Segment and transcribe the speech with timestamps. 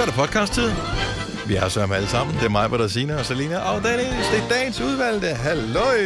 [0.00, 0.70] Så er der podcast-tid.
[1.46, 2.36] Vi er så med alle sammen.
[2.36, 3.58] Det er mig, der Signe og Selina.
[3.58, 5.26] Og Dennis, det er dagens udvalgte.
[5.26, 5.98] Halløj!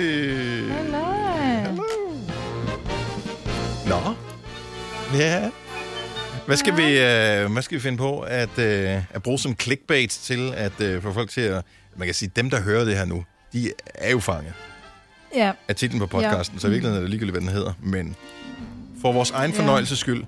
[0.69, 1.83] Hallo.
[3.87, 4.15] Nå.
[5.19, 5.51] Ja.
[6.47, 10.11] Hvad skal, vi, øh, hvad skal vi finde på at, øh, at bruge som clickbait
[10.11, 11.65] til at øh, få folk til at...
[11.97, 14.53] Man kan sige, dem, der hører det her nu, de er jo fanget
[15.35, 16.61] Ja, af titlen på podcasten, ja.
[16.61, 17.73] så i virkeligheden er det ligegyldigt, hvad den hedder.
[17.83, 18.17] Men
[19.03, 20.25] for vores egen fornøjelses skyld,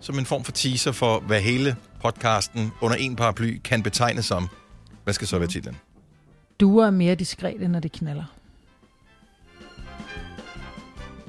[0.00, 4.48] som en form for teaser for, hvad hele podcasten under en paraply kan betegnes som.
[5.04, 5.76] Hvad skal så være titlen?
[6.60, 8.24] duer er mere diskrete, når de knaller.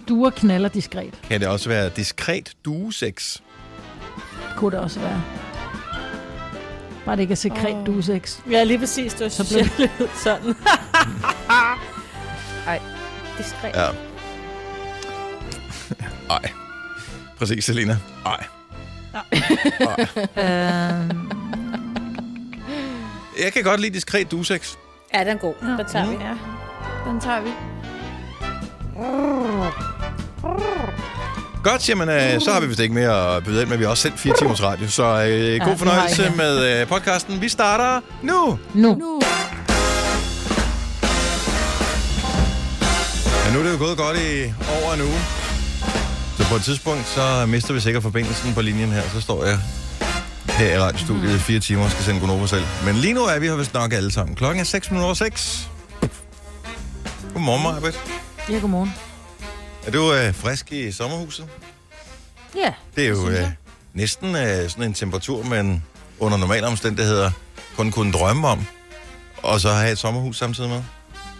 [0.07, 3.37] Duer knaller diskret, Kan det også være diskret duesex?
[4.57, 5.23] kunne det også være.
[7.05, 7.85] Bare det ikke er sekret oh.
[7.85, 8.39] duesex.
[8.51, 9.13] Ja, lige præcis.
[9.13, 10.55] Det var Så blev- lidt sådan.
[12.67, 12.81] Ej,
[13.37, 13.71] diskret.
[13.75, 13.87] Ja.
[16.29, 16.51] Ej.
[17.37, 17.97] Præcis, Selina.
[18.25, 18.45] Ej.
[20.37, 21.31] Øhm,
[23.43, 24.73] Jeg kan godt lide diskret duesex.
[25.13, 25.53] Ja, den er god.
[25.61, 26.15] Den tager vi.
[26.23, 26.33] Ja,
[27.11, 27.49] den tager vi.
[31.63, 33.91] Godt, jamen, øh, så har vi vist ikke mere at byde ind, men vi har
[33.91, 36.37] også sendt fire timers radio, så øh, god har fornøjelse ikke.
[36.37, 37.41] med øh, podcasten.
[37.41, 38.59] Vi starter nu!
[38.73, 38.95] nu.
[38.95, 39.21] Nu.
[43.45, 45.19] Ja, nu er det jo gået godt i over en uge.
[46.49, 49.09] På et tidspunkt, så mister vi sikkert forbindelsen på linjen her.
[49.13, 49.59] Så står jeg
[50.49, 52.63] her i radiostudiet i fire timer og skal sende Gunova selv.
[52.85, 54.35] Men lige nu er vi her vist nok alle sammen.
[54.35, 55.69] Klokken er 6 minutter over 6.
[57.33, 57.99] Godmorgen, Marbet.
[58.49, 58.93] Ja, godmorgen.
[59.87, 61.47] Er du øh, frisk i sommerhuset?
[62.55, 63.47] Ja, Det er jo øh,
[63.93, 65.83] næsten øh, sådan en temperatur, man
[66.19, 67.31] under normale omstændigheder
[67.75, 68.65] kun kunne drømme om.
[69.37, 70.83] Og så have et sommerhus samtidig med.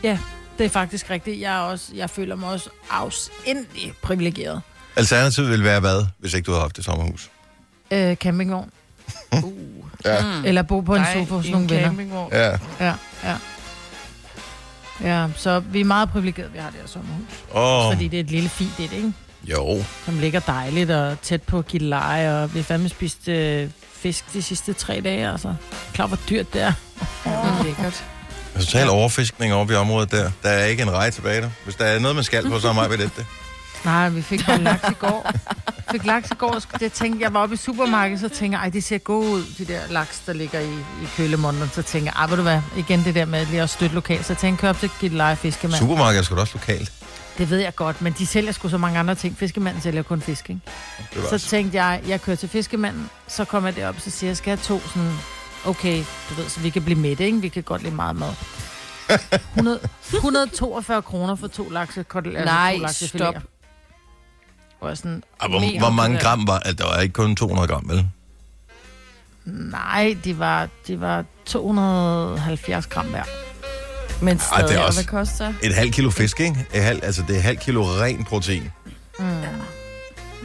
[0.04, 0.18] ja,
[0.58, 1.42] det er faktisk rigtigt.
[1.42, 4.62] Jeg, er også, jeg føler mig også afsindig privilegeret.
[4.96, 7.30] Alternativet ville være hvad, hvis ikke du havde haft et sommerhus?
[7.92, 8.70] Øh, campingvogn.
[10.06, 10.22] Ja.
[10.22, 10.46] Mm.
[10.46, 12.28] Eller bo på en Nej, sofa hos nogle venner.
[12.32, 12.50] Ja.
[12.80, 13.36] Ja, ja.
[15.04, 17.26] Ja, så vi er meget privilegerede, vi har det her sommerhus.
[17.56, 19.14] Åh, Fordi det er et lille fint et, ikke?
[19.44, 19.84] jo.
[20.06, 24.42] Som ligger dejligt og tæt på Gilleleje, og vi har fandme spist øh, fisk de
[24.42, 25.54] sidste tre dage, altså.
[25.94, 26.74] Klar, hvor dyrt det er.
[27.24, 28.04] Det er lækkert.
[28.60, 30.32] Total overfiskning over i området der.
[30.44, 31.50] Der er ikke en rej tilbage der.
[31.64, 33.26] Hvis der er noget, man skal på, så er mig ved det.
[33.84, 33.86] Det.
[33.86, 35.32] Nej, vi fik bare laks i går.
[35.92, 38.64] fik laks i går, og jeg tænkte, jeg var oppe i supermarkedet, så tænkte jeg,
[38.66, 41.70] ej, de ser gode ud, de der laks, der ligger i, i kølemånden.
[41.74, 44.26] Så tænkte jeg, ej, ved du hvad, igen det der med lige at støtte lokalt.
[44.26, 45.76] Så jeg tænkte, kør op til Gilleleje Fiskemand.
[45.80, 46.92] Supermarkedet er sgu da også lokalt.
[47.38, 49.38] Det ved jeg godt, men de sælger sgu så mange andre ting.
[49.38, 50.62] Fiskemanden sælger kun fisk, ikke?
[51.14, 51.48] Det Så også.
[51.48, 54.60] tænkte jeg, jeg kører til fiskemanden, så kommer jeg derop, så siger jeg, skal jeg
[54.68, 55.12] have to sådan,
[55.66, 57.42] okay, du ved, så vi kan blive mætte, ikke?
[57.42, 58.30] Vi kan godt lide meget mad.
[59.56, 59.80] 100,
[60.14, 63.36] 142 kroner for to lakse, altså Nej, to lakse stop.
[64.88, 66.24] Jeg sådan, Ah, hvor, hvor mange det?
[66.24, 68.08] gram var altså, Der var ikke kun 200 gram, vel?
[69.46, 73.24] nej, de var, de var 270 gram hver.
[74.22, 75.54] Men Ej, stadig, det er og også- hvad koster?
[75.64, 76.66] Et halvt kilo fisk, ikke?
[76.74, 78.72] Et halv, altså, det er et halvt kilo ren protein.
[79.20, 79.26] Mm.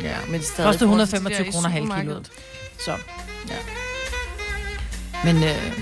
[0.03, 0.81] Ja, men det er stadig...
[0.81, 2.31] De 125 der i kroner halv supermarkedet.
[2.77, 2.79] kiloet.
[2.85, 2.91] Så,
[3.49, 3.57] ja.
[5.25, 5.73] Men øh,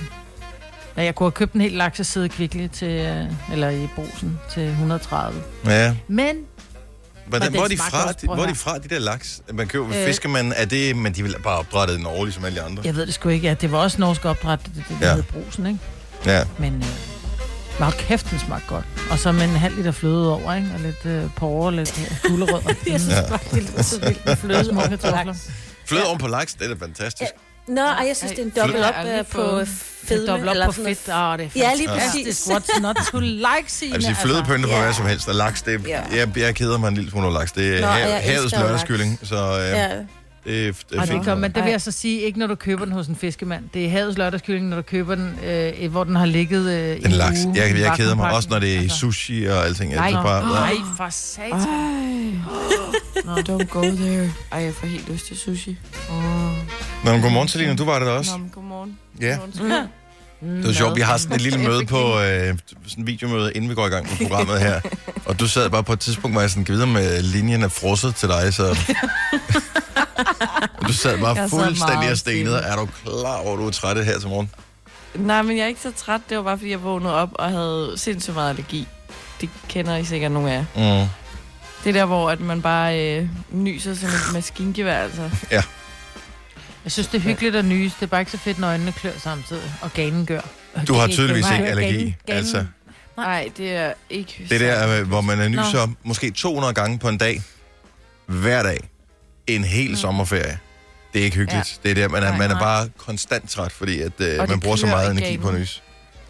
[0.97, 4.63] ja, jeg kunne have købt en hel lakseside kvickly til, øh, eller i brosen til
[4.69, 5.43] 130.
[5.67, 5.95] Ja.
[6.09, 6.37] Men
[7.39, 9.41] Hvordan, hvor, er de fra, at hvor er de fra, de der laks?
[9.53, 10.07] Man køber ved Øh.
[10.07, 10.53] fiskemanden.
[10.57, 12.83] Er det, men de vil bare opdrættet i Norge, ligesom alle de andre?
[12.85, 13.49] jeg ved det sgu ikke.
[13.49, 15.09] Ja, det var også norsk opdræt, det, det, det Ja.
[15.09, 15.15] ja.
[15.15, 15.79] hed brosen, ikke?
[16.27, 16.45] Ja.
[16.59, 16.85] Men øh,
[17.79, 18.85] meget kæft, den smagte godt.
[19.11, 20.69] Og så med en halv liter fløde over, ikke?
[20.75, 22.69] Og lidt øh, porre og lidt øh, gulerødder.
[22.93, 23.29] Jeg synes Ja.
[23.29, 25.35] bare, det er så vildt med fløde kartofler.
[25.87, 27.31] Fløde oven på laks, det er fantastisk.
[27.69, 29.65] Nå, ej, jeg synes, det er en dobbelt op øh, på
[30.05, 30.27] fedme.
[30.27, 31.09] Dobbelt op eller på fedt.
[31.09, 32.47] Åh, det er Ja, lige præcis.
[32.47, 34.03] What's not to like, Signe?
[34.03, 34.83] Sige, flødepønne for ja.
[34.83, 35.29] hvad som helst.
[35.29, 36.01] Og laks, det er, Ja.
[36.17, 37.53] jeg, jeg keder mig en lille smule over laks.
[37.53, 39.89] Det er Nå, hav, havets lørdagskylling, så øh, Ja.
[40.47, 42.93] Er Og det, kom, men det vil jeg så sige, ikke når du køber den
[42.95, 43.65] hos en fiskemand.
[43.75, 47.05] Det er havets lørdagskylling, når du køber den, øh, hvor den har ligget øh, i
[47.05, 47.45] En laks.
[47.47, 48.97] uge Jeg, i jeg keder mig også, når det er Altså.
[48.99, 49.95] sushi og alting.
[49.95, 51.53] Nej, synes bare, nej, for satan.
[51.61, 53.43] Ej.
[53.49, 54.33] Don't go there.
[54.53, 55.79] Ej, jeg får helt lyst til sushi.
[56.11, 56.15] Oh.
[57.05, 57.75] Nå, men godmorgen, Selina.
[57.75, 58.31] Du var det da også.
[58.33, 58.99] Nå, men godmorgen.
[59.21, 59.37] Ja.
[59.41, 59.89] Godmorgen.
[60.43, 63.71] Det var sjovt, vi har sådan et lille møde på, øh, sådan en videomøde, inden
[63.71, 64.81] vi går i gang med programmet her.
[65.27, 68.15] Og du sad bare på et tidspunkt, hvor jeg sådan, videre med linjen er frosset
[68.15, 68.77] til dig, så...
[70.77, 72.57] og du sad bare Jeg sad fuldstændig meget og stenede.
[72.57, 74.51] Er du klar over, at du er træt her til morgen?
[75.15, 76.21] Nej, men jeg er ikke så træt.
[76.29, 78.89] Det var bare, fordi jeg vågnede op og havde sindssygt meget allergi.
[79.41, 81.03] Det kender I sikkert nogle af jer.
[81.03, 81.09] Mm.
[81.85, 85.31] Det er der, hvor at man bare øh, nyser som et maskingevær, altså.
[86.85, 87.95] Jeg synes, det er hyggeligt at nyse.
[88.01, 90.41] Det er bare ikke så fedt, når øjnene klør samtidig, og ganen gør.
[90.89, 91.97] Du har tydeligvis ikke allergi.
[91.99, 92.65] ganen- Altså,
[93.17, 94.47] Nej, det er ikke...
[94.51, 95.63] det der, øh, hvor man er Nå.
[95.63, 97.43] nyser måske 200 gange på en dag,
[98.27, 98.91] hver dag,
[99.47, 100.59] en hel sommerferie.
[101.13, 101.81] Det er ikke hyggeligt.
[101.85, 101.89] Ja.
[101.89, 102.63] Det er der, man er, Nej, man er nej.
[102.63, 105.61] bare konstant træt, fordi at, øh, man bruger så meget energi på ganen.
[105.61, 105.83] nys.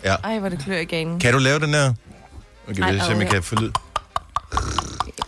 [0.05, 0.15] Ja.
[0.25, 1.21] Ej, hvor det klør i ganen.
[1.21, 1.95] Kan du lave den der?
[2.71, 3.71] Okay, Ej, se, om jeg kan få lyd.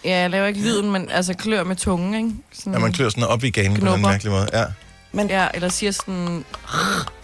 [0.05, 2.31] Ja, jeg laver ikke lyden, men altså klør med tungen, ikke?
[2.53, 4.49] Sådan, Ja, man klør sådan op i ganen på en mærkelig måde.
[4.53, 4.65] Ja.
[5.15, 6.45] Men, ja, eller siger sådan...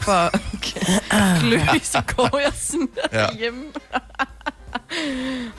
[0.00, 0.31] For
[1.40, 3.26] klø, så går jeg sådan Ja.
[3.38, 3.62] hjemme.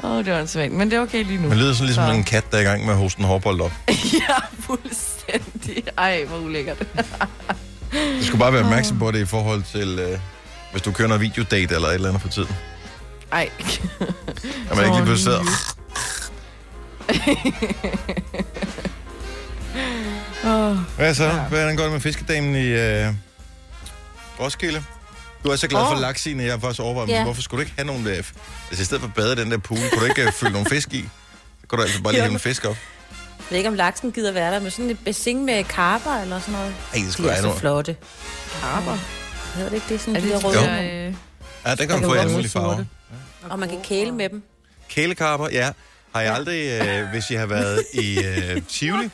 [0.03, 0.71] Åh, oh, det var svært.
[0.71, 1.47] Men det er okay lige nu.
[1.49, 3.25] Man lyder sådan ligesom Så- en kat, der er i gang med at hoste en
[3.25, 3.71] hårbold op.
[4.29, 5.83] ja, fuldstændig.
[5.97, 6.77] Ej, hvor ulækkert.
[8.19, 10.19] Du skal bare være opmærksom på det i forhold til, øh,
[10.71, 12.55] hvis du kører noget videodate eller et eller andet for tiden.
[13.31, 13.49] Ej.
[14.69, 15.37] At man ikke lige pludselig.
[20.45, 21.29] Oh, Hvad så?
[21.49, 23.07] Hvordan går det med fiskedamen i øh,
[24.39, 24.83] Roskilde?
[25.43, 25.99] Du er så glad for Åh.
[26.01, 27.13] laks i, jeg har faktisk overvejet, Ja.
[27.13, 27.23] yeah.
[27.23, 28.09] hvorfor skulle du ikke have nogle...
[28.09, 28.23] Øh,
[28.69, 30.69] altså i stedet for at bade den der pool, kunne du ikke øh, fylde nogle
[30.69, 31.09] fisk i?
[31.61, 32.77] Så kunne du altså bare lige hælde en fisk op.
[33.09, 36.39] Jeg ved ikke, om laksen gider være der, med sådan et bassin med karper eller
[36.39, 36.73] sådan noget.
[36.93, 37.95] Ej, det De skulle er jeg så have flotte.
[38.61, 38.97] Karper.
[39.55, 40.01] Hedder det ikke det?
[40.01, 40.57] Sådan Er de det der de røde.
[40.57, 41.13] der, øh,
[41.65, 42.83] Ja, der kan Der du få i alle mulige farver.
[43.49, 44.43] Og man kan kæle med dem.
[44.89, 45.69] Kælekarper, ja.
[46.15, 49.09] Har jeg aldrig, øh, hvis I har været i øh, Tivoli?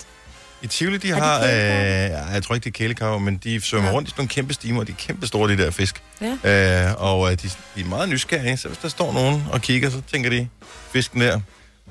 [0.62, 3.90] I Tivoli, de har, øh, ja, jeg tror ikke, det er kælekarper, men de svømmer
[3.90, 3.96] Ja.
[3.96, 6.02] rundt i sådan nogle kæmpe stimer, og de er kæmpe store, de der fisk.
[6.44, 6.88] Ja.
[6.90, 9.90] Øh, og øh, de, de er meget nysgerrige, så hvis der står nogen og kigger,
[9.90, 10.48] så tænker de,
[10.94, 11.40] fisken der,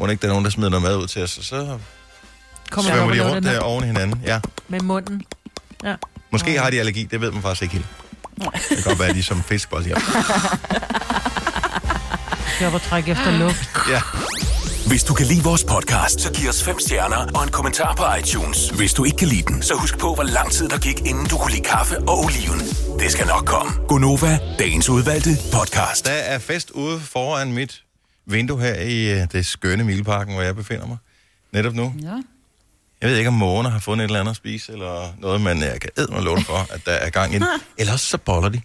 [0.01, 1.79] må ikke der er nogen, der smider noget mad ud til os, og så
[2.71, 4.21] Kommer svømmer de rundt der oven hinanden.
[4.25, 4.41] Ja.
[4.69, 5.23] med munden.
[6.33, 7.87] Måske har de allergi, det ved man faktisk ikke helt.
[8.69, 9.97] Det kan godt være, at de er som fisk bare siger.
[12.61, 13.69] Jeg var trække efter luft.
[13.91, 14.01] Ja.
[14.87, 18.05] Hvis du kan lide vores podcast, så giv os fem stjerner og en kommentar på
[18.21, 18.69] iTunes.
[18.71, 21.27] Hvis du ikke kan lide den, så husk på, hvor lang tid der gik, inden
[21.27, 22.61] du kunne lide kaffe og oliven.
[23.01, 23.73] Det skal nok komme.
[23.89, 26.07] Gonova, dagens udvalgte podcast.
[26.07, 27.83] Der er fest ude foran mit
[28.27, 30.97] vindue her i øh, det skønne Mileparken, hvor jeg befinder mig.
[31.53, 31.95] Netop nu.
[32.03, 32.23] Ja.
[33.01, 35.63] Jeg ved ikke, om mågerne har fundet et eller andet at spise, eller noget, men
[35.63, 37.47] jeg kan æde mig love for, at der er gang i den.
[37.79, 38.61] Ellers så boller de.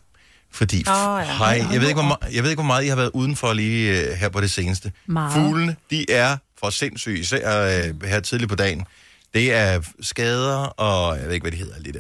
[0.54, 1.38] Fordi, oh, ja.
[1.38, 3.54] hej, jeg ved, ikke, hvor meget, jeg ved ikke, hvor meget I har været udenfor
[3.54, 4.92] lige uh, her på det seneste.
[5.06, 5.34] Meget.
[5.34, 8.86] Fuglene, de er for sindssyge, især uh, her tidligt på dagen.
[9.34, 11.92] Det er skader, og jeg ved ikke, hvad de hedder, de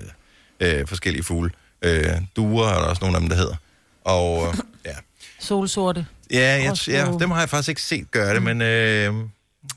[0.59, 1.51] der uh, forskellige fugle.
[1.85, 1.91] Uh,
[2.35, 3.55] duer er der også nogle af dem, der hedder.
[4.03, 4.55] Og uh,
[4.85, 4.95] ja,
[5.39, 6.05] Solsorte.
[6.31, 9.13] ja, jeg, ja, dem har jeg faktisk ikke set gøre det, men øh,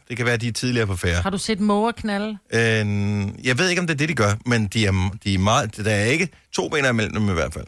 [0.08, 1.22] det kan være, at de er tidligere på færre.
[1.22, 2.38] Har du set måger knalde?
[2.52, 5.38] Øh, jeg ved ikke, om det er det, de gør, men de er, de er
[5.38, 7.66] meget, der er ikke to ben imellem dem i hvert fald.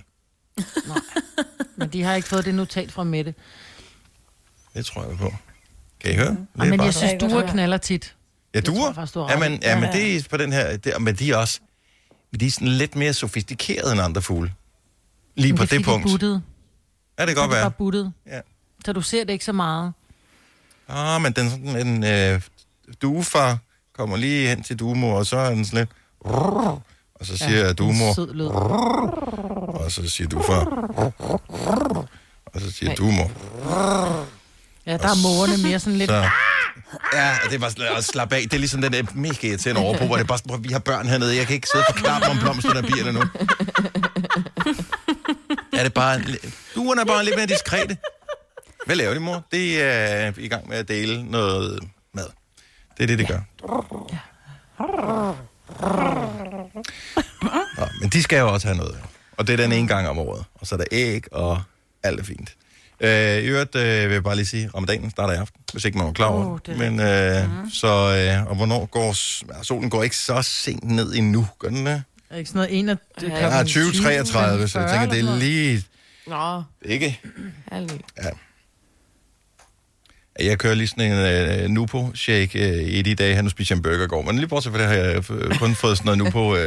[1.76, 3.34] Men de har ikke fået det notat fra Mette.
[4.74, 5.34] Det tror jeg på.
[6.00, 6.26] Kan I høre?
[6.30, 7.48] Det Ej, men jeg synes, duer høre.
[7.50, 8.14] knaller tit.
[8.54, 11.14] ja, du har ja, men, ja, men Ja, det er på den her, det, men
[11.16, 11.60] de er også,
[12.32, 14.52] men de er sådan lidt mere sofistikerede end andre fugle.
[15.34, 16.10] Lige Men på er, det, fordi, de er punkt.
[16.10, 16.42] buttede.
[17.18, 17.62] Ja, det kan er godt være.
[17.62, 18.12] bare buttet.
[18.26, 18.40] Ja.
[18.84, 19.92] Så du ser det ikke så meget.
[20.88, 22.40] Ah, men den sådan en øh,
[23.02, 23.58] duefar
[23.92, 25.90] kommer lige hen til duemor, og så er den sådan lidt...
[27.20, 27.74] Og så siger ja,
[28.14, 28.46] sød lyd.
[28.46, 30.64] og så siger duefar.
[32.54, 32.96] Og så siger Nej.
[32.96, 33.30] duemor.
[34.86, 36.10] Ja, der er mågerne mere sådan lidt...
[36.10, 36.16] Så,
[37.12, 38.42] ja, og det er bare at slappe af.
[38.42, 40.68] Det er ligesom den der mega irriterende overbrug, hvor det er bare sådan, "Prøv, vi
[40.72, 41.36] har børn hernede.
[41.36, 43.20] Jeg kan ikke sidde og forklare dem om blomsterne og bierne nu.
[45.72, 46.20] er det bare...
[46.74, 47.96] Duerne er bare lidt mere diskrete.
[48.86, 49.42] Hvad laver de, mor?
[49.52, 51.80] Det er i gang med at dele noget
[52.14, 52.26] mad.
[52.96, 53.40] Det er det, det gør.
[57.78, 58.96] Nå, men de skal jo også have noget.
[59.36, 60.44] Og det er den ene gang om året.
[60.54, 61.62] Og så er der æg, og
[62.02, 62.56] alt er fint.
[63.00, 65.98] Øh, I øvrigt øh, vil jeg bare lige sige, ramadanen starter i aften, hvis ikke
[65.98, 66.66] man var klar over Åh, det.
[66.66, 69.14] det Men øh, så, øh, og hvornår går...
[69.58, 72.02] Ja, solen går ikke så sent ned endnu, gør den det?
[72.30, 72.96] Er ikke sådan noget en af...
[73.22, 75.84] Ja, Ja, 2033, så jeg tænker, det er lige...
[76.26, 77.20] Nå, Ikke?
[77.72, 78.00] herlig.
[80.40, 84.04] Jeg kører lige sådan en uh, Nupo-shake uh, i de dage, han spiser en burger
[84.04, 84.22] i går.
[84.22, 86.58] Men lige bortset fra det har jeg øh, kun fået sådan noget Nupo uh,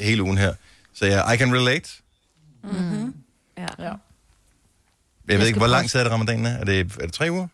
[0.00, 0.54] hele ugen her.
[0.94, 1.90] Så jeg, I can relate.
[3.58, 3.66] Ja.
[3.78, 3.92] Ja.
[5.28, 6.46] Jeg, ved ikke, hvor lang tid er det ramadan?
[6.46, 7.46] Er det, er det tre uger?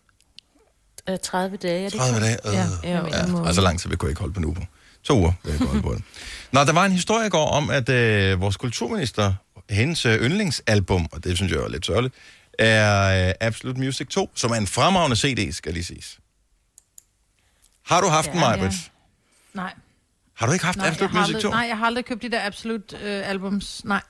[1.08, 2.26] Øh, 30 dage, er det 30 ikke?
[2.26, 2.38] dage?
[2.48, 2.54] Øh.
[2.84, 2.90] Ja.
[2.90, 3.46] Ja, Ja, en måned.
[3.48, 4.60] og så lang tid vi kunne ikke holde på Nupo.
[5.02, 6.02] To uger vil jeg kunne holde på det.
[6.52, 9.34] Nå, der var en historie i går om, at øh, vores kulturminister,
[9.70, 12.14] hendes øh, yndlingsalbum, og det synes jeg er lidt sørgeligt,
[12.58, 16.18] er øh, Absolute Music 2, som er en fremragende CD, skal lige siges.
[17.86, 18.72] Har du haft den, Ja, Majbrit?
[18.72, 18.76] ja.
[19.54, 19.72] Nej,
[20.34, 21.36] Har du ikke haft nej, Absolute Music 2?
[21.36, 23.84] aldrig, nej, jeg har aldrig købt de der Absolut øh, albums.
[23.84, 24.00] Nej.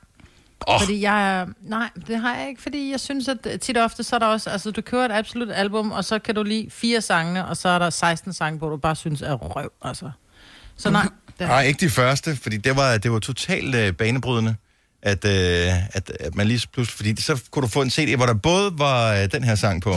[0.67, 0.81] Oh.
[0.81, 4.15] Fordi jeg Nej, det har jeg ikke, fordi jeg synes, at tit og ofte, så
[4.17, 4.51] er der også...
[4.51, 7.69] Altså, du køber et absolut album, og så kan du lide fire sange, og så
[7.69, 10.11] er der 16 sange, hvor du bare synes er røv, altså.
[10.77, 11.03] Så nej,
[11.39, 14.57] det, Nej, ikke de første, fordi det var, det var totalt øh, banebrydende,
[15.03, 16.97] at, øh, at, at man lige pludselig...
[16.97, 19.83] Fordi så kunne du få en CD, hvor der både var øh, den her sang
[19.83, 19.93] på.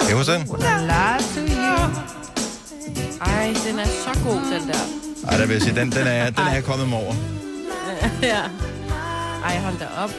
[0.00, 0.42] Kan du den?
[3.20, 4.78] Ej, den er så god, den der.
[5.28, 7.14] Ej, der vil jeg sige, den, den, er, den er jeg kommet mig over.
[8.22, 8.42] Ja.
[9.44, 10.10] Ej, hold da op.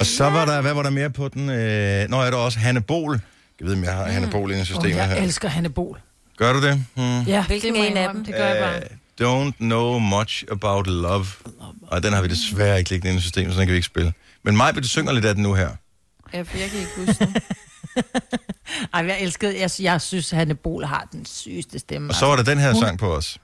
[0.00, 1.50] Og så var der, hvad var der mere på den?
[1.50, 3.20] Øh, nå, er der også Hanne Bol.
[3.60, 5.14] Jeg ved, om jeg har Bol inde i Oh, systemet jeg her.
[5.22, 6.00] elsker Hanne Bol.
[6.36, 6.84] Gør du det?
[6.94, 7.22] Hmm.
[7.22, 8.24] Ja, Hvilken det jeg en af dem?
[8.24, 8.80] Det gør jeg
[9.20, 9.36] bare.
[9.46, 11.26] Uh, don't know much about love.
[11.82, 13.86] Og den har vi desværre ikke liggende inde i systemet, så den kan vi ikke
[13.86, 14.12] spille.
[14.42, 15.68] Men mig du synger lidt af den nu her.
[16.34, 17.36] Ja, for jeg kan ikke huske den.
[18.94, 22.10] Ej, jeg elskede, jeg, jeg synes, at Hanne Bol har den sygeste stemme.
[22.10, 23.38] Og så var der den her Hun- sang på os.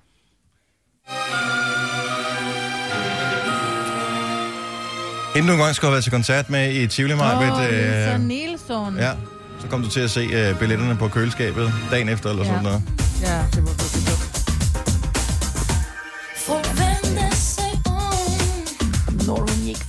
[5.37, 8.14] Inden du engang skulle have været til koncert med i Tivoli Åh, Marbet, oh, Lisa
[8.14, 8.97] øh, Nielsen.
[8.99, 9.12] ja,
[9.61, 12.49] så kom du til at se øh, billetterne på køleskabet dagen efter eller Ja.
[12.49, 12.83] sådan noget.
[13.23, 14.26] ja, det var virkelig dumt.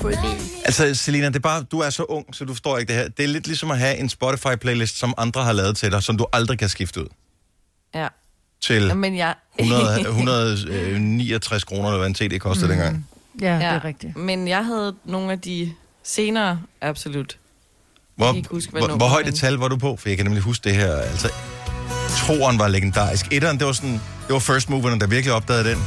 [0.01, 0.17] Det.
[0.65, 3.09] Altså, Selina, det er bare, du er så ung, så du forstår ikke det her.
[3.09, 6.17] Det er lidt ligesom at have en Spotify-playlist, som andre har lavet til dig, som
[6.17, 7.07] du aldrig kan skifte ud
[7.95, 8.07] Ja.
[8.61, 9.35] til Men jeg...
[9.59, 12.71] 100, 169 kroner, eller hvad en CD kostede mm.
[12.71, 13.07] dengang.
[13.41, 14.17] Ja, det er rigtigt.
[14.17, 15.73] Men jeg havde nogle af de
[16.03, 17.37] senere, absolut.
[18.21, 19.95] Hvor, kan ikke huske, hvor, hvor højt et tal var du på?
[19.95, 20.95] For jeg kan nemlig huske det her.
[20.95, 21.29] Altså,
[22.27, 23.27] toeren var legendarisk.
[23.31, 23.93] Etteren, det var sådan,
[24.27, 25.77] det var first moverne, der virkelig opdagede den.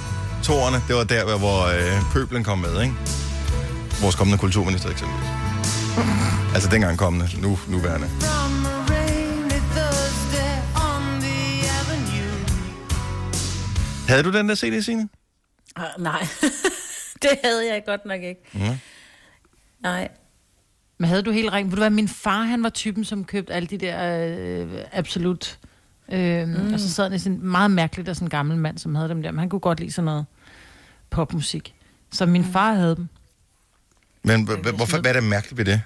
[0.44, 2.94] Toerne, det var der, hvor øh, pøblen kom med, ikke?
[4.00, 5.28] Vores kommende kulturminister eksempelvis.
[6.54, 8.08] Altså dengang kommende, nu nuværende.
[14.08, 15.08] Havde du den der CD, Signe?
[15.76, 16.26] Ah, nej,
[17.22, 18.40] det havde jeg godt nok ikke.
[18.52, 18.78] Mm.
[19.82, 20.08] Nej.
[20.98, 21.66] Men havde du helt rent?
[21.70, 25.58] Ved du hvad, min far, han var typen, som købte alle de der øh, absolut...
[26.12, 26.72] Øh, mm.
[26.74, 29.08] Og så sad han i sådan meget mærkeligt af sådan en gammel mand, som havde
[29.08, 29.30] dem der.
[29.30, 30.26] Men han kunne godt lide sådan noget
[31.10, 31.74] popmusik.
[32.12, 33.08] Så min far havde dem.
[34.22, 35.82] Men hvorfor, hvad er det mærkeligt ved det?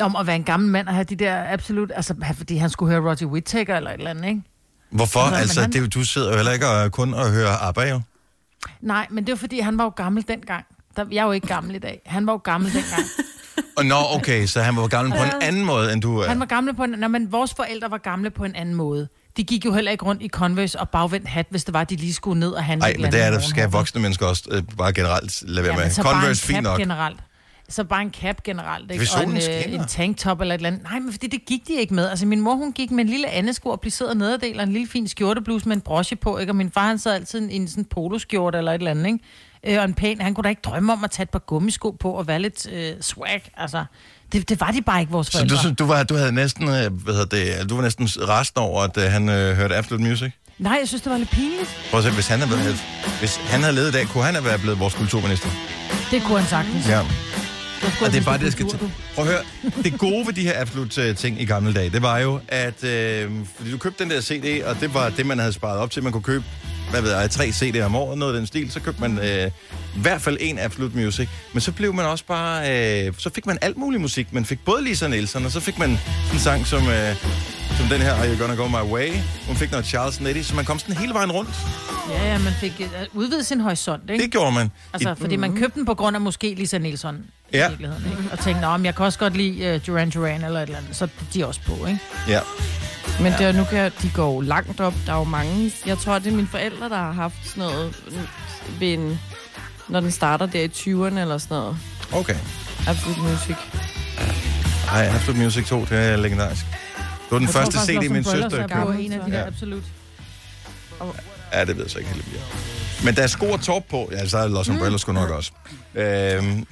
[0.00, 1.92] Om at være en gammel mand og have de der absolut...
[1.94, 4.42] Altså, fordi han skulle høre Roger Whittaker eller et eller andet, ikke?
[4.90, 5.24] Hvorfor?
[5.24, 7.88] Men Altså, han- det, er du sidder jo heller ikke og, kun og hører ABBA,
[7.90, 8.00] jo.
[8.80, 10.64] Nej, men det var fordi, han var jo gammel dengang.
[10.96, 12.02] Der, jeg er jo ikke gammel i dag.
[12.06, 13.02] Han var jo gammel dengang.
[13.76, 16.28] Og nå, okay, så han var gammel på en anden måde, end du er.
[16.28, 16.90] Han var gamle på en...
[16.90, 19.08] Nå, men vores forældre var gamle på en anden måde.
[19.36, 21.96] De gik jo heller ikke rundt i Converse og bagvendt hat, hvis det var, de
[21.96, 24.62] lige skulle ned og handle Nej, men det er der skal voksne mennesker også øh,
[24.78, 25.98] bare generelt lade være Ja, med.
[25.98, 26.78] en Converse, fint nok.
[26.78, 27.20] generelt.
[27.68, 29.06] Så bare en cap generelt, ikke?
[29.16, 30.82] Og en, øh, en tanktop eller et eller andet.
[30.82, 32.08] Nej, men fordi det gik de ikke med.
[32.08, 34.88] Altså min mor, hun gik med en lille andesko og plisserede nederdel og en lille
[34.88, 36.52] fin skjortebluse med en broche på, ikke?
[36.52, 39.18] Og min far, han sad altid i en sådan poloskjorte eller et eller andet, ikke?
[39.66, 41.90] Øh, og en pæn, han kunne da ikke drømme om at tage et par gummisko
[41.90, 43.42] på og være lidt øh, swag.
[43.56, 43.84] Altså,
[44.32, 45.54] det, det var de bare ikke, vores Så forældre.
[45.56, 48.58] du, synes, du, var, du havde næsten, øh, hvad hedder det, du var næsten resten
[48.60, 50.32] over, at øh, han øh, hørte Absolute Music?
[50.58, 51.88] Nej, jeg synes, det var lidt pinligt.
[51.90, 52.74] Prøv at se, hvis han, havde,
[53.18, 55.48] hvis han havde levet i dag, kunne han have været blevet vores kulturminister?
[56.10, 56.88] Det kunne han sagtens.
[56.88, 57.00] Ja.
[57.82, 58.78] Og det er bare det, jeg skal til.
[59.14, 59.42] Prøv at høre.
[59.84, 62.84] Det gode ved de her absolut uh, ting i gamle dage, det var jo, at
[62.84, 65.90] øh, fordi du købte den der CD, og det var det, man havde sparet op
[65.90, 66.02] til.
[66.02, 66.44] Man kunne købe,
[66.90, 68.70] hvad ved jeg, tre CD'er om året, noget af den stil.
[68.70, 69.50] Så købte man øh,
[69.96, 71.28] i hvert fald en Absolut Music.
[71.52, 72.70] Men så blev man også bare,
[73.06, 74.32] øh, så fik man alt mulig musik.
[74.32, 75.90] Man fik både Lisa Nielsen, og så fik man
[76.32, 77.16] en sang som, øh,
[77.80, 79.12] som den her, Are You Gonna Go My Way?
[79.46, 81.50] Hun fik noget Charles Nettie, så man kom sådan hele vejen rundt.
[82.10, 84.24] Ja, ja, man fik øh, udvidet sin horisont, ikke?
[84.24, 84.70] Det gjorde man.
[84.92, 87.68] Altså, I, fordi man købte den på grund af måske Lisa Nielsen i Ja.
[87.68, 88.32] virkeligheden, ikke?
[88.32, 90.96] Og tænkte, men jeg kan også godt lide uh, Duran Duran eller et eller andet,
[90.96, 91.98] så er de også på, ikke?
[92.28, 92.40] ja.
[93.20, 94.94] Men det er, nu kan, de går jo langt op.
[95.06, 95.72] Der er jo mange...
[95.86, 97.96] Jeg tror, det er mine forældre, der har haft sådan noget
[98.78, 99.20] ved en,
[99.88, 101.76] når den starter der i 20'erne eller sådan noget.
[102.12, 102.34] Okay.
[102.86, 103.56] Absolut musik.
[104.86, 106.66] Nej, Absolut Music 2, det er legendarisk.
[107.30, 108.74] Det var den Jeg første tror CD, min søster er købte.
[108.84, 109.46] på en af de der Ja.
[109.46, 109.82] absolut.
[111.52, 112.32] Ja, det ved jeg så ikke helt.
[112.32, 112.42] mere.
[113.04, 114.08] Men der er sko og top på.
[114.12, 115.52] Ja, så er Los Umbrellas sgu nok også.
[115.94, 116.64] Øhm,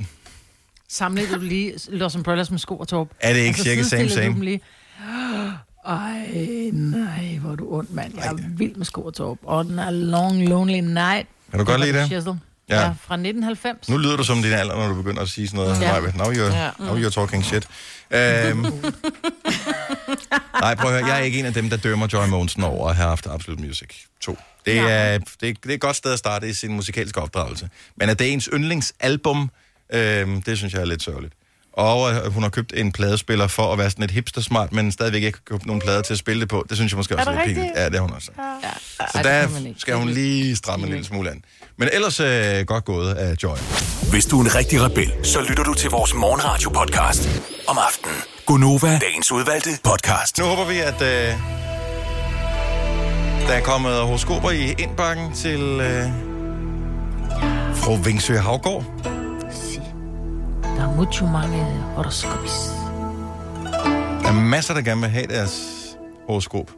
[0.88, 3.08] Samlede du lige Los Umbrellas med sko og torp?
[3.20, 4.24] er det ikke cirka same same?
[4.34, 4.60] dem lige.
[5.86, 8.12] Ej, nej, hvor er du ond, mand.
[8.16, 9.38] Jeg er vild med sko og torp.
[9.42, 11.28] Og den er Long Lonely Night.
[11.50, 12.24] Kan du godt lide det?
[12.68, 12.75] Ja.
[12.75, 12.80] Ja.
[12.80, 13.88] ja, fra 1990.
[13.88, 15.80] Nu lyder du som din alder, når du begynder at sige sådan noget.
[15.82, 15.94] Ja.
[15.94, 16.00] Ja.
[16.00, 16.70] Now, you're, Ja.
[16.78, 17.68] now you're talking shit.
[18.10, 18.60] Øhm,
[20.60, 21.06] nej, prøv at høre.
[21.06, 23.62] Jeg er ikke en af dem, der dømmer Joy Monsen over at have haft Absolute
[23.62, 23.88] Music
[24.20, 24.38] 2.
[24.66, 27.68] Det er, det, det er et godt sted at starte i sin musikalske opdragelse.
[27.96, 29.50] Men at det er ens yndlingsalbum,
[29.92, 31.34] øhm, det synes jeg er lidt sørgeligt.
[31.78, 35.23] Og at hun har købt en pladespiller for at være sådan et hipster-smart, men stadigvæk
[35.23, 36.66] ikke har købt nogen plader til at spille det på.
[36.68, 37.78] Det synes jeg måske også er, det lidt pinligt.
[37.78, 38.30] Ja, det har hun også.
[38.38, 39.06] Ja.
[39.12, 41.44] Så der skal hun lige stramme en lille smule an.
[41.76, 43.56] Men ellers øh, godt gået af Joy.
[44.11, 47.28] Hvis du er en rigtig rebel, så lytter du til vores morgenradio-podcast
[47.68, 48.16] om aftenen.
[48.47, 50.38] Gunova, dagens udvalgte podcast.
[50.38, 51.35] Nu håber vi, at øh,
[53.49, 56.04] der er kommet horoskoper i indbakken til øh,
[57.75, 59.07] fru Vingsø Havgård.
[60.78, 61.64] Der er mucho mange
[61.97, 62.56] horoskopis.
[64.23, 65.54] Der er masser, der gerne vil have deres
[66.26, 66.70] horoskop.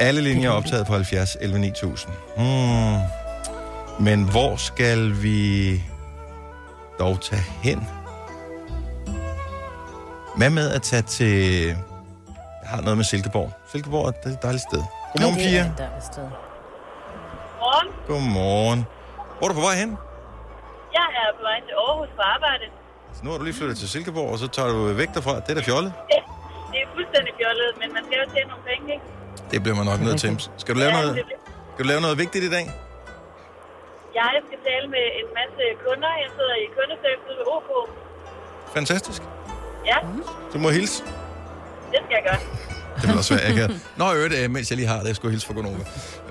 [0.00, 2.12] Alle linjer er optaget på 70 11 9000.
[2.36, 3.00] Hmm.
[4.04, 5.82] Men hvor skal vi
[6.98, 7.88] dog tage hen?
[10.36, 11.66] Hvad med at tage til...
[12.62, 13.52] Jeg har noget med Silkeborg.
[13.72, 14.82] Silkeborg er et dejligt sted.
[15.12, 15.64] Godmorgen, Det er Pia.
[15.72, 16.22] et dejligt sted.
[17.62, 17.88] Morgen.
[18.08, 18.86] Godmorgen.
[19.38, 19.90] Hvor er du på vej hen?
[20.98, 22.64] Jeg er på vej til Aarhus på arbejde.
[23.22, 25.34] Nu har du lige flyttet til Silkeborg, og så tager du væk derfra.
[25.44, 25.92] Det er da fjollet.
[26.10, 26.18] Det,
[26.72, 29.04] det er fuldstændig fjollet, men man skal jo tjene nogle penge, ikke?
[29.50, 30.30] Det bliver man nok nødt til.
[30.62, 31.38] Skal du lave noget, det, det.
[31.72, 32.66] skal du lave noget vigtigt i dag?
[34.20, 36.10] Jeg skal tale med en masse kunder.
[36.24, 37.70] Jeg sidder i kundeservice ved OK.
[38.76, 39.22] Fantastisk.
[39.90, 39.96] Ja,
[40.52, 40.98] Du må hilse.
[41.92, 42.40] det skal jeg gøre.
[43.00, 43.76] Det vil også være akavet.
[44.00, 45.84] Nå, øvrigt, øh, mens jeg lige har det, jeg skulle hilse fra Gonova.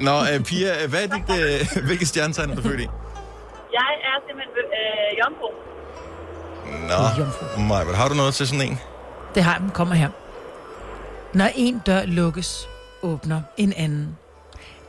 [0.08, 1.26] Nå, øh, Pia, øh, hvad er dit,
[1.88, 2.88] hvilket stjernetegn er du født i?
[3.80, 5.50] Jeg er simpelthen øh, jomfru.
[6.72, 7.26] Nå,
[7.64, 8.80] Maja, har du noget til sådan en?
[9.36, 9.70] Det har den.
[9.70, 10.10] Kommer her.
[11.34, 12.68] Når en dør lukkes,
[13.02, 14.18] åbner en anden.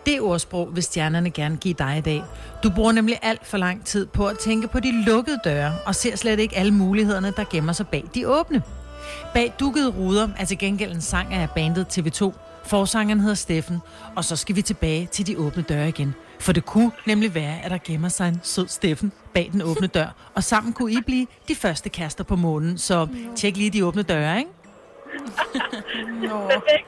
[0.06, 2.22] Det ordsprog vil stjernerne gerne give dig i dag.
[2.62, 5.94] Du bruger nemlig alt for lang tid på at tænke på de lukkede døre, og
[5.94, 8.62] ser slet ikke alle mulighederne, der gemmer sig bag de åbne.
[9.34, 12.32] Bag dukkede ruder er til gengæld en sang af bandet TV2.
[12.64, 13.78] Forsangeren hedder Steffen,
[14.16, 16.14] og så skal vi tilbage til de åbne døre igen.
[16.42, 19.86] For det kunne nemlig være, at der gemmer sig en sød Steffen bag den åbne
[19.86, 22.78] dør, og sammen kunne I blive de første kaster på månen.
[22.78, 23.06] Så
[23.36, 24.50] tjek lige de åbne døre, ikke?
[26.50, 26.86] Perfekt.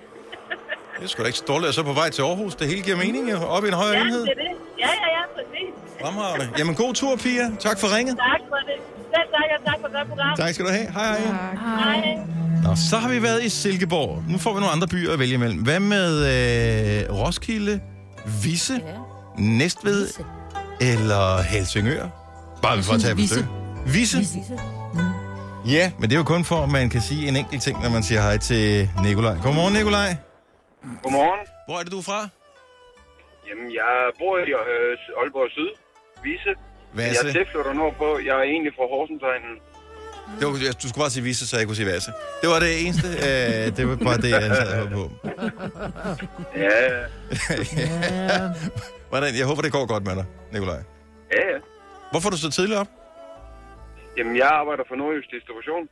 [0.99, 1.69] Det er sgu da ikke så dårligt.
[1.69, 2.55] Og så på vej til Aarhus.
[2.55, 3.37] Det hele giver mening jo.
[3.37, 4.21] Op i en højere Ja, enhed.
[4.23, 4.51] det er det.
[4.79, 5.75] Ja, ja, ja, præcis.
[6.03, 6.49] Fremragende.
[6.59, 7.51] Jamen, god tur, Pia.
[7.61, 8.17] Tak for ringet.
[8.17, 8.77] Tak for det.
[9.15, 10.37] Selv tak, og tak for godt program.
[10.37, 10.91] Tak skal du have.
[10.93, 11.55] Hej, hej.
[11.85, 12.19] Hej.
[12.65, 14.23] Nå, så har vi været i Silkeborg.
[14.29, 15.63] Nu får vi nogle andre byer at vælge imellem.
[15.63, 16.09] Hvad med
[17.09, 17.81] øh, Roskilde,
[18.45, 18.81] Visse, Ja.
[19.39, 20.25] Næstved Visse.
[20.81, 22.09] eller Helsingør?
[22.63, 23.35] Bare for at tage Visse.
[23.35, 23.95] besøg.
[23.95, 24.19] Visse?
[24.19, 24.59] Visse.
[25.67, 27.91] Ja, men det er jo kun for, at man kan sige en enkelt ting, når
[27.91, 29.37] man siger hej til Nikolaj.
[29.43, 30.09] Godmorgen, Nikolaj.
[31.03, 31.41] Godmorgen.
[31.67, 32.21] Hvor er det, du er fra?
[33.49, 35.71] Jamen, jeg bor i øh, Aalborg Syd,
[36.25, 36.53] Vise.
[36.53, 36.57] Jeg
[36.97, 37.29] Vasse.
[37.29, 38.09] er tilflytter nordpå.
[38.29, 39.55] Jeg er egentlig fra Horsensegnen.
[40.41, 42.11] Det var, du skulle bare sige Visse, så jeg kunne sige Vasse.
[42.43, 43.09] Det var det eneste.
[43.09, 45.11] Øh, det var bare det, jeg sad på.
[46.57, 48.41] Ja, Ja.
[49.11, 49.37] Hvordan?
[49.39, 50.75] Jeg håber, det går godt med dig, Nikolaj.
[51.33, 51.59] ja, ja.
[52.11, 52.87] Hvorfor er du så tidligt op?
[54.19, 55.89] Jamen, jeg arbejder for Nordjysk Distribution.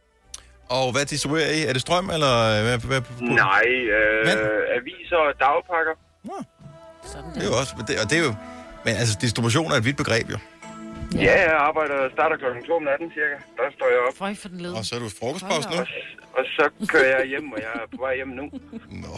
[0.68, 1.60] Og hvad distribuerer I?
[1.68, 2.78] Er det strøm, eller øh, hvad?
[2.78, 3.64] hvad Nej,
[3.98, 4.26] øh,
[4.78, 5.94] aviser og dagpakker.
[7.12, 8.34] Sådan Det er jo også, det, og det er jo,
[8.84, 10.38] men altså distribution er et vidt begreb jo.
[11.14, 13.36] Ja, jeg arbejder starter klokken 2 om natten cirka.
[13.58, 14.14] Der står jeg op.
[14.18, 14.72] Føj for den led.
[14.72, 15.76] Og så er du frokostpause nu?
[15.80, 15.86] Og,
[16.38, 18.44] og så kører jeg hjem, og jeg er på vej hjem nu.
[19.02, 19.12] Nå,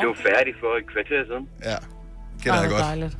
[0.00, 1.48] Jeg var færdig for et kvarter siden.
[1.70, 1.76] ja.
[2.42, 2.80] Kender jeg godt.
[2.82, 3.16] dejligt.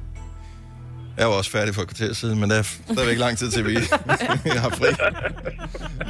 [1.19, 3.67] Jeg var også færdig for et kvarter siden, men der er stadigvæk lang tid til,
[3.67, 3.75] vi
[4.65, 4.91] har fri.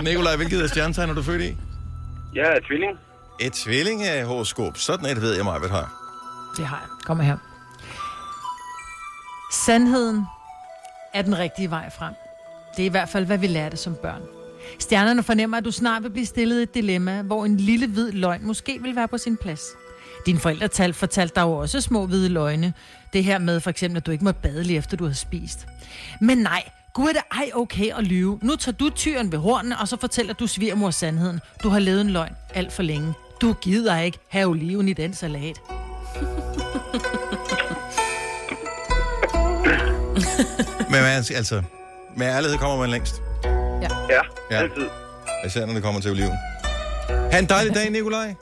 [0.03, 1.57] Nikolaj, hvilket er stjernetegn er du født i?
[2.35, 2.99] Jeg er tvilling.
[3.41, 4.77] Et tvillingehoroskop.
[4.77, 5.89] Sådan et ved jeg mig, hvad har.
[6.57, 7.05] Det har jeg.
[7.07, 7.37] Kom her.
[9.53, 10.27] Sandheden
[11.17, 12.15] er den rigtige vej frem.
[12.77, 14.23] Det er i hvert fald, hvad vi lærte som børn.
[14.79, 18.47] Stjernerne fornemmer, at du snart vil blive stillet et dilemma, hvor en lille hvid løgn
[18.47, 19.63] måske vil være på sin plads.
[20.27, 22.75] Dine forældretal fortalte dig jo også små hvide løgne.
[23.13, 25.67] Det her med for eksempel, at du ikke må bade lige efter, du har spist.
[26.21, 28.39] Men nej, Gud er det ej okay at lyve.
[28.43, 31.41] Nu tager du tyren ved hornene, og så fortæller du svigermor sandheden.
[31.63, 33.15] Du har levet en løgn alt for længe.
[33.41, 35.57] Du gider ikke have oliven i den salat.
[40.97, 41.63] Men man, altså,
[42.17, 43.23] med ærlighed kommer man længst.
[43.45, 44.21] Ja, Ja.
[44.51, 44.57] ja.
[44.63, 44.87] altid.
[45.47, 46.33] Især når det kommer til oliven.
[47.33, 48.35] Ha' en dejlig dag, Nikolaj.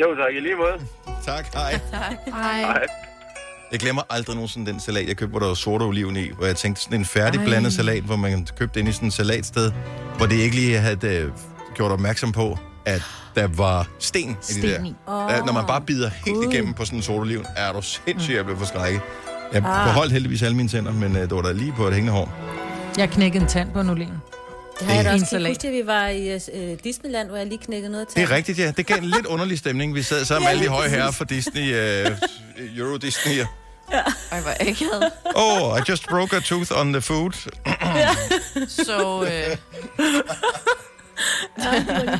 [0.00, 0.72] Jo, tak i lige måde.
[1.26, 1.72] Tak, hej.
[1.92, 2.60] Ej.
[2.60, 2.86] Hej.
[3.72, 6.30] Jeg glemmer aldrig nogensinde den salat, jeg købte, hvor der var sorte oliven i.
[6.36, 9.14] Hvor jeg tænkte, sådan en færdig blandet salat, hvor man købte ind i sådan et
[9.14, 9.72] salatsted,
[10.16, 11.30] hvor det ikke lige havde øh,
[11.74, 13.02] gjort opmærksom på, at
[13.34, 14.84] der var sten, i de Sten der.
[14.84, 14.94] i.
[15.06, 16.52] Oh, når man bare bider helt Gud.
[16.52, 19.00] igennem på sådan en sort oliven, er du sindssygt, jeg blev forskrækket.
[19.52, 22.12] Jeg beholdt heldigvis alle mine tænder, men øh, det var da lige på et hængende
[22.12, 22.32] hår.
[22.98, 24.22] Jeg knækkede en tand på en oliven.
[24.78, 25.26] Det har jeg da også.
[25.30, 28.16] Kan huske, at vi var i øh, Disneyland, hvor jeg lige knækkede noget til?
[28.16, 28.70] Det er rigtigt, ja.
[28.76, 29.94] Det gav en lidt underlig stemning.
[29.94, 33.32] Vi sad sammen med alle de høje herrer fra Disney, uh, Euro Disney.
[34.32, 35.10] Ej, hvor akavet.
[35.34, 37.32] Oh, I just broke a tooth on the food.
[38.68, 39.56] Så øh,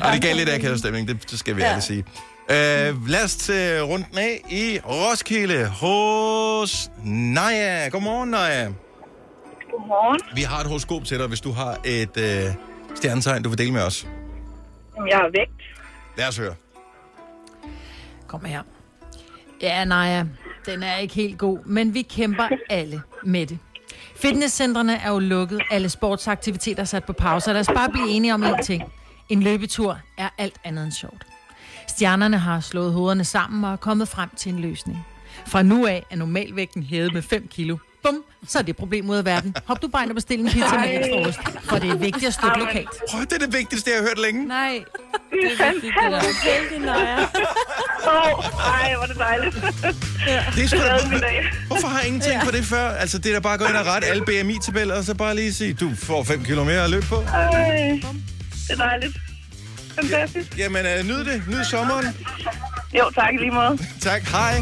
[0.01, 1.67] Og det gav lidt akavet stemning, det, det skal vi ja.
[1.67, 2.05] ærligt sige.
[2.49, 7.89] Uh, lad os tage runden af i Roskilde hos Naja.
[7.89, 8.67] Godmorgen, Naja.
[9.71, 10.19] Godmorgen.
[10.35, 12.53] Vi har et horoskop til dig, hvis du har et uh,
[12.95, 14.07] stjernetegn, du vil dele med os.
[14.95, 15.77] Jamen, Jeg har vægt.
[16.17, 16.55] Lad os høre.
[18.27, 18.61] Kom her.
[19.61, 20.23] Ja, Naja,
[20.65, 23.59] den er ikke helt god, men vi kæmper alle med det.
[24.15, 28.09] Fitnesscentrene er jo lukket, alle sportsaktiviteter er sat på pause, og lad os bare blive
[28.09, 28.83] enige om en ting.
[29.29, 31.25] En løbetur er alt andet end sjovt.
[31.97, 35.05] Stjernerne har slået hovederne sammen og er kommet frem til en løsning.
[35.47, 37.77] Fra nu af er normalvægten hævet med 5 kilo.
[38.03, 38.15] Bum,
[38.47, 39.55] så er det problem ud af verden.
[39.65, 42.27] Hop du bare ind og bestil en pizza med ekstra ost, for det er vigtigt
[42.27, 42.89] at støtte lokalt.
[43.11, 44.47] Prøv, det er det vigtigste, jeg har hørt længe.
[44.47, 44.79] Nej,
[45.31, 46.21] Det er vigtigt, det der.
[46.43, 47.17] Heldig, Naja.
[47.17, 48.45] Åh,
[48.83, 49.55] ej, hvor er det dejligt.
[50.55, 50.99] Det er sgu da,
[51.67, 52.89] hvorfor har jeg ingen tænkt på det før?
[52.89, 55.35] Altså, det er da bare at gå ind og rette alle BMI-tabeller, og så bare
[55.35, 57.15] lige sige, du får 5 kilo mere at løbe på.
[57.15, 57.49] Ej,
[58.67, 59.17] det er dejligt.
[60.01, 60.57] Fantastisk.
[60.57, 61.43] Jamen, uh, nyd det.
[61.47, 62.05] Nyd sommeren.
[62.97, 63.77] Jo, tak lige måde.
[64.09, 64.21] Tak.
[64.21, 64.61] Hej.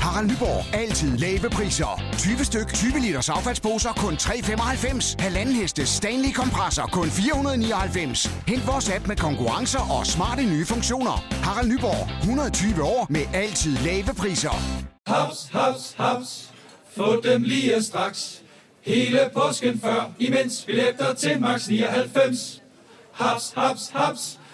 [0.00, 0.74] Harald Nyborg.
[0.74, 2.02] Altid lave priser.
[2.18, 5.14] 20 styk, 20 liters affaldsposer kun 3,95.
[5.18, 8.30] Halvanden heste Stanley kompresser kun 499.
[8.48, 11.24] Hent vores app med konkurrencer og smarte nye funktioner.
[11.42, 12.08] Harald Nyborg.
[12.20, 14.54] 120 år med altid lave priser.
[15.06, 16.50] Haps, haps, haps.
[16.96, 18.42] Få dem lige straks.
[18.86, 22.62] Hele påsken før, imens billetter til max 99.
[23.12, 24.39] Haps, haps, haps.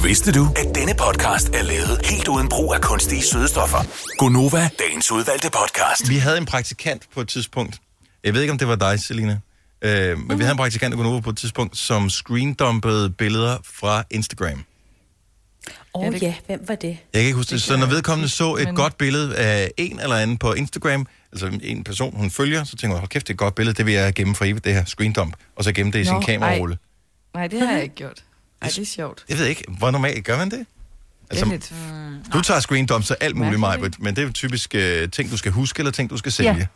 [0.00, 3.78] Vidste du, at denne podcast er lavet helt uden brug af kunstige sødestoffer?
[4.18, 6.08] Gonova, dagens udvalgte podcast.
[6.10, 7.80] Vi havde en praktikant på et tidspunkt.
[8.24, 9.38] Jeg ved ikke, om det var dig, Selina.
[9.82, 14.64] Øh, men vi havde en praktikant, der på et tidspunkt, som screendumpede billeder fra Instagram.
[15.94, 16.88] Åh oh, ja, hvem var det?
[16.88, 17.62] Jeg kan ikke huske det.
[17.62, 21.58] Så når vedkommende så et men- godt billede af en eller anden på Instagram, altså
[21.62, 23.86] en person, hun følger, så tænker jeg, hold kæft, det er et godt billede, det
[23.86, 26.20] vil jeg gemme for evigt, det her screendump, og så gemme det i sin Nå,
[26.20, 26.78] kamerarulle.
[27.34, 28.22] Nej, det har jeg ikke gjort.
[28.62, 29.24] Ej, det er sjovt.
[29.28, 30.58] Jeg ved ikke, hvor normalt gør man det?
[30.58, 30.66] Det
[31.30, 31.72] Altså, er lidt...
[32.32, 35.52] du tager screendumps af alt muligt, Majbert, men det er typisk uh, ting, du skal
[35.52, 36.54] huske, eller ting, du skal sælge.
[36.54, 36.66] Ja.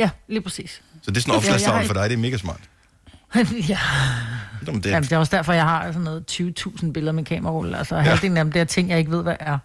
[0.00, 0.54] Ja, lige præs.
[1.02, 2.60] Så det er sådan en Ja, opslagstavle jeg har for dig, det er mega smart.
[3.68, 3.78] ja.
[4.62, 7.24] Nå, men det, Jamen, det er også derfor, jeg har sådan noget 20.000 billeder med
[7.24, 7.78] kamerarulle.
[7.78, 9.58] Altså, halvdelen af dem, det er ting, jeg ikke ved, hvad er.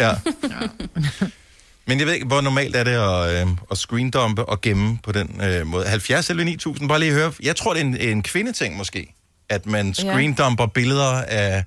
[0.00, 0.12] Ja.
[1.86, 5.12] Men jeg ved ikke, hvor normalt er det at, øh, at screendumpe og gemme på
[5.12, 5.86] den øh, måde.
[5.86, 7.32] 70 eller 9000, bare lige høre.
[7.42, 9.14] Jeg tror, det er en, en kvindeting måske,
[9.52, 11.64] at man screendumper billeder af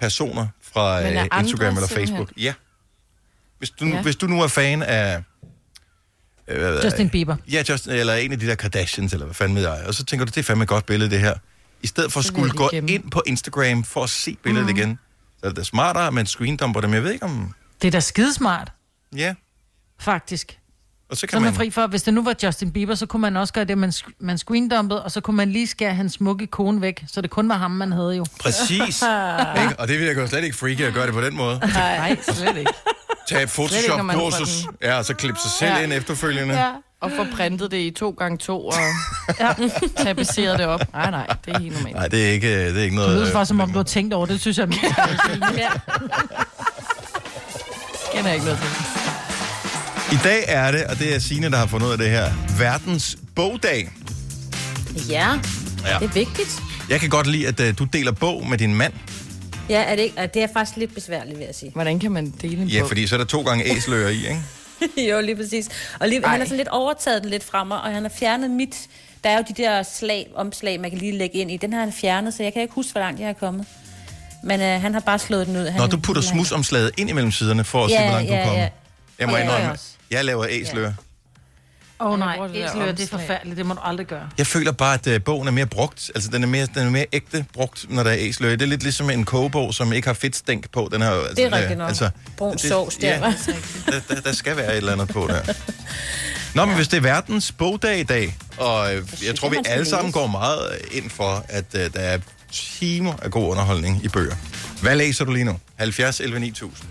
[0.00, 2.16] personer fra Men af øh, andre Instagram eller simpelthen?
[2.16, 2.32] Facebook.
[2.36, 2.54] Ja.
[3.58, 4.02] Hvis du, Ja.
[4.02, 5.22] hvis du nu er fan af...
[6.48, 6.84] Øh?
[6.84, 7.36] Justin Bieber.
[7.52, 9.84] Ja, Justin, eller en af de der Kardashians, eller hvad fanden ved jeg.
[9.86, 11.34] Og så tænker du, det er fandme et godt billede, det her.
[11.82, 12.90] I stedet for at skulle gå gemme.
[12.90, 14.76] ind på Instagram for at se billedet mm.
[14.76, 14.98] igen,
[15.40, 16.94] så er det da smartere, at man screendumper dem.
[16.94, 17.54] Jeg ved ikke om...
[17.82, 18.72] Det er da skidesmart,
[19.16, 19.34] Ja,
[20.00, 20.58] faktisk.
[21.10, 21.54] Og så Så kan er man man...
[21.54, 23.90] fri for, hvis det nu var Justin Bieber, så kunne man også gøre det, man,
[23.90, 27.30] sk- man screendumpede, og så kunne man lige skære hans smukke kone væk, så det
[27.30, 28.26] kun var ham, man havde jo.
[28.40, 28.78] Præcis.
[29.62, 29.74] ikke?
[29.78, 31.58] Og det vil jeg jo slet ikke freaky at gøre det på den måde.
[31.74, 32.70] Nej, slet ikke.
[33.28, 35.82] Tag et Photoshop-kursus, ja, og så klippe sig selv Ja.
[35.82, 36.54] ind efterfølgende.
[36.54, 36.70] Ja.
[37.00, 38.74] Og få printet det i to gange to og
[39.40, 39.54] ja.
[40.56, 40.80] det op.
[40.92, 41.96] Nej, nej, det er helt normalt.
[41.96, 43.18] Nej, det er ikke, det er ikke Det noget...
[43.20, 44.68] lyder faktisk, som om øh, du har tænkt over det, synes jeg.
[45.56, 45.70] Ja.
[48.12, 49.03] Kender jeg ikke noget til.
[50.14, 52.30] I dag er det, og det er Signe, der har fundet ud af det her,
[52.58, 53.90] verdens bogdag.
[55.08, 55.28] Ja,
[55.86, 55.98] Ja.
[55.98, 56.58] det er vigtigt.
[56.90, 58.92] Jeg kan godt lide, at uh, du deler bog med din mand.
[59.68, 60.18] Ja, er det, ikke?
[60.20, 61.70] Og det er faktisk lidt besværligt, vil jeg sige.
[61.74, 62.88] Hvordan kan man dele en Ja, bog?
[62.88, 64.40] fordi så er der to gange æsler i, ikke?
[65.10, 65.68] jo, lige præcis.
[66.00, 68.50] Og lige, han har sådan lidt overtaget den lidt fra mig, og han har fjernet
[68.50, 68.76] mit...
[69.24, 71.56] Der er jo de der slag, omslag, man kan lige lægge ind i.
[71.56, 73.66] Den har han fjernet, så jeg kan ikke huske, hvor langt jeg er kommet.
[74.42, 75.66] Men øh, han har bare slået den ud.
[75.66, 78.34] Han, Når du putter smusomslaget ind imellem siderne, for at se, Ja, hvor langt du
[78.34, 78.60] ja, kommer.
[78.62, 78.68] ja.
[79.18, 79.78] Jeg må Ja, indrømme,
[80.10, 80.92] jeg laver æsler.
[82.00, 84.28] Åh oh, nej, æsler, det er forfærdeligt, det må du aldrig gøre.
[84.38, 86.10] Jeg føler bare, at uh, bogen er mere brugt.
[86.14, 88.48] Altså, den er mere, den er mere ægte brugt, når der er æsler.
[88.48, 90.88] Det er lidt ligesom en kogebog, som ikke har fedtstænk på.
[90.92, 91.90] Den har, altså, Det er rigtigt nok.
[92.36, 93.52] Brun det- sovs der, ja, hva'?
[93.92, 95.52] der, der, der skal være et eller andet på der.
[96.54, 99.64] Nå, men hvis det er verdens bogdag i dag, og øh, jeg tror, vi man
[99.64, 100.18] skal alle sammen læse.
[100.18, 102.18] går meget ind for, at uh, der er
[102.52, 104.34] timer af god underholdning i bøger.
[104.82, 105.58] Hvad læser du lige nu?
[105.76, 106.88] 70, 11, 9000.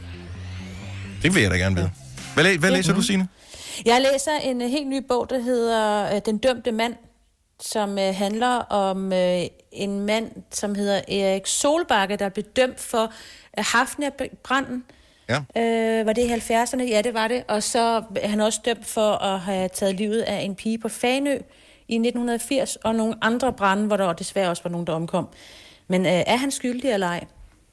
[1.21, 1.89] Det vil jeg da gerne vide.
[2.33, 3.27] Hvad, læ- hvad læser du, Signe?
[3.85, 6.95] Jeg læser en uh, helt ny bog, der hedder uh, Den dømte mand,
[7.61, 9.17] som uh, handler om uh,
[9.71, 13.03] en mand, som hedder Erik Solbakke, der blev dømt for
[13.57, 14.83] uh, Hafnia-branden.
[15.29, 15.61] Ja.
[15.61, 16.83] Øh, var det i 70'erne?
[16.83, 17.43] Ja, det var det.
[17.47, 20.89] Og så er han også dømt for at have taget livet af en pige på
[20.89, 21.31] Fanø
[21.87, 25.27] i 1980, og nogle andre brænde, hvor der desværre også var nogen, der omkom.
[25.87, 27.23] Men øh, er han skyldig eller ej?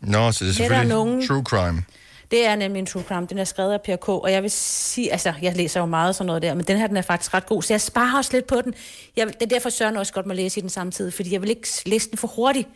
[0.00, 1.82] Nå, så det er selvfølgelig nogen- true crime.
[2.30, 3.26] Det er nemlig en true crime.
[3.26, 4.08] Den er skrevet af Per K.
[4.08, 6.86] Og jeg vil sige, altså, jeg læser jo meget sådan noget der, men den her,
[6.86, 7.62] den er faktisk ret god.
[7.62, 8.74] Så jeg sparer også lidt på den.
[9.16, 11.50] Jeg, det er derfor, Søren også godt må læse i den samtidig, fordi jeg vil
[11.50, 12.68] ikke læse den for hurtigt.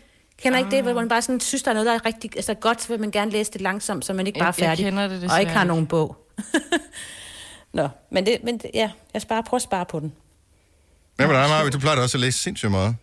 [0.43, 2.55] Kender ikke det, hvor man bare sådan synes, der er noget, der er rigtig altså,
[2.55, 4.69] godt, så vil man gerne læse det langsomt, så man ikke bare er Jeg- jeg
[4.71, 4.85] færdig.
[4.85, 6.17] kender det og ikke har nogen bog.
[7.73, 10.13] Nå, men, det, men ja, jeg sparer, prøver at spare på den.
[11.17, 11.69] Hvad med dig, Maja?
[11.71, 12.97] Du plejer også at læse sindssygt meget.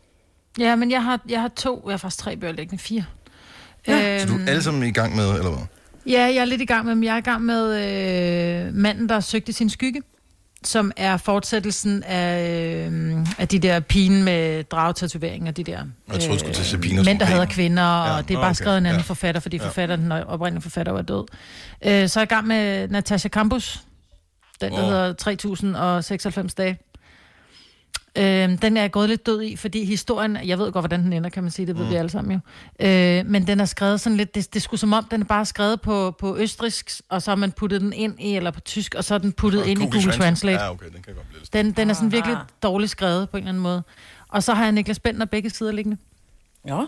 [0.60, 3.06] Ja, men jeg har, jeg har to, jeg har faktisk tre bøger liggende, fire.
[3.88, 4.20] Ja.
[4.20, 5.64] Så du er alle sammen i gang med, eller hvad?
[6.08, 7.06] Ja, jeg er lidt i gang med.
[7.08, 10.02] Jeg er i gang med øh, Manden, der søgte sin skygge,
[10.64, 16.34] som er fortsættelsen af, øh, af de der pigen med dragtatoveringer, de der Jeg troede,
[16.34, 18.22] du skulle til Sabine mænd, der hader kvinder, og Ja, ja.
[18.22, 18.54] det er bare okay.
[18.54, 19.04] skrevet en anden Ja.
[19.04, 19.66] forfatter, fordi Ja.
[19.66, 21.26] forfatteren, den oprindelige forfatter, var død.
[21.86, 23.80] Øh, så er jeg i gang med Natasha Campus,
[24.62, 24.86] den, der oh.
[24.86, 26.78] hedder 3096 dage.
[28.18, 31.14] Øh, den er jeg gået lidt død i, fordi historien, jeg ved godt, hvordan den
[31.14, 31.92] ender, kan man sige, det ved mm.
[31.92, 32.40] vi alle sammen jo.
[32.88, 35.46] Øh, men den er skrevet sådan lidt, det, det sgu som om, den er bare
[35.46, 38.96] skrevet på, på østrisk, og så har man puttet den ind i, eller på tysk,
[38.96, 40.64] og så er den puttet ind i Google Translate.
[40.64, 41.54] Ja, okay, den kan godt blive lidt.
[41.54, 43.84] Den, den er sådan virkelig dårligt skrevet på en eller anden måde.
[44.28, 45.98] Og så har jeg Niklas Bentner begge sider liggende.
[46.68, 46.82] Ja.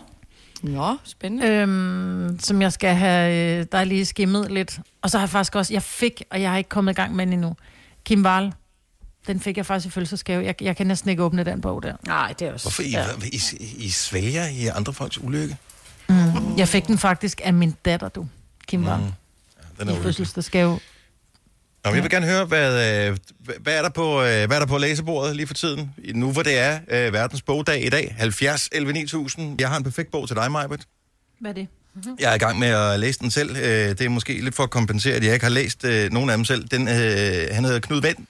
[0.64, 1.48] Nå, spændende.
[1.48, 4.80] Øhm, som jeg skal have, øh, der er lige skimmet lidt.
[5.02, 7.16] Og så har jeg faktisk også, jeg fik, og jeg har ikke kommet i gang
[7.16, 7.56] med den endnu,
[8.06, 8.54] Kim Wall.
[9.28, 10.46] Den fik jeg faktisk i fødselsdagsgave.
[10.46, 11.96] Jeg, jeg kan næsten ikke åbne den bog der.
[12.08, 12.64] Nej, det er også...
[12.64, 13.06] Hvorfor I, ja.
[13.24, 15.58] I, I, I svælger i andre folks ulykke?
[16.10, 16.16] Mm.
[16.58, 18.28] Jeg fik den faktisk af min datter, du.
[18.68, 18.80] Kim.
[18.80, 18.86] Mm.
[18.86, 20.04] Den I er ulykkelig.
[20.04, 20.80] fødselsdagsgave.
[21.86, 23.18] Nå, jeg vil gerne høre, hvad, øh,
[23.60, 25.94] hvad, er der på, øh, hvad er der på læsebordet lige for tiden?
[26.14, 29.62] Nu hvor det er øh, verdens bogdag i dag, 70 11 9000.
[29.62, 30.86] Jeg har en perfekt bog til dig, Majbert.
[31.40, 31.68] Hvad er det?
[32.20, 33.50] Jeg er i gang med at læse den selv.
[33.56, 36.30] Øh, Det er måske lidt for at kompensere, at jeg ikke har læst øh, nogen
[36.30, 36.68] af dem selv.
[36.68, 38.28] Den, øh, han hedder Knud, Ven,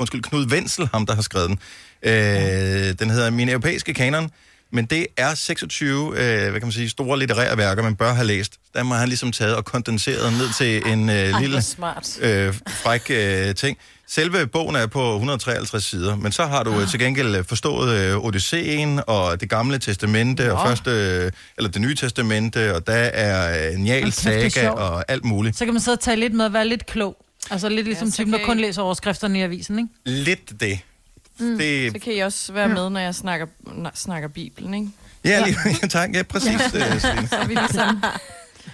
[0.00, 1.58] undskyld, Knud Wenzel, ham der har skrevet den.
[2.02, 4.30] Øh, den hedder Min Europæiske Kanon,
[4.72, 8.26] men det er 26 øh, hvad kan man sige, store litterære værker, man bør have
[8.26, 8.52] læst.
[8.74, 12.18] Der har han ligesom taget og kondenseret ned til en øh, hvor lille smart.
[12.20, 13.78] øh, fræk øh, ting.
[14.08, 17.98] Selve bogen er på 153 sider, men så har du øh, til gengæld øh, forstået
[17.98, 22.92] øh, Odysseen og det gamle testamente, og første, øh, eller det nye testamente, og der
[22.92, 25.58] er øh, Njal saga og alt muligt.
[25.58, 27.16] Så kan man sidde og tage lidt med at være lidt klog.
[27.50, 29.88] Altså lidt ligesom Ja, typen, der kan kun I- læser overskrifterne i avisen, ikke?
[30.04, 30.78] Lidt det.
[31.38, 31.58] Mm.
[31.58, 33.46] det Så kan I også være med, når jeg snakker,
[33.94, 34.88] snakker Bibelen, ikke?
[35.24, 35.86] ja, lige, ja.
[35.98, 36.14] tak.
[36.14, 36.50] Ja, præcis.
[36.74, 36.94] Ja.
[36.94, 37.00] Øh.
[37.00, 38.02] Så er vi ligesom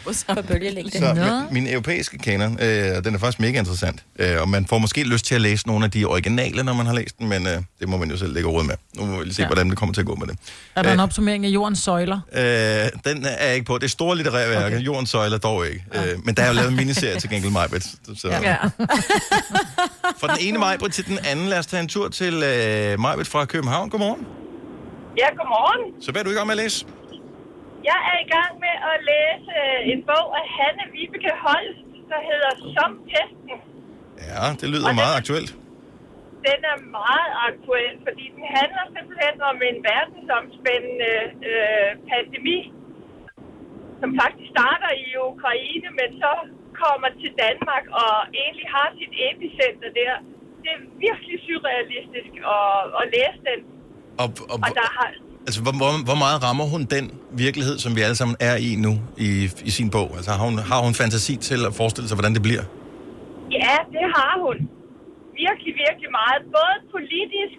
[0.06, 0.98] på samme bølgelængde.
[0.98, 1.14] Så
[1.50, 4.02] min, min europæiske kanon, øh, og den er faktisk mega interessant.
[4.18, 6.86] Øh, og man får måske lyst til at læse nogle af de originale, når man
[6.86, 8.74] har læst den, men øh, det må man jo selv lægge råd med.
[8.96, 9.48] Nu må vi lige se, ja.
[9.48, 10.38] Hvordan det kommer til at gå med det.
[10.76, 12.20] Er der Øh, en opsummering af jordens søjler?
[12.32, 12.42] Øh,
[13.14, 13.78] den er jeg ikke på.
[13.78, 14.66] Det er store litterære værker.
[14.66, 14.80] Okay.
[14.86, 15.84] Jordens søjler dog ikke.
[15.94, 16.12] Ja.
[16.12, 17.80] Øh, men der er jo lavet en miniserie til gengæld.
[18.16, 18.40] Så ja.
[18.40, 18.56] Ja.
[20.20, 21.48] fra den ene Majbrit til den anden.
[21.48, 23.90] Lad os tage en tur til øh, Majbrit fra København.
[23.90, 24.20] Godmorgen.
[25.18, 26.02] Ja, godmorgen.
[26.02, 26.86] Så hvad er du i gang med at læse?
[27.90, 32.20] Jeg er i gang med at læse øh, en bog af Hanne Vibeke Holst, der
[32.30, 33.56] hedder Som Pesten.
[34.30, 35.50] Ja, det lyder meget aktuelt.
[36.48, 41.12] Den er meget aktuel, fordi den handler simpelthen om en verdensomspændende
[41.52, 42.58] øh, pandemi,
[44.00, 46.32] som faktisk starter i Ukraine, men så
[46.82, 50.14] kommer til Danmark og egentlig har sit epicenter der.
[50.62, 52.70] Det er virkelig surrealistisk at,
[53.00, 53.60] at læse den.
[54.22, 55.08] Og, og, Og der har,
[55.46, 57.04] altså, hvor, hvor, hvor meget rammer hun den
[57.44, 58.92] virkelighed, som vi alle sammen er i nu
[59.26, 59.28] i,
[59.68, 60.08] i sin bog?
[60.18, 62.64] Altså, har hun, har hun fantasi til at forestille sig, hvordan det bliver?
[63.60, 64.56] Ja, det har hun.
[65.44, 66.40] Virkelig, virkelig meget.
[66.58, 67.58] Både politisk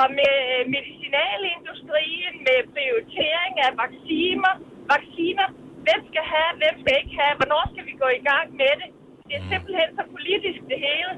[0.00, 0.34] og med
[0.76, 4.52] medicinalindustrien, med prioritering af vacciner,
[4.94, 5.46] vacciner.
[5.86, 8.88] Hvem skal have, hvem skal ikke have, hvornår skal vi gå i gang med det?
[9.28, 11.12] Det er simpelthen så politisk, det hele.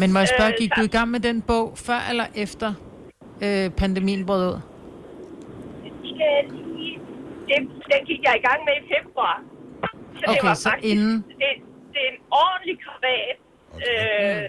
[0.00, 2.26] Men må jeg spørge, Øh, gik så- du i gang med den bog før eller
[2.44, 2.68] efter
[3.46, 4.58] øh, pandemien brød ud?
[6.30, 6.94] Jeg sige,
[7.48, 7.58] det,
[7.92, 9.36] den gik jeg i gang med i februar.
[10.18, 11.50] Så det Okay, var så faktisk, inden- det,
[11.92, 13.36] det er en ordentlig krabat.
[13.74, 14.42] Okay.
[14.42, 14.48] Øh,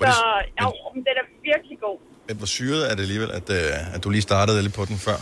[0.00, 1.98] Var så det- jo, men den er virkelig god.
[2.28, 4.96] Men hvor syret er det alligevel, at, øh, at du lige startede lidt på den
[5.06, 5.18] før?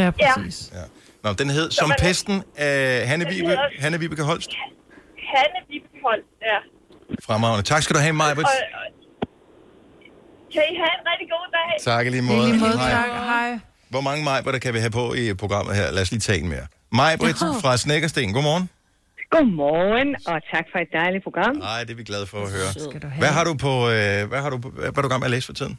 [0.00, 0.56] Ja, præcis.
[0.74, 0.84] Ja.
[1.24, 4.50] Nå, den hed Så Som man- Pesten af Hanne, Den Vibe, hedder- Hanne Vibeke Holst.
[5.34, 6.58] Hanne Vibbehold, ja.
[7.26, 7.62] Fremragende.
[7.72, 8.46] Tak skal du have, Majbrit.
[8.46, 8.86] Og, og,
[10.52, 11.70] kan I have en rigtig god dag?
[11.92, 12.48] Tak i lige I måde.
[12.48, 12.90] lige måde, Hej.
[12.90, 13.08] tak.
[13.34, 13.58] Hej.
[13.96, 15.86] Hvor mange Majbritter kan vi have på i programmet her?
[15.94, 16.66] Lad os lige tage en mere.
[17.00, 17.46] Majbrit Ja.
[17.62, 18.32] fra Snækkersten.
[18.36, 18.64] Godmorgen.
[19.34, 21.54] Godmorgen, og tak for et dejligt program.
[21.70, 22.68] Nej, det er vi glade for at høre.
[23.10, 23.18] Have.
[23.22, 25.30] Hvad har du på, øh, hvad har du, på- hvad er du i gang med
[25.32, 25.74] at læse for tiden?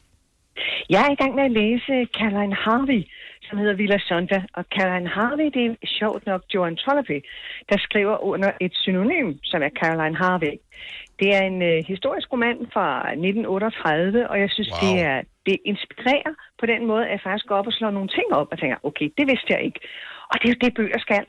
[0.93, 3.01] Jeg er i gang med at læse Caroline Harvey,
[3.47, 4.39] som hedder Villa Sonda.
[4.57, 7.17] Og Caroline Harvey, det er sjovt nok Joan Trollope,
[7.69, 10.53] der skriver under et synonym, som er Caroline Harvey.
[11.19, 14.79] Det er en øh, historisk roman fra 1938, og jeg synes, wow.
[14.83, 18.09] det, er, det inspirerer på den måde, at jeg faktisk går op og slår nogle
[18.17, 19.79] ting op og tænker, okay, det vidste jeg ikke.
[20.31, 21.25] Og det er jo det, bøger skal.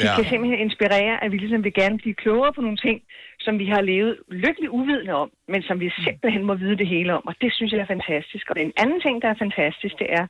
[0.00, 0.14] De Ja.
[0.16, 2.98] kan simpelthen inspirere, at vi ligesom vil gerne blive klogere på nogle ting,
[3.40, 4.12] som vi har levet
[4.44, 7.22] lykkeligt uvidende om, men som vi simpelthen må vide det hele om.
[7.26, 8.50] Og det synes jeg er fantastisk.
[8.50, 10.26] Og den anden ting, der er fantastisk, det er,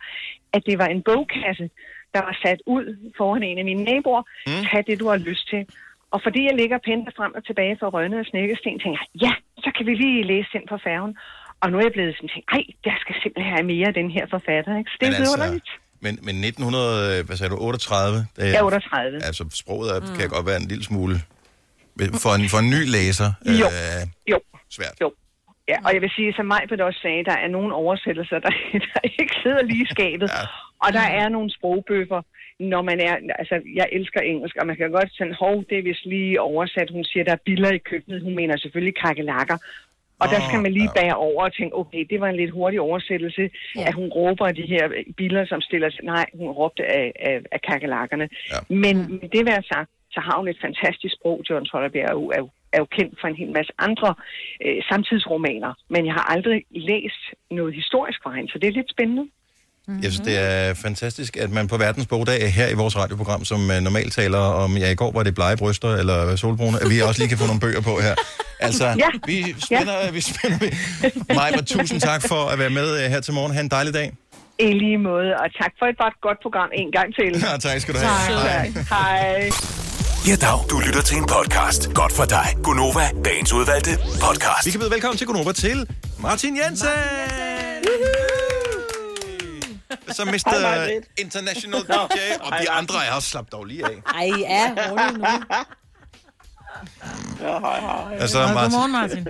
[0.53, 1.71] at det var en bogkasse,
[2.15, 4.23] der var sat ud foran en af mine naboer.
[4.47, 4.65] Mm.
[4.71, 5.67] Tag det, du har lyst til.
[6.11, 9.23] Og fordi jeg ligger og pendler frem og tilbage fra Rønne og Snækkesten, tænker jeg,
[9.25, 9.33] ja,
[9.65, 11.19] så kan vi lige læse den på færgen.
[11.63, 14.11] Og nu er jeg blevet sådan, tænkt, ej, der skal simpelthen have mere af den
[14.17, 14.91] her forfatter, ikke?
[14.91, 15.71] Så det er altså, underligt.
[16.05, 18.27] Men, men 1900, øh, hvad sagde du, 38?
[18.37, 19.17] Det er, Ja, 38.
[19.29, 21.17] Altså, sproget er, kan godt være en lille smule...
[22.25, 23.31] For en, for en ny læser.
[23.63, 23.69] Jo.
[23.79, 24.39] Øh, Jo.
[24.77, 24.97] Svært.
[25.03, 25.09] Jo.
[25.73, 28.53] Ja, og jeg vil sige, som Majbert også sagde, der er nogle oversættelser, der,
[28.93, 30.29] der ikke sidder lige i skabet.
[30.39, 30.45] Ja.
[30.85, 32.21] Og der er nogle sprogbøffer,
[32.73, 33.15] når man er...
[33.41, 36.89] Altså, jeg elsker engelsk, og man kan godt sådan, hov, det er vist lige oversat.
[36.97, 38.23] Hun siger, der er biller i køkkenet.
[38.27, 39.57] Hun mener selvfølgelig kakelakker.
[40.21, 42.81] Og der skal man lige bære over og tænke, okay, det var en lidt hurtig
[42.81, 43.85] oversættelse, ja.
[43.87, 44.85] at hun råber de her
[45.17, 46.05] biler, som stiller sig.
[46.05, 48.29] Nej, hun råbte af, af, af kakelakkerne.
[48.53, 48.75] Ja.
[48.83, 51.43] Men med det være sagt, så har hun et fantastisk sprog.
[51.51, 54.15] John Trollerberg er jo, er jo, er jo kendt for en hel masse andre
[54.65, 55.73] øh, samtidsromaner.
[55.89, 59.25] Men jeg har aldrig læst noget historisk fra hende, så det er lidt spændende.
[60.03, 63.61] Jeg synes, det er fantastisk, at man på verdens bogdag her i vores radioprogram, som
[63.71, 67.01] uh, normalt taler om, ja, i går var det blege bryster eller solbrune, at vi
[67.01, 68.15] også lige kan få nogle bøger på her.
[68.61, 69.09] Altså, Ja.
[69.27, 70.11] vi spænder, ja.
[70.11, 70.59] vi spænder.
[71.35, 73.53] Maja, tusind tak for at være med uh, her til morgen.
[73.55, 74.13] Ha' en dejlig dag.
[74.59, 77.43] I lige måde, og tak for et godt, godt program en gang til.
[77.51, 78.43] Ja, tak skal du have.
[78.43, 78.85] Tak.
[78.91, 79.51] Hej.
[80.29, 80.59] Ja, dag.
[80.71, 81.95] Du lytter til en podcast.
[81.95, 82.47] Godt for dig.
[82.65, 84.67] Gunova, dagens udvalgte podcast.
[84.67, 85.87] Vi kan byde velkommen til Gunova til
[86.19, 86.89] Martin Jensen.
[90.13, 91.01] Så Mr.
[91.19, 94.03] International DJ, og de andre er også slappet dog lige af.
[94.15, 95.25] Ej, ja, rolig nu.
[97.41, 98.17] Ja, hej, hej.
[98.17, 99.27] Altså, Martin, Godmorgen, Martin.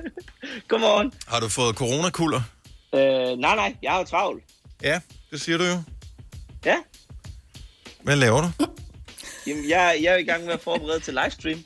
[0.68, 1.12] Godmorgen.
[1.28, 2.40] har du fået coronakulder?
[2.94, 4.44] Øh, nej, nej, jeg har jo travlt.
[4.82, 5.82] Ja, det siger du jo.
[6.64, 6.76] Ja.
[8.02, 8.50] Hvad laver du?
[9.46, 11.64] Jamen, jeg, jeg er i gang med at forberede til livestream.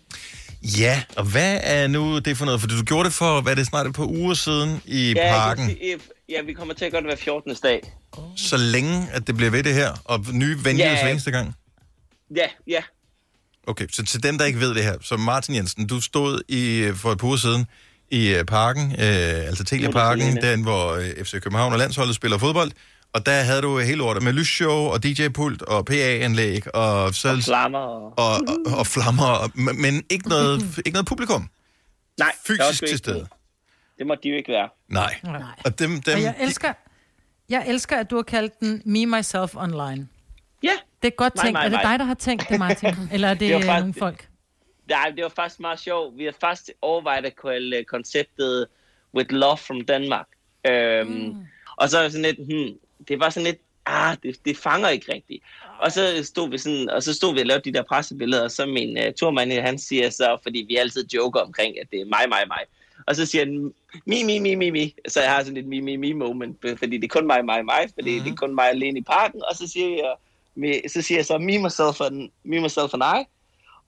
[0.79, 2.61] Ja, og hvad er nu det for noget?
[2.61, 5.33] For du gjorde det for, hvad er det snart et par uger siden i ja,
[5.33, 5.67] parken.
[5.67, 7.55] sige, ja, vi kommer til at gøre det hver 14.
[7.63, 7.93] dag.
[8.37, 11.03] Så længe, at det bliver ved det her, og nye venues Ja.
[11.03, 11.55] hver eneste gang.
[12.37, 12.83] Ja, ja.
[13.67, 16.91] Okay, så til dem, der ikke ved det her, så Martin Jensen, du stod i,
[16.95, 17.67] for et par uger siden
[18.11, 18.99] i øh, parken, øh,
[19.49, 20.53] altså Telia-parken, Telia.
[20.53, 22.71] den hvor øh, FC København og landsholdet spiller fodbold,
[23.13, 27.39] og der havde du hele ordet med lysshow og DJ-pult og PA-anlæg og, så, Og
[27.43, 28.13] flammer og...
[28.19, 31.49] og, og, og flammer, og, men ikke noget, ikke noget publikum.
[32.19, 33.27] Nej, Fysisk til stede.
[33.99, 34.69] Det må de jo ikke være.
[34.89, 35.15] Nej.
[35.25, 35.43] Nej.
[35.65, 36.73] Og dem, dem, Og jeg elsker,
[37.49, 40.09] jeg elsker, at du har kaldt den Me, Myself Online.
[40.63, 40.73] Ja.
[41.03, 41.53] Det er godt Nej, tænkt.
[41.55, 42.95] nej, er det dig, der har tænkt det, Martin?
[43.13, 44.29] Eller er det, Det det faktisk- nogle folk?
[44.89, 46.19] Nej, det var faktisk meget sjovt.
[46.19, 48.67] Vi har faktisk overvejet at kalde øh, konceptet
[49.15, 50.27] With Love from Denmark.
[50.67, 51.37] Øhm, mm.
[51.77, 52.79] Og så er sådan lidt, hmm,
[53.09, 55.43] det var sådan lidt, ah, det, det fanger ikke rigtigt.
[55.79, 58.51] Og så stod vi sådan, og så stod vi og lavede de der pressebilleder, og
[58.51, 62.05] så min uh, turmand, han siger så, fordi vi altid joker omkring, at det er
[62.05, 62.65] mig, mig, mig.
[63.07, 63.73] Og så siger han,
[64.07, 64.95] mi, mi, mi, mi, mi.
[65.09, 67.65] Så jeg har sådan et mi, mi, mi moment, fordi det er kun mig, mig,
[67.65, 68.25] mig, fordi mm.
[68.25, 69.43] det er kun mig alene i parken.
[69.51, 70.15] Og så siger jeg,
[70.59, 73.25] me- så siger jeg så, me, myself and, me, myself and I.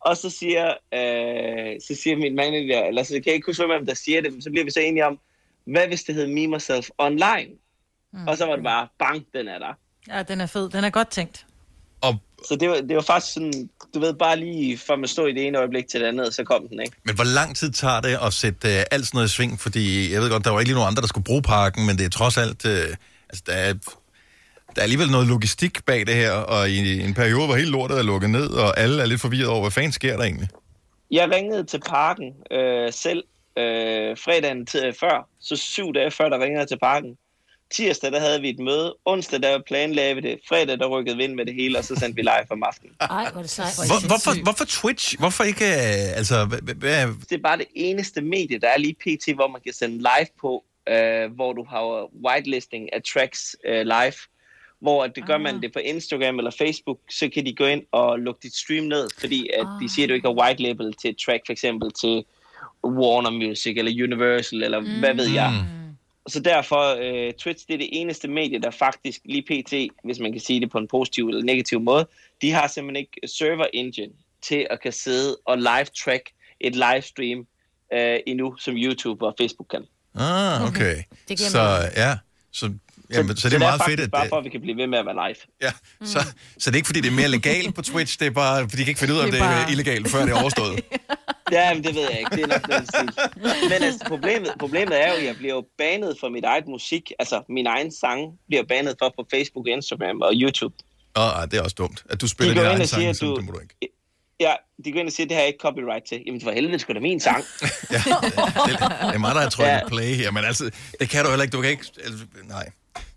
[0.00, 3.87] Og så siger, øh, så siger min manager, eller så kan jeg ikke huske, hvem
[3.87, 5.18] der siger det, men så bliver vi så enige om,
[5.64, 7.50] hvad hvis det hed Me Myself Online?
[8.12, 8.27] Mm.
[8.29, 9.74] Og så var det bare, bang, den er der.
[10.09, 10.70] Ja, den er fed.
[10.70, 11.46] Den er godt tænkt.
[12.49, 15.33] Så det var, det var faktisk sådan, du ved, bare lige fra man stod i
[15.33, 16.97] det ene øjeblik til det andet, så kom den, ikke?
[17.05, 19.61] Men hvor lang tid tager det at sætte øh, alt sådan noget i sving?
[19.61, 21.99] Fordi jeg ved godt, der var ikke lige nogen andre, der skulle bruge parken, men
[21.99, 22.67] det er trods alt...
[22.67, 22.97] Øh,
[23.29, 23.73] altså, der er,
[24.75, 27.99] der er alligevel noget logistik bag det her, og i en periode, hvor hele lortet
[27.99, 30.49] er lukket ned, og alle er lidt forvirret over, hvad fanden sker der egentlig?
[31.11, 33.25] Jeg ringede til parken øh, selv
[33.59, 37.17] øh, fredagen til, før, så syv dage før, der ringede jeg til parken.
[37.75, 38.97] Tirsdag, der havde vi et møde.
[39.05, 40.39] Onsdag, der planlagde vi det.
[40.49, 42.93] Fredag, der rykkede vi ind med det hele, og så sendte vi live om aftenen.
[43.01, 43.75] Ej, hvor er det sejt.
[43.87, 45.19] Hvor, hvorfor, hvorfor Twitch?
[45.19, 45.65] Hvorfor ikke...
[45.65, 49.61] Øh, altså, hvad, Det er bare det eneste medie, der er lige pt, hvor man
[49.65, 54.19] kan sende live på, øh, hvor du har whitelisting af tracks øh, live.
[54.81, 57.83] Hvor at det gør man det på Instagram eller Facebook, så kan de gå ind
[57.93, 60.95] og lukke dit stream ned, fordi at de siger, at du ikke har white label
[60.95, 62.25] til et track, for eksempel til
[62.85, 64.99] Warner Music eller Universal, eller mm.
[64.99, 65.65] hvad ved jeg.
[66.29, 70.33] Så derfor, øh, Twitch, det er det eneste medie, der faktisk lige pt, hvis man
[70.33, 72.09] kan sige det på en positiv eller negativ måde,
[72.43, 76.31] de har simpelthen ikke server engine til at kan sidde og live track
[76.61, 77.46] et livestream
[77.92, 79.85] øh, endnu, som YouTube og Facebook kan.
[80.15, 80.96] Ah, okay.
[81.29, 82.19] Det giver så ja,
[82.51, 82.73] så,
[83.13, 84.11] jamen, så, så det er meget fedt, at...
[84.11, 85.37] bare for, at vi kan blive ved med at være live.
[85.63, 85.73] Ja,
[86.07, 86.19] så,
[86.59, 88.77] så det er ikke, fordi det er mere legalt på Twitch, det er bare, fordi
[88.77, 90.31] de kan ikke finde ud af, om Det det er er bare- illegalt, før det
[90.35, 90.81] er overstået.
[91.52, 92.31] Ja, men det ved jeg ikke.
[92.37, 93.11] Det er nok den stil.
[93.71, 97.13] Men altså, problemet, problemet er jo, at jeg bliver jo banet for mit eget musik.
[97.19, 100.75] Altså, min egen sang bliver banet for på Facebook, Instagram og YouTube.
[101.17, 103.52] Åh, oh, det er også dumt, at du spiller din egen sang, du- det må
[103.52, 103.75] du ikke.
[104.40, 104.52] Ja,
[104.85, 106.23] de går ind og siger, at det har jeg ikke copyright til.
[106.27, 107.44] Jamen, for helvede, skulle da min sang.
[107.44, 107.96] Det
[109.15, 109.79] er mig, der har trykket Ja.
[109.79, 109.88] ja.
[109.88, 111.52] play her, men altså, det kan du heller ikke.
[111.57, 111.85] Du kan ikke...
[112.05, 112.71] altså, Nej,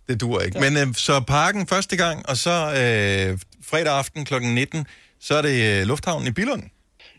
[0.09, 0.59] det duer ikke.
[0.59, 4.33] Men øh, så parken første gang, og så øh, fredag aften kl.
[4.41, 4.85] 19,
[5.19, 6.63] så er det øh, Lufthavnen i Billund.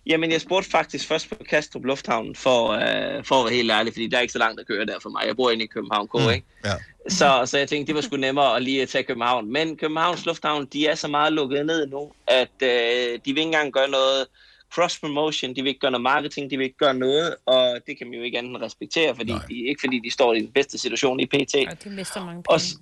[0.06, 3.92] Jamen, jeg spurgte faktisk først på Kastrup Lufthavn, for, øh, for at være helt ærlig,
[3.92, 5.22] fordi der er ikke så langt at køre der for mig.
[5.26, 6.30] Jeg bor inde i København K, mm.
[6.30, 6.46] ikke?
[6.64, 6.74] Ja.
[7.08, 9.52] Så, så jeg tænkte, det var sgu nemmere at lige tage København.
[9.52, 13.42] Men Københavns Lufthavn, de er så meget lukket ned nu, at øh, de vil ikke
[13.42, 14.26] engang gøre noget
[14.74, 18.06] cross-promotion, de vil ikke gøre noget marketing, de vil ikke gøre noget, og det kan
[18.06, 20.78] man jo ikke andet end respektere, fordi de, ikke fordi de står i den bedste
[20.78, 21.54] situation i PT.
[21.70, 22.60] Og de mister mange Og penge.
[22.60, 22.76] s-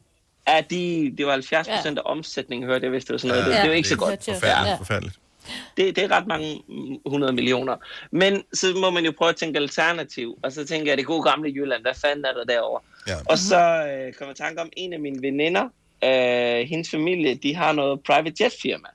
[0.49, 3.43] Ja, de, det var 70 procent af omsætningen, hørte jeg, hvis det var sådan noget.
[3.43, 4.25] Ja, det, det er jo det ikke så godt.
[4.25, 4.75] forfærdeligt, Ja.
[4.77, 5.19] forfærdeligt.
[5.77, 7.77] Det, det er ret mange mm, 100 millioner.
[8.11, 10.39] Men så må man jo prøve at tænke alternativ.
[10.43, 12.81] Og så tænker jeg, det gode gamle Jylland, hvad fanden er der derovre?
[13.09, 13.15] Ja.
[13.25, 15.65] Og så øh, kom jeg i tanke om en af mine veninder,
[16.05, 18.89] øh, hendes familie, de har noget private jet firma.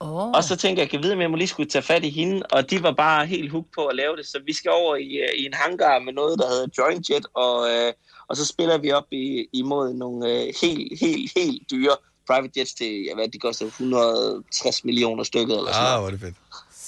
[0.00, 0.30] Oh.
[0.30, 2.10] Og så tænker jeg, jeg kan vide, om jeg må lige skulle tage fat i
[2.10, 4.96] hende, og de var bare helt hooked på at lave det, så vi skal over
[4.96, 7.92] i, øh, i en hangar med noget, der hedder Joint Jet, og, øh,
[8.28, 11.96] og så spiller vi op i, imod nogle øh, helt, helt, helt dyre
[12.26, 16.00] private jets til, jeg ved, de koster 160 millioner stykket eller sådan Ah, noget.
[16.00, 16.36] hvor er det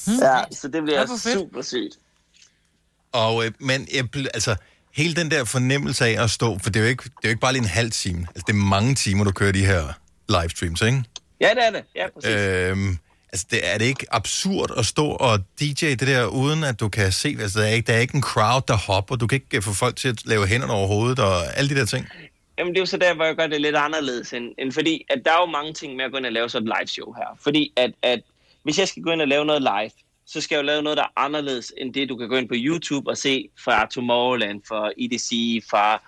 [0.07, 0.21] fedt.
[0.23, 1.39] Ja, så det bliver hvor fedt.
[1.39, 1.99] super sygt.
[3.13, 4.05] Og, øh, men jeg,
[4.35, 4.57] altså,
[4.93, 7.29] hele den der fornemmelse af at stå, for det er jo ikke, det er jo
[7.29, 8.21] ikke bare lige en halv time.
[8.29, 9.85] Altså, det er mange timer, du kører de her
[10.29, 11.05] livestreams, ikke?
[11.43, 11.85] Ja, det er det.
[11.95, 12.31] Ja, præcis.
[12.31, 12.99] Øhm,
[13.33, 16.89] altså, det, er det ikke absurd at stå og DJ det der, uden at du
[16.89, 19.37] kan se, altså, der er ikke, der er ikke en crowd, der hopper, du kan
[19.37, 22.09] ikke øh, få folk til at lave hænderne over hovedet, og alle de der ting.
[22.59, 25.05] Jamen, det er jo så der, hvor jeg gør det lidt anderledes, end, end fordi,
[25.11, 26.89] at der er jo mange ting med at gå ind og lave sådan et live
[26.89, 27.39] show her.
[27.41, 28.21] Fordi at, at
[28.63, 29.91] hvis jeg skal gå ind og lave noget live,
[30.27, 32.49] så skal jeg jo lave noget, der er anderledes end det, du kan gå ind
[32.49, 36.03] på YouTube og se fra Tomorrowland, fra EDC, fra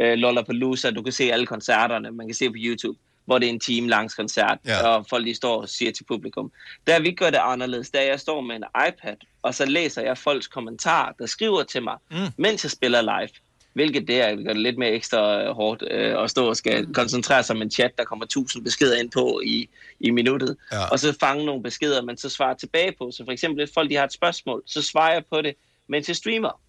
[0.00, 0.90] øh, Lollapalooza.
[0.90, 2.98] Du kan se alle koncerterne, man kan se på YouTube,
[3.30, 4.86] hvor det er en time langs koncert, Ja.
[4.88, 6.52] og folk de står og siger til publikum.
[6.86, 10.18] Der vi gør det anderledes, der jeg står med en iPad, og så læser jeg
[10.18, 12.16] folks kommentarer, der skriver til mig, mm.
[12.36, 13.28] mens jeg spiller live.
[13.72, 16.56] Hvilket det er, det gør det lidt mere ekstra øh, hårdt øh, at stå og
[16.56, 16.94] skal mm.
[16.94, 19.68] koncentrere sig om en chat, der kommer tusind beskeder ind på i,
[20.00, 20.56] i minuttet.
[20.72, 20.88] Ja.
[20.88, 23.10] Og så fange nogle beskeder, man så svarer tilbage på.
[23.10, 25.54] Så for eksempel, hvis folk de har et spørgsmål, så svarer jeg på det,
[25.88, 26.60] mens jeg streamer.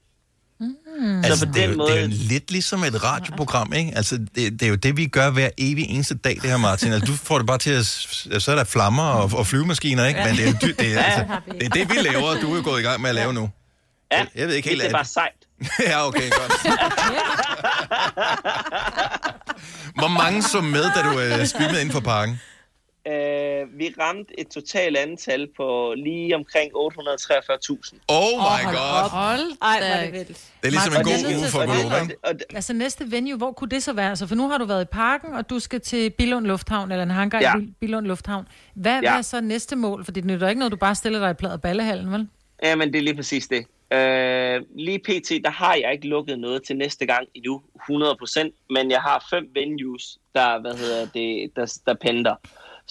[1.00, 1.24] Mm.
[1.24, 3.92] Altså, på det, er den jo, det er jo måde- lidt ligesom et radioprogram, ikke?
[3.96, 6.94] Altså, det, det er jo det, vi gør hver evig eneste dag, det her, Martin.
[6.94, 7.86] Altså, du får det bare til at...
[7.86, 10.20] Så er der flammer og, og flyvemaskiner, ikke?
[10.26, 12.62] Men det er, jo det, er, altså, det er det, vi laver, og du er
[12.62, 13.50] gået i gang med at lave nu.
[14.12, 15.32] Ja, Jeg ved ikke helt, det er bare sejt.
[15.90, 16.52] ja, okay, godt.
[20.00, 22.40] Hvor mange så med, da du øh, streamede inden for parken?
[23.08, 28.00] Øh, vi ramte et totalt antal på lige omkring 843.000.
[28.08, 29.10] Oh my god.
[29.10, 29.86] Hold Ej, da.
[29.88, 30.28] hvor er det vildt.
[30.28, 32.56] Det er ligesom en Og det er god uge for Gunova, ikke?
[32.56, 34.10] Altså næste venue, hvor kunne det så være?
[34.10, 37.04] Altså, for nu har du været i parken, og du skal til Billund Lufthavn, eller
[37.04, 37.54] en hangar Ja.
[37.62, 38.48] i Billund Lufthavn.
[38.76, 39.00] Hvad, Ja.
[39.00, 40.06] hvad er så næste mål?
[40.06, 42.28] For det nytter ikke noget, du bare stiller dig i pladet ballehallen, vel?
[42.64, 43.66] Ja, men det er lige præcis det.
[43.94, 48.92] Øh, lige pt, der har jeg ikke lukket noget til næste gang endnu, 100%, men
[48.92, 52.36] jeg har fem venues, der, hvad hedder det, der, der penter.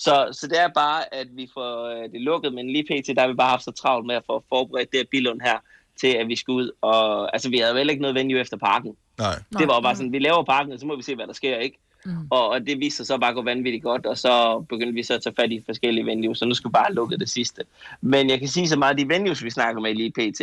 [0.05, 3.21] Så, så det er bare, at vi får øh, det lukket, men lige pt, der
[3.21, 5.59] har vi bare haft så travlt med at få forberedt det her Billund her,
[6.01, 6.71] til at vi skal ud.
[6.81, 8.97] Og, altså, vi havde vel ikke noget venue efter parken.
[9.19, 9.35] Nej.
[9.59, 11.57] Det var bare sådan, vi laver parken, og så må vi se, hvad der sker,
[11.57, 11.79] ikke?
[12.05, 12.13] Mm.
[12.31, 15.03] Og, og det viste sig så bare at gå vanvittigt godt, og så begyndte vi
[15.03, 17.29] så at tage fat i forskellige venues, så nu skal vi bare have lukket det
[17.29, 17.63] sidste.
[18.01, 20.41] Men jeg kan sige så meget, at de venues, vi snakker med lige pt.,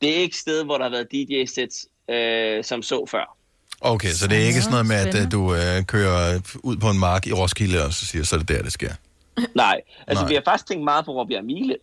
[0.00, 3.36] det er ikke sted, hvor der har været DJ-sets, øh, som så før.
[3.80, 6.90] Okay, så det er ikke sådan noget med, at øh, du øh, kører ud på
[6.90, 8.92] en mark i Roskilde, og så siger, så er det der, det sker.
[9.54, 10.28] Nej, altså Nej.
[10.28, 11.76] vi har faktisk tænkt meget på Robbie Mile.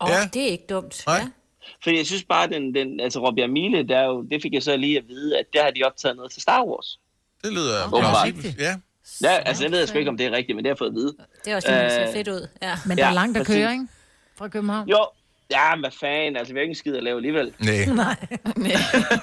[0.00, 0.18] Åh, Ja.
[0.18, 0.28] ja.
[0.34, 1.02] det er ikke dumt.
[1.06, 1.16] Nej.
[1.16, 1.28] Ja.
[1.82, 4.62] Fordi jeg synes bare, den, den, altså Robbie Mile, der er jo, det fik jeg
[4.62, 6.98] så lige at vide, at der har de optaget noget til Star Wars.
[7.44, 8.14] Det lyder Åbenbart.
[8.32, 8.58] plausibelt.
[8.58, 8.76] Ja.
[9.22, 10.78] Ja, altså jeg ved jeg sgu ikke, om det er rigtigt, men det har jeg
[10.78, 11.14] fået at vide.
[11.44, 12.48] Det er også det, der ser Øh, fedt ud.
[12.62, 12.78] Ja.
[12.86, 13.86] Men der er Ja, langt at køre, ikke?
[14.38, 14.88] Fra København.
[14.88, 15.06] Jo,
[15.50, 17.52] ja, men hvad fanden, altså vi har ikke en skid at lave alligevel.
[17.58, 17.84] Nej.
[17.96, 18.16] Nej.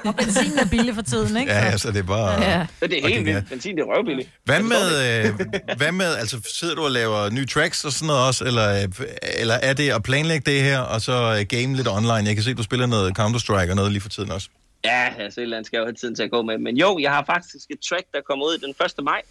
[0.06, 1.52] Og benzin er billig for tiden, ikke?
[1.52, 2.42] Ja, ja, så det er bare...
[2.42, 2.66] Ja.
[2.80, 3.34] Så det er helt ja.
[3.34, 3.50] vildt.
[3.50, 4.30] Benzin, det er røvbilligt.
[4.46, 4.86] Hvad med,
[5.26, 5.40] øh,
[5.82, 9.08] hvad med, altså sidder du og laver nye tracks og sådan noget også, eller, øh,
[9.40, 12.14] eller er det at planlægge det her, og så øh, game lidt online?
[12.14, 14.50] Jeg kan se, du spiller noget Counter-Strike og noget lige for tiden også.
[14.86, 16.58] Ja, altså et eller andet skal jeg jo have tiden til at gå med.
[16.58, 18.70] Men jo, jeg har faktisk et track, der kommer ud den
[19.00, 19.04] 1.
[19.04, 19.22] maj.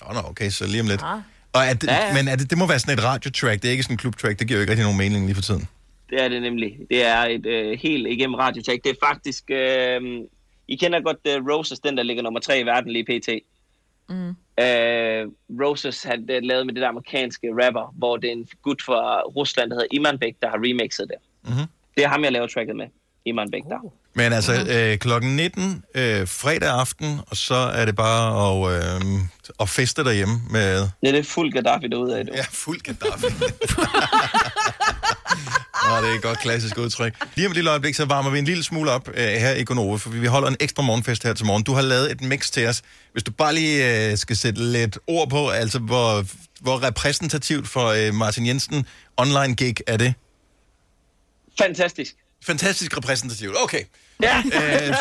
[0.00, 1.02] Nå, nå, okay, så lige om lidt.
[1.02, 1.18] Ah.
[1.52, 2.14] Og er det, Ja, ja.
[2.14, 4.38] Men er det, det må være sådan et radiotrack, det er ikke sådan en klubtrack,
[4.38, 5.68] det giver jo ikke rigtig nogen mening lige for tiden.
[6.10, 6.78] Det er det nemlig.
[6.90, 8.84] Det er et øh, helt igennem radiotrack.
[8.84, 9.44] Det er faktisk...
[9.50, 10.00] Øh,
[10.68, 13.28] I kender godt uh, Roses, den der ligger nummer tre i verden lige pt.
[14.08, 14.28] Mm.
[14.64, 15.26] Øh,
[15.62, 19.20] Roses har det lavet med det der amerikanske rapper, hvor det er en gut fra
[19.20, 21.16] Rusland, der hedder Iman Bek, der har remixet det.
[21.52, 21.66] Mhm.
[21.96, 22.86] Det er ham, jeg laver tracket med.
[23.24, 23.92] Iman Bek der.
[24.14, 29.00] Men altså, øh, klokken 19 øh, fredag aften, og så er det bare at, øh,
[29.60, 30.88] at feste derhjemme med...
[31.02, 32.32] Det er fuld Gaddafi derude af, du.
[32.34, 33.26] Ja, fuld Gaddafi.
[35.90, 37.14] Nå, det er et godt klassisk udtryk.
[37.34, 39.64] Lige om et lille øjeblik, så varmer vi en lille smule op øh, her i
[39.64, 41.62] Gonova, for vi holder en ekstra morgenfest her til morgen.
[41.62, 42.82] Du har lavet et mix til os.
[43.12, 46.24] Hvis du bare lige øh, skal sætte lidt ord på, altså hvor,
[46.60, 48.86] hvor repræsentativt for øh, Martin Jensen
[49.16, 50.14] online gig er det?
[51.58, 52.14] Fantastisk.
[52.44, 53.56] Fantastisk repræsentativt.
[53.62, 53.82] Okay.
[54.22, 54.42] Ja.
[54.54, 54.94] Øh,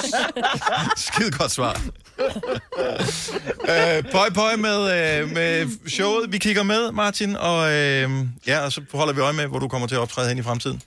[0.97, 1.81] skide godt svar.
[3.71, 6.31] øh, pøj, pøj med, øh, med showet.
[6.31, 8.09] Vi kigger med, Martin, og, øh,
[8.47, 10.41] ja, og så holder vi øje med, hvor du kommer til at optræde hen i
[10.41, 10.81] fremtiden.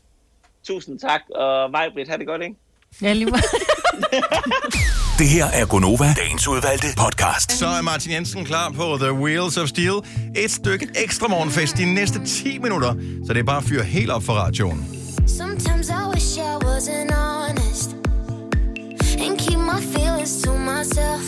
[0.66, 2.56] Tusind tak, og mig, Britt, ha' det godt, ikke?
[3.02, 3.44] Ja, lige meget.
[5.18, 7.52] Det her er Gonova, dagens udvalgte podcast.
[7.52, 9.94] Så er Martin Jensen klar på The Wheels of Steel.
[10.36, 12.94] Et stykke ekstra morgenfest de næste 10 minutter,
[13.26, 14.86] så det er bare at fyre helt op for radioen.
[15.26, 17.31] Sometimes I wish I wasn't keep
[19.72, 21.24] my feelings to myself.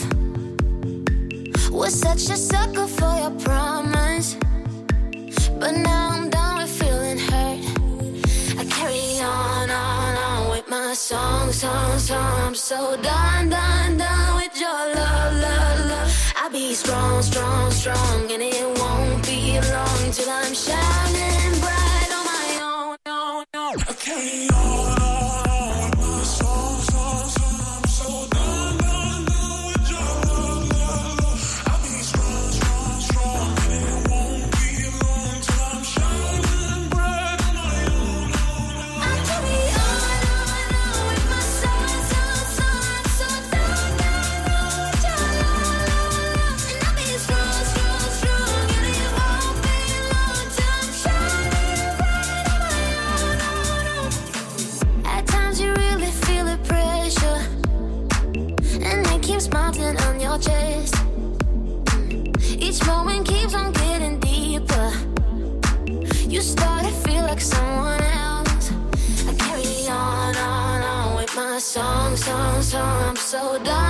[1.70, 4.36] Was such a sucker for your promise,
[5.61, 7.62] but now I'm done with feeling hurt.
[8.61, 12.40] I carry on, on, on with my song, song, song.
[12.47, 16.11] I'm so done, done, done with your love, love, love.
[16.36, 22.24] I'll be strong, strong, strong, and it won't be long till I'm shining bright on
[22.34, 23.76] my own, own, own.
[23.88, 24.63] I
[73.35, 73.84] so dumb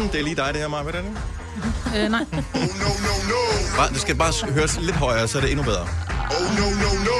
[0.00, 0.12] Jensen.
[0.12, 0.82] Det er lige dig, det her, Maja.
[0.82, 1.08] Hvordan er
[1.92, 2.04] det?
[2.04, 2.24] øh, nej.
[3.76, 5.82] Bare, det skal bare høres lidt højere, så er det endnu bedre.
[5.82, 7.19] Oh no no no.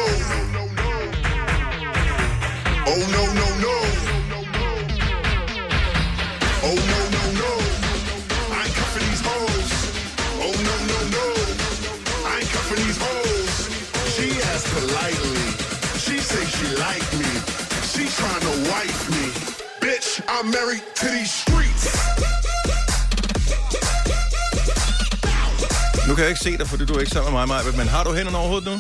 [26.30, 27.76] Ikke se dig, fordi du er ikke sammen med mig, Maja.
[27.76, 28.74] Men har du hænderne over hovedet nu?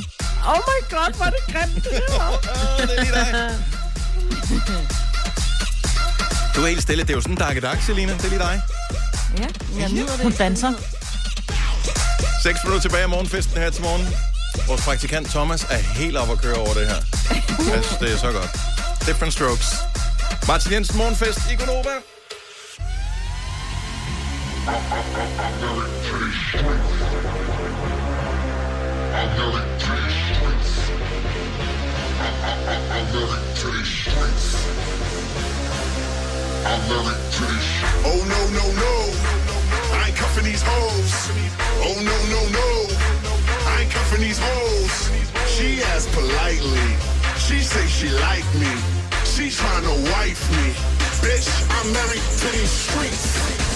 [0.52, 2.40] Oh my god, hvor er det grimt, det der.
[2.86, 3.50] det er lige dig.
[6.56, 7.02] Du er helt stille.
[7.02, 8.12] Det er jo sådan en dakkedak, Selina.
[8.12, 8.62] Det er lige dig.
[9.38, 9.46] Ja,
[9.80, 10.22] jeg nyder det.
[10.22, 10.72] Hun danser.
[12.42, 14.06] 6 minutter tilbage af morgenfesten her til morgen.
[14.66, 16.96] Vores praktikant Thomas er helt op at køre over det her.
[17.74, 18.50] Jeg synes, det er så godt.
[19.06, 19.74] Different strokes.
[20.48, 21.56] Martin Jensen, morgenfest i
[38.02, 38.94] Oh no no no,
[39.96, 41.30] I ain't cuffing these hoes.
[41.80, 42.68] Oh no no no,
[43.70, 45.10] I ain't cuffing these hoes.
[45.48, 46.96] She asked politely,
[47.38, 48.72] she say she like me.
[49.24, 50.72] She tryna wife me.
[51.24, 53.69] Bitch, I'm married to these streets.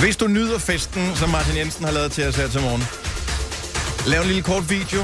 [0.00, 2.84] Hvis du nyder festen, som Martin Jensen har lavet til os her til morgen,
[4.06, 5.00] lav en lille kort video,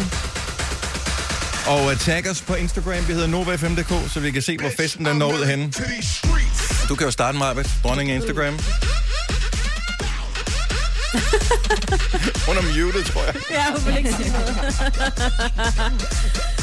[1.67, 5.07] og uh, tag os på Instagram, vi hedder NovaFM.dk, så vi kan se, hvor festen
[5.07, 5.73] den når ud henne.
[6.89, 8.55] Du kan jo starte med Arbet, dronning af Instagram.
[12.47, 13.35] Hun er muted, tror jeg.
[13.51, 14.57] Ja, hun vil ikke sige noget.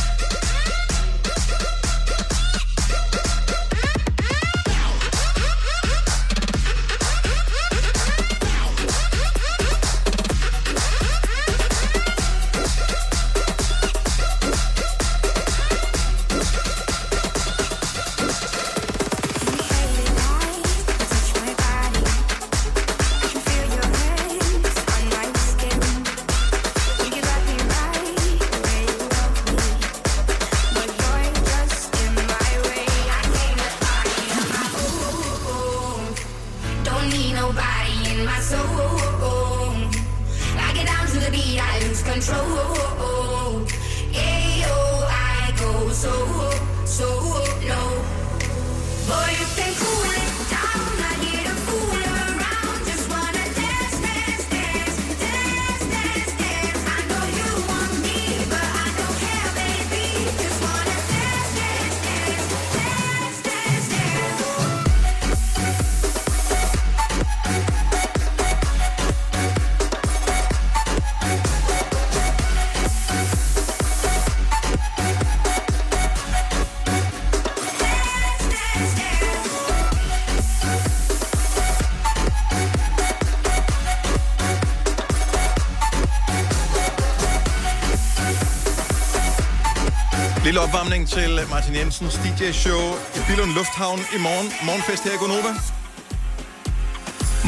[90.47, 92.79] Lille opvarmning til Martin Jensens DJ-show
[93.15, 94.51] i Billund Lufthavn i morgen.
[94.65, 95.53] Morgenfest her i Gonova.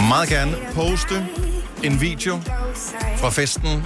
[0.08, 1.28] Meget gerne poste
[1.84, 2.42] en video
[3.18, 3.86] fra festen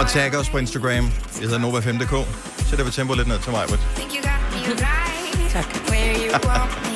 [0.00, 1.12] og tagge os på Instagram.
[1.40, 2.28] Vi hedder Nova5.dk.
[2.70, 3.66] Så der vil tempo lidt ned til mig.
[3.68, 4.12] Think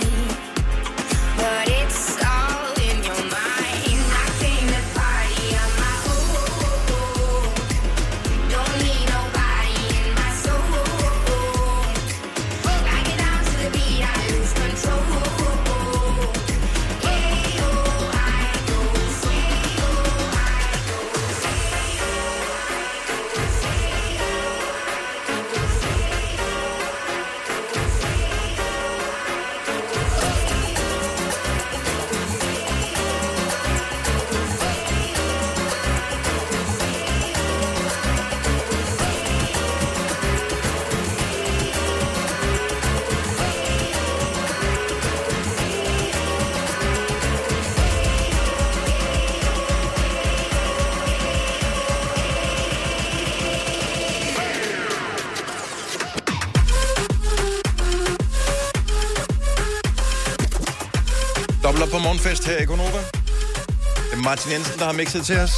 [64.33, 65.53] Martin Jensen, der har mixet til os.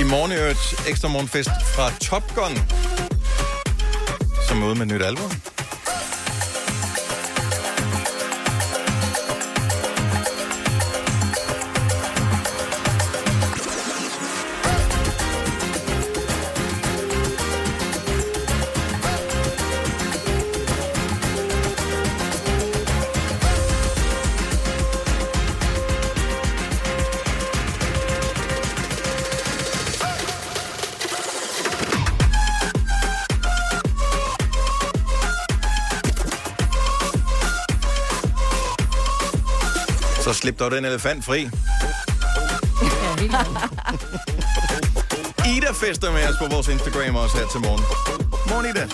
[0.00, 2.58] I morgen er et ekstra morgenfest fra Top Gun,
[4.48, 5.55] som er ude med et nyt album.
[40.36, 41.40] Slip dog den elefant fri.
[45.56, 47.84] Ida fester med os på vores Instagram også her til morgen.
[48.48, 48.88] Morgen, Ida.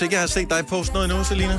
[0.00, 1.52] Synes ikke, jeg har set dig poste noget endnu, Selina.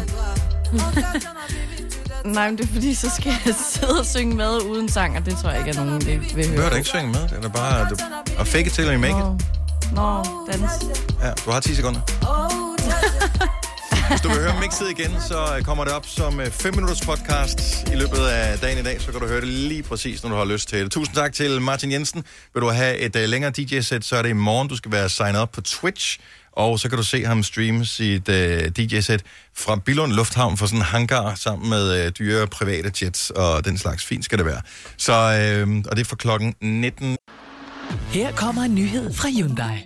[2.26, 5.26] Nej, men det er fordi, så skal jeg sidde og synge med uden sang, og
[5.26, 6.48] det tror jeg ikke, at nogen det vil Du høre.
[6.48, 7.22] behøver da ikke synge med.
[7.22, 7.96] Det er bare du,
[8.40, 9.48] at fake it till you make it.
[9.94, 10.72] Nå, dans.
[11.22, 12.00] Ja, du har 10 sekunder.
[14.12, 17.02] Hvis du vil høre mixet igen, så øh, kommer det op som øh, 5 minutters
[17.02, 19.02] podcast i løbet af dagen i dag.
[19.02, 20.92] Så kan du høre det lige præcis, når du har lyst til det.
[20.92, 22.24] Tusind tak til Martin Jensen.
[22.54, 24.68] Vil du have et uh, længere DJ-sæt, så er det i morgen.
[24.68, 26.20] Du skal være signet op på Twitch.
[26.52, 29.24] Og så kan du se ham streame sit uh, DJ-sæt
[29.58, 33.78] fra Billund Lufthavn for sådan en hangar sammen med uh, dyre private jets og den
[33.78, 34.06] slags.
[34.06, 34.62] Fint skal det være.
[34.98, 37.18] Så, uh, og det er for klokken 19.
[38.10, 39.86] Her kommer en nyhed fra Hyundai.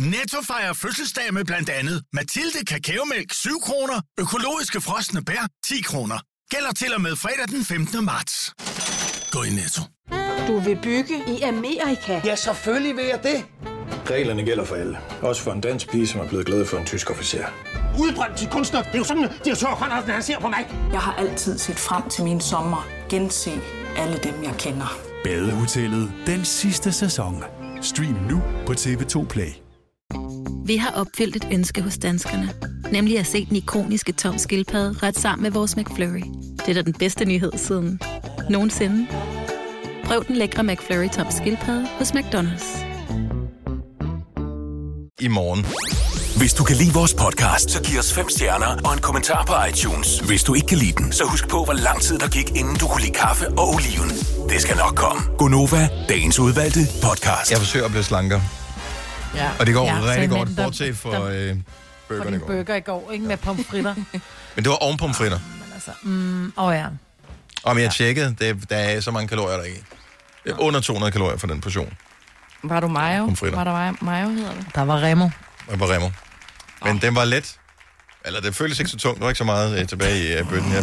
[0.00, 6.18] Netto fejrer fødselsdag med blandt andet Mathilde Kakaomælk 7 kroner, økologiske frosne bær 10 kroner.
[6.50, 8.04] Gælder til og med fredag den 15.
[8.04, 8.54] marts.
[9.32, 9.82] Gå i Netto.
[10.48, 12.20] Du vil bygge i Amerika?
[12.24, 13.44] Ja, selvfølgelig vil jeg det.
[14.10, 14.98] Reglerne gælder for alle.
[15.22, 17.44] Også for en dansk pige, som er blevet glad for en tysk officer.
[17.98, 18.82] Udbrændt til kunstner.
[18.82, 20.68] Det er jo sådan, at de har tørt, han ser på mig.
[20.92, 22.88] Jeg har altid set frem til min sommer.
[23.08, 23.50] Gense
[23.96, 24.98] alle dem, jeg kender.
[25.24, 27.44] Badehotellet den sidste sæson.
[27.82, 29.69] Stream nu på TV2 Play.
[30.70, 32.50] Vi har opfyldt et ønske hos danskerne.
[32.92, 36.22] Nemlig at se den ikoniske tom skildpadde ret sammen med vores McFlurry.
[36.56, 38.00] Det er da den bedste nyhed siden
[38.50, 39.06] nogensinde.
[40.04, 42.84] Prøv den lækre McFlurry tom skildpadde hos McDonald's.
[45.20, 45.66] i morgen.
[46.38, 49.52] Hvis du kan lide vores podcast, så giv os fem stjerner og en kommentar på
[49.70, 50.18] iTunes.
[50.18, 52.76] Hvis du ikke kan lide den, så husk på, hvor lang tid der gik, inden
[52.76, 54.10] du kunne lide kaffe og oliven.
[54.50, 55.22] Det skal nok komme.
[55.38, 57.50] Gonova, dagens udvalgte podcast.
[57.50, 58.42] Jeg forsøger at blive slankere.
[59.34, 59.50] Ja.
[59.60, 61.56] Og det går Ja, rigtig godt, der- bortset for der- øh,
[62.08, 62.46] burgerne i går.
[62.46, 63.94] burger i går, ikke med pomfritter.
[64.54, 65.38] Men det var oven pomfritter.
[65.38, 66.86] Men altså, mm, åh oh ja.
[67.62, 69.82] Og men jeg tjekkede, det, der er så mange kalorier der er i.
[70.44, 71.92] Det er under 200 kalorier for den portion.
[72.62, 73.24] Var du mayo?
[73.24, 73.58] Pomfritter.
[73.58, 74.66] Var der mayo, hedder det?
[74.74, 75.30] Der var Remo.
[75.68, 76.10] Og på Remo.
[76.84, 77.56] Men den var let.
[78.24, 79.18] Eller det føltes ikke så tungt.
[79.18, 80.82] Der var ikke så meget øh, tilbage i øh, bøtten her.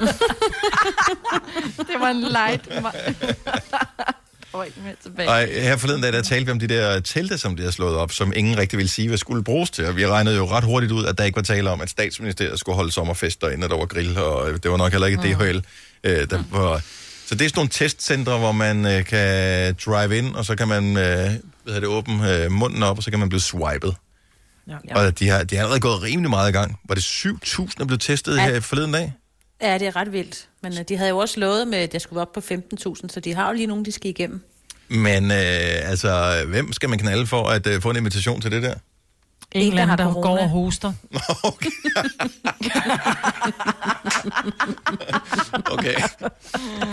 [1.88, 2.68] det var en light.
[4.66, 5.28] Ikke mere tilbage.
[5.28, 7.96] Og her forleden dag, der talte vi om de der telte, som de har slået
[7.96, 9.86] op, som ingen rigtig ville sige, hvad skulle bruges til.
[9.86, 12.58] Og vi regnede jo ret hurtigt ud, at der ikke var tale om, at statsministeriet
[12.58, 15.22] skulle holde sommerfest derinde, og der var grill, og øh, det var nok heller ikke
[15.22, 15.60] DHL.
[16.04, 16.82] Øh, der var...
[17.26, 20.68] Så det er sådan nogle testcentre, hvor man øh, kan drive ind, og så kan
[20.68, 21.30] man øh,
[21.64, 23.94] hvad det, åbne øh, munden op, og så kan man blive swipet.
[24.68, 24.96] Ja.
[25.06, 26.78] Og de har, de har allerede gået rimelig meget i gang.
[26.88, 28.50] Var det 7.000, der blev testet Ja.
[28.50, 29.12] her forleden dag?
[29.62, 30.48] Ja, det er ret vildt.
[30.62, 33.08] Men øh, de havde jo også lovet med, at jeg skulle være op på 15.000,
[33.08, 34.40] så de har jo lige nogen, de skal igennem.
[34.88, 38.62] Men øh, altså, hvem skal man knalde for at øh, få en invitation til det
[38.62, 38.74] der?
[39.52, 40.92] En eller der har anden, der går og hoster.
[45.72, 46.00] Okay.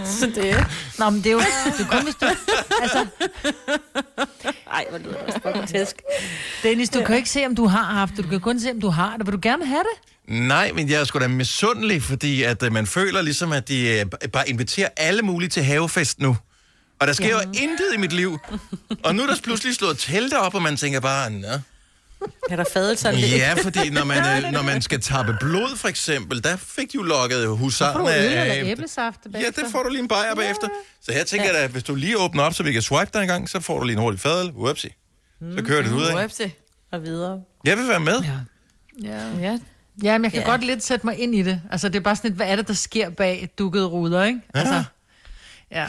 [0.05, 0.66] Så det
[0.99, 2.26] Nå, men det er jo, det er kun hvis du...
[2.84, 3.05] Altså,
[4.76, 5.96] Ej, hvor lyder det også grotesk.
[6.64, 8.24] Dennis, du kan jo ikke se, om du har haft det.
[8.24, 9.26] Du kan kun se, om du har det.
[9.26, 10.14] Vil du gerne have det?
[10.48, 13.88] Nej, men jeg er sgu da misundelig, fordi at øh, man føler ligesom, at de
[13.90, 16.38] øh, bare inviterer alle mulige til havefest nu.
[17.00, 18.40] Og der sker jo intet i mit liv.
[19.04, 21.48] Og nu er der pludselig slået telte op, og man tænker bare, nå.
[22.50, 23.30] Er der fadelsanlæg?
[23.30, 27.00] Ja, fordi når man, øh, når man skal tappe blod, for eksempel, der fik de
[27.44, 28.64] jo får husarerne du øl eller af.
[28.66, 30.68] æblesaft Ja, det får du lige en bajer bagefter.
[31.02, 33.12] Så her tænker jeg da, at hvis du lige åbner op, så vi kan swipe
[33.14, 34.52] dig en gang, så får du lige en hurtig fadel.
[34.52, 34.90] Whoopsie.
[35.58, 36.16] Så kører det ud af.
[36.16, 36.52] Whoopsie.
[36.92, 37.42] Og videre.
[37.66, 38.22] Jeg vil være med.
[39.04, 39.10] Ja.
[39.42, 39.60] Ja.
[40.04, 40.50] Ja, men jeg kan Ja.
[40.50, 41.62] godt lidt sætte mig ind i det.
[41.72, 44.40] Altså, det er bare sådan lidt, hvad er det, der sker bag dukkede ruder, ikke?
[44.54, 44.84] Altså,
[45.72, 45.88] ja.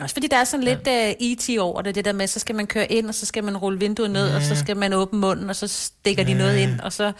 [0.00, 1.58] Også fordi der er sådan lidt uh, E.T.
[1.60, 3.78] over det, det der med, så skal man køre ind, og så skal man rulle
[3.78, 6.92] vinduet ned, og så skal man åbne munden, og så stikker de noget ind, og
[6.92, 7.12] så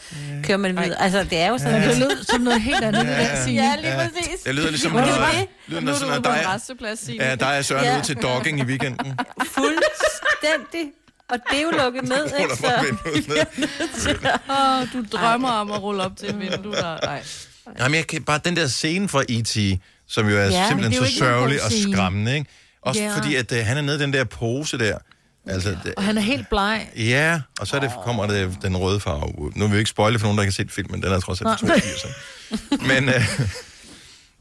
[0.45, 1.03] kører man videre.
[1.03, 1.99] Altså, det er jo sådan Det lidt...
[1.99, 3.63] lød som noget helt andet, det der Signe.
[3.63, 4.41] Ja, lige præcis.
[4.45, 5.47] Det lyder ligesom, Men det er noget, det.
[5.69, 7.25] lyder Nu noget er du sådan, at på en dig, resteplads, Signe.
[7.25, 7.97] ja, dig er Søren Ja.
[7.97, 9.19] ude til dogging i weekenden.
[9.47, 10.93] Fuldstændig.
[11.31, 12.57] Og det er jo lukket ned, ikke?
[12.57, 14.11] Så...
[14.51, 16.99] Åh, du drømmer om at rulle op til et vindue, der...
[17.05, 17.23] Nej.
[17.79, 19.57] Jamen, jeg kan, bare den der scene fra E.T.,
[20.09, 22.51] som jo er Ja, det er simpelthen jo så sørgelig og skræmmende, ikke?
[22.83, 23.17] Også Ja.
[23.17, 24.99] fordi, at uh, han er nede i den der pose der.
[25.47, 26.89] Altså, det, Og han er helt bleg.
[26.97, 29.51] ja, og så er det, kommer det den røde farve ud.
[29.57, 31.03] Nu vil vi ikke spoile for nogen, der ikke har set filmen.
[31.03, 31.81] Den er trods alt fra Nej.
[31.81, 32.05] 82.
[32.81, 32.87] ikke?
[32.87, 33.23] Men, øh,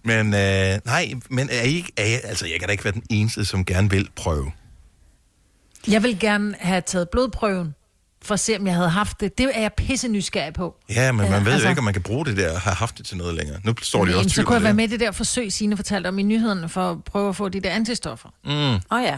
[0.04, 2.94] men øh, nej, men er I, ikke- er I, altså, jeg kan da ikke være
[2.94, 4.52] den eneste, som gerne vil prøve.
[5.88, 7.76] Jeg vil gerne have taget blodprøven,
[8.22, 9.38] for at se, om jeg havde haft det.
[9.38, 10.76] Det er jeg pisse nysgerrig på.
[10.90, 12.62] Ja, men man Ja, ved altså- jo ikke, om man kan bruge det der og
[12.62, 13.60] have haft det til noget længere.
[13.64, 14.76] Nu står de Men, også så kunne jeg være det.
[14.76, 17.50] med i det der forsøg, Signe fortalte om i nyhederne, for at prøve at få
[17.50, 18.30] de der antistoffer.
[18.46, 18.52] Mm.
[18.52, 19.18] Åh oh, ja.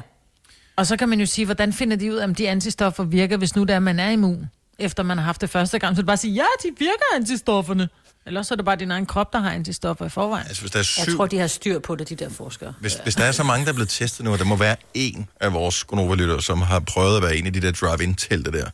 [0.75, 3.37] Og så kan man jo sige, hvordan finder de ud af, om de antistoffer virker,
[3.37, 4.45] hvis nu der er, man er immun,
[4.79, 5.95] efter man har haft det første gang.
[5.95, 7.89] Så det bare sige, ja, de virker antistofferne.
[8.25, 10.47] Eller så er det bare din egen krop, der har antistoffer i forvejen.
[10.47, 12.73] Altså, hvis der er syv, Jeg tror, de har styr på det, de der forskere.
[12.79, 14.75] hvis, hvis der er så mange, der er blevet testet nu, og der må være
[14.93, 18.65] en af vores gonova som har prøvet at være en af de der drive-in-telte der,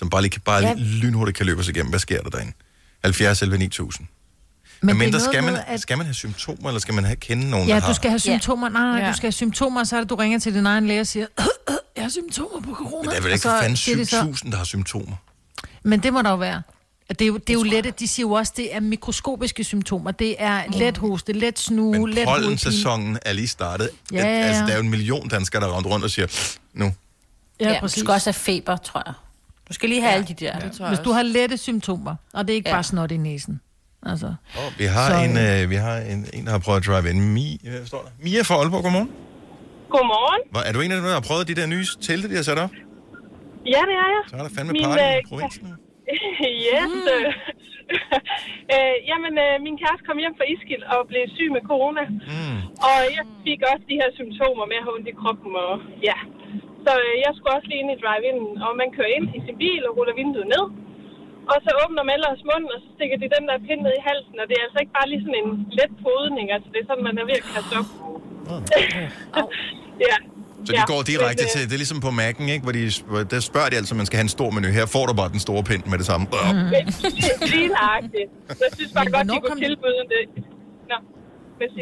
[0.00, 0.74] som bare lige, kan- bare Ja.
[0.76, 1.90] lynhurtigt kan løbe os igennem.
[1.90, 2.52] Hvad sker der derinde?
[3.04, 4.06] 70 11 9000.
[4.82, 7.16] Men Men mindre, skal, man, med, at- skal man have symptomer, eller skal man have,
[7.16, 7.92] kende nogen, Ja, der du har?
[7.92, 8.68] skal have symptomer.
[8.68, 9.08] Nej, nej, Ja.
[9.10, 11.26] du skal have symptomer, så er det, du ringer til din egen læge og siger,
[11.96, 13.02] jeg har symptomer på corona.
[13.02, 15.16] Men der er vel ikke fanden siger de så- 7000, der har symptomer.
[15.82, 16.62] Men det må der jo være.
[17.08, 20.10] Det er jo, det er jo let, de siger jo også, det er mikroskopiske symptomer.
[20.10, 22.26] Det er let hoste, let snue, Men let hovedpine.
[22.26, 23.90] pollensæsonen er lige startet.
[24.12, 24.46] Ja, ja, ja.
[24.46, 26.26] Altså, der er jo en million danskere, der render rundt og siger,
[26.74, 26.94] nu.
[27.60, 28.00] Ja, Ja, du præcis.
[28.00, 29.14] skal også have feber, tror jeg.
[29.70, 30.54] Du skal lige have ja, alle de der.
[30.80, 30.88] Ja.
[30.92, 32.74] Hvis du har lette symptomer, og det er ikke ja.
[32.78, 33.54] bare snot i næsen.
[34.12, 34.28] Altså.
[34.80, 37.18] Vi har, Så, en, øh, vi har en, en, der har prøvet at drive in.
[37.36, 38.12] Mi, øh, står der.
[38.24, 39.10] Mia fra Aalborg, godmorgen.
[39.94, 40.42] Godmorgen.
[40.52, 42.46] Hvor, er du en af dem, der har prøvet de der nye telte, de har
[42.50, 42.72] sat op?
[43.74, 44.22] Ja, det er jeg.
[44.30, 45.66] Så er der fandme Min, party i øh, provinsen.
[46.68, 46.90] yes.
[46.94, 47.20] Mm.
[48.74, 52.02] øh, jamen, øh, min kæreste kom hjem fra Iskild og blev syg med corona.
[52.32, 52.58] Mm.
[52.88, 55.52] Og jeg fik også de her symptomer med at have ondt i kroppen.
[55.66, 55.74] Og,
[56.08, 56.18] ja.
[56.84, 59.56] Så øh, jeg skulle også lige ind i drive-in, og man kører ind i sin
[59.62, 60.64] bil og ruller vinduet ned.
[61.52, 64.02] Og så åbner man ellers munden, og så stikker de den der pind ned i
[64.08, 64.36] halsen.
[64.42, 67.04] Og det er altså ikke bare lige sådan en let podning, altså det er sådan,
[67.08, 67.88] man er ved at kaste op.
[70.06, 70.16] ja.
[70.64, 72.64] Så de ja, går direkte men, til, det er ligesom på Mac'en, ikke?
[72.66, 74.66] Hvor de, hvor der spørger de altså, man skal have en stor menu.
[74.80, 76.24] Her får du bare den store pind med det samme.
[76.26, 76.68] Mm.
[77.54, 78.28] Lige nøjagtigt.
[78.48, 80.22] Jeg synes bare Men godt, de kunne tilbyde det.
[80.90, 80.96] Nå.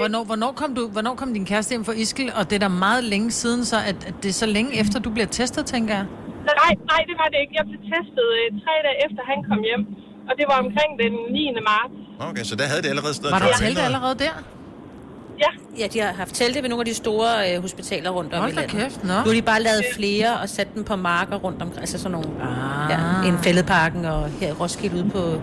[0.01, 2.33] Hvornår, hvornår, kom du, hvornår kom din kæreste hjem fra Iskil?
[2.39, 4.99] Og det er da meget længe siden, så at, at det er så længe efter,
[5.01, 6.05] du bliver testet, tænker jeg.
[6.45, 7.55] Nej, nej, det var det ikke.
[7.59, 9.83] Jeg blev testet øh, tre dage efter, han kom hjem.
[10.29, 11.51] Og det var omkring den 9.
[11.71, 11.95] marts.
[12.31, 13.47] Okay, så der havde det allerede stået Var der
[13.81, 14.35] og- allerede der?
[15.45, 15.51] Ja.
[15.83, 18.53] ja, de har haft telte ved nogle af de store øh, hospitaler rundt om Hold
[18.53, 18.79] i da landet.
[18.83, 19.09] kæft, nå.
[19.09, 21.81] Nu har de bare lavet flere og sat dem på marker rundt omkring.
[21.81, 22.29] Altså sådan nogle...
[22.43, 22.91] Ah.
[22.91, 25.43] Ja, en fældeparken og her i Roskilde ude på...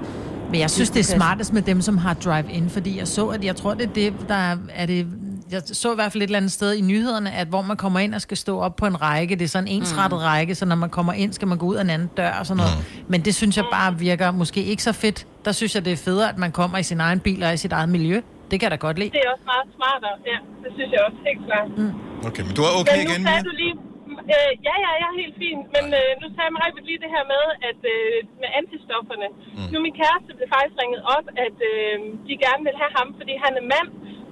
[0.56, 3.44] Men jeg synes, det er smartest med dem, som har drive-in, fordi jeg så, at
[3.44, 5.08] jeg tror, det er det, der er, det...
[5.52, 8.00] Jeg så i hvert fald et eller andet sted i nyhederne, at hvor man kommer
[8.00, 10.24] ind og skal stå op på en række, det er sådan en ensrettet mm.
[10.24, 12.46] række, så når man kommer ind, skal man gå ud af en anden dør og
[12.46, 12.72] sådan noget.
[12.78, 13.06] Mm.
[13.08, 15.28] Men det synes jeg bare virker måske ikke så fedt.
[15.46, 17.58] Der synes jeg, det er federe, at man kommer i sin egen bil og i
[17.58, 18.22] sit eget miljø.
[18.52, 19.10] Det kan jeg da godt lide.
[19.10, 20.16] Det er også meget smartere.
[20.32, 21.68] Ja, det synes jeg også helt klart.
[21.78, 22.28] Mm.
[22.28, 23.50] Okay, men du er okay men nu igen, sagde Mia?
[23.50, 23.85] du lige...
[24.34, 25.60] Øh, ja, ja, jeg er helt fin.
[25.76, 29.28] Men øh, nu sagde Marie lige det her med, at øh, med antistofferne.
[29.58, 29.68] Mm.
[29.72, 31.96] Nu min kæreste blev faktisk ringet op, at øh,
[32.28, 33.90] de gerne vil have ham, fordi han er mand.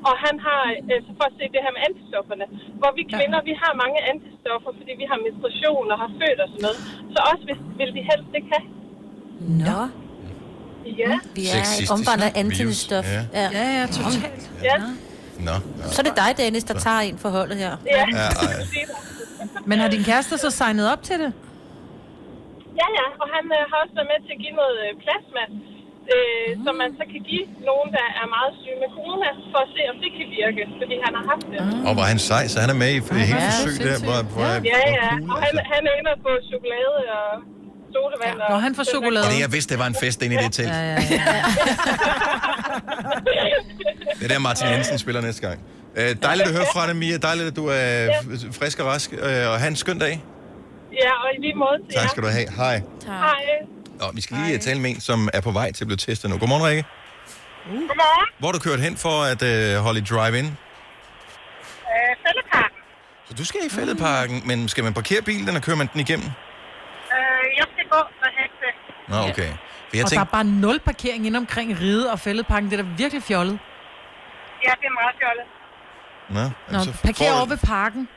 [0.10, 2.46] Og han har, øh, så for at se det her med antistofferne,
[2.80, 6.48] hvor vi kvinder, vi har mange antistoffer, fordi vi har menstruation og har født og
[6.52, 6.80] sådan noget.
[7.14, 8.68] Så også hvis, vil vi helst ikke have.
[9.68, 9.80] Nå.
[11.02, 11.14] Ja.
[11.38, 11.62] Vi er
[11.96, 13.06] omvandret antistof.
[13.18, 13.22] Ja.
[13.40, 14.44] Ja, ja, ja totalt.
[14.70, 14.78] Ja.
[15.48, 15.56] Nå.
[15.94, 17.74] Så er det dig, Dennis, der tager en for holdet her.
[17.86, 18.04] Ja.
[18.20, 18.56] Ja, ej.
[19.70, 21.32] Men har din kæreste så signet op til det?
[22.82, 25.44] Ja, ja, og han øh, har også været med til at give noget øh, plasma,
[26.14, 26.64] øh, mm.
[26.66, 29.82] som man så kan give nogen, der er meget syge med corona, for at se,
[29.92, 31.60] om det kan virke, fordi han har haft det.
[31.88, 33.98] Og var han sej, så han er med i hele Ja, forsøg der.
[34.08, 37.28] Hvor, hvor, Ja, ja, og han, han er inde på chokolade og
[37.96, 38.38] sodavand.
[38.44, 39.26] Ja, Når han får chokolade.
[39.28, 40.74] Og det, jeg vidste, det var en fest inde i det telt.
[40.78, 41.44] Ja, ja, ja.
[44.20, 45.58] Det er der, Martin Jensen spiller næste gang.
[45.98, 47.18] Øh, dejligt at høre fra dig, Mia.
[47.18, 48.10] Dejligt, at du er
[48.60, 49.14] frisk og rask.
[49.14, 49.20] Øh,
[49.52, 50.24] og have en skøn dag.
[51.02, 52.50] Ja, og i lige måde til Tak skal du have.
[52.52, 52.82] Hej.
[53.06, 53.44] Hej.
[54.02, 56.30] Og vi skal lige tale med en, som er på vej til at blive testet
[56.30, 56.38] nu.
[56.38, 56.84] Godmorgen, Rikke.
[57.66, 58.28] Godmorgen.
[58.40, 60.46] Hvor er du kørt hen for at øh, holde i drive-in?
[60.46, 60.52] Øh,
[62.26, 62.78] Fældeparken.
[63.28, 66.26] Så du skal i fældeparken, men skal man parkere bilen, eller kører man den igennem?
[67.16, 68.68] Øh, jeg skal gå og hægte.
[69.10, 69.52] Nå, okay.
[69.90, 72.70] For jeg og tænkte, der er bare nul parkering ind omkring Ride og Fældeparken.
[72.72, 73.60] Det er da virkelig fjollet.
[74.66, 75.46] Ja, det er meget fjollet.
[76.30, 78.08] Nå, Nå, altså, parker for- over ved parken.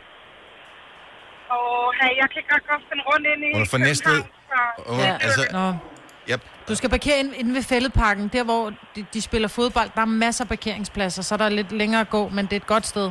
[1.50, 4.22] Og hey, jeg kan godt godt finde rundt ind i Hun er fra Næstved.
[4.22, 5.74] Så- Ja, altså, Nå.
[6.30, 6.40] Yep.
[6.68, 9.90] Du skal parkere inde, inde ved Fældeparken, der hvor de, de spiller fodbold.
[9.94, 12.56] Der er masser af parkeringspladser, så der er lidt længere at gå, men det er
[12.56, 13.02] et godt sted.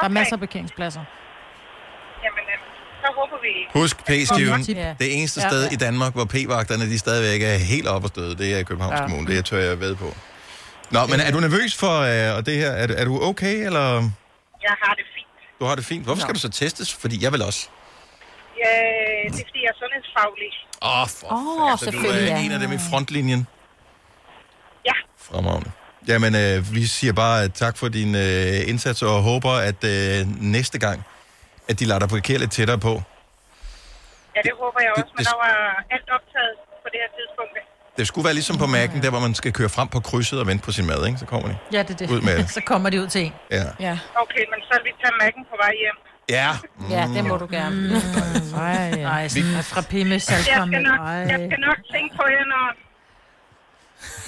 [0.00, 1.00] Der er masser af parkeringspladser.
[2.24, 2.58] Jamen, øh,
[3.04, 3.80] så håber vi...
[3.80, 4.60] Husk P-skiven.
[4.76, 4.94] Ja.
[4.98, 5.48] Det eneste Ja.
[5.48, 8.62] sted i Danmark, hvor P-vagterne de stadigvæk er helt oppe at støde, det er i
[8.62, 9.06] Københavns Ja.
[9.06, 9.26] Kommune.
[9.36, 10.04] Det tør jeg ved på.
[10.92, 12.70] Nå, men er du nervøs for øh, og det her?
[12.70, 13.86] Er, du- er du okay, eller
[14.68, 15.28] Jeg har det fint.
[15.60, 16.04] du har det fint?
[16.04, 16.94] Hvorfor skal du så testes?
[16.94, 17.68] Fordi jeg vil også.
[18.64, 18.70] Ja,
[19.32, 20.50] det er fordi, jeg er sundhedsfaglig.
[20.82, 22.44] Åh, oh, for Åh, oh, så du selvfølgelig, er ja.
[22.44, 23.46] en af dem i frontlinjen.
[24.86, 24.92] Ja.
[25.18, 25.70] Fremragende.
[26.08, 30.18] Jamen, øh, vi siger bare øh, tak for din øh, indsats, og håber, at øh,
[30.56, 31.02] næste gang,
[31.68, 33.02] at de lader dig parkere lidt tættere på.
[34.36, 35.52] Ja, det håber jeg også, men det- der var
[35.94, 37.52] alt optaget på det her tidspunkt.
[37.98, 40.46] Det skulle være ligesom på Mac'en, der hvor man skal køre frem på krydset og
[40.46, 41.18] vente på sin mad, ikke?
[41.18, 41.56] Så kommer de.
[41.72, 42.10] Ja, det er det.
[42.10, 42.50] Ud med det.
[42.50, 43.32] så kommer de ud til en.
[43.50, 43.56] Ja.
[43.80, 43.98] Ja.
[44.22, 45.96] Okay, men så vil vi tage mærken på vej hjem.
[46.28, 46.50] Ja.
[46.90, 47.76] Ja, det må du gerne.
[47.76, 48.58] Mm.
[48.60, 51.06] Ej, Ej sådan en frappé med Jeg nok, Ej.
[51.12, 52.66] jeg skal nok tænke på jer, når...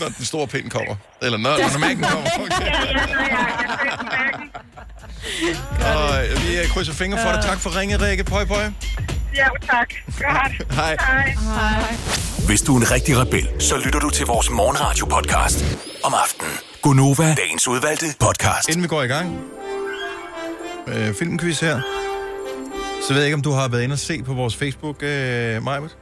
[0.00, 0.96] Når den store pind kommer.
[1.22, 2.28] Eller når, når Mac'en kommer.
[2.40, 2.66] Okay.
[2.70, 3.56] Ja, ja, når jeg
[3.92, 4.50] er på mærken.
[5.94, 7.42] Og vi øh, krydser fingre for dig.
[7.44, 8.24] Tak for ringet, Rikke.
[8.24, 8.64] Pøj, pøj.
[9.36, 9.94] Ja, tak.
[10.06, 10.74] Godt.
[10.74, 10.96] Hej.
[11.00, 11.30] Hej.
[11.30, 11.94] Hej.
[12.46, 15.64] Hvis du er en rigtig rebel, så lytter du til vores morgenradio-podcast
[16.04, 16.52] om aftenen.
[16.82, 18.68] Gunova, dagens udvalgte podcast.
[18.68, 19.40] Inden vi går i gang,
[20.86, 21.80] øh, filmquiz her,
[23.08, 25.62] så ved jeg ikke, om du har været inde og se på vores Facebook, øh,
[25.62, 25.96] Majbet?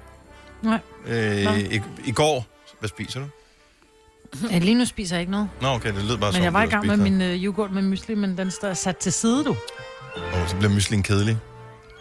[0.62, 0.78] Nej.
[1.07, 2.47] Øh, i, I går,
[2.78, 3.26] hvad spiser du?
[4.51, 5.49] Ja, lige nu spiser jeg ikke noget.
[5.61, 7.83] Nå, okay, det lød bare Men jeg var i gang med min øh, yoghurt med
[7.83, 9.57] mysli, men den står sat til side, du.
[10.16, 11.39] Åh, så bliver myslingen kedelig.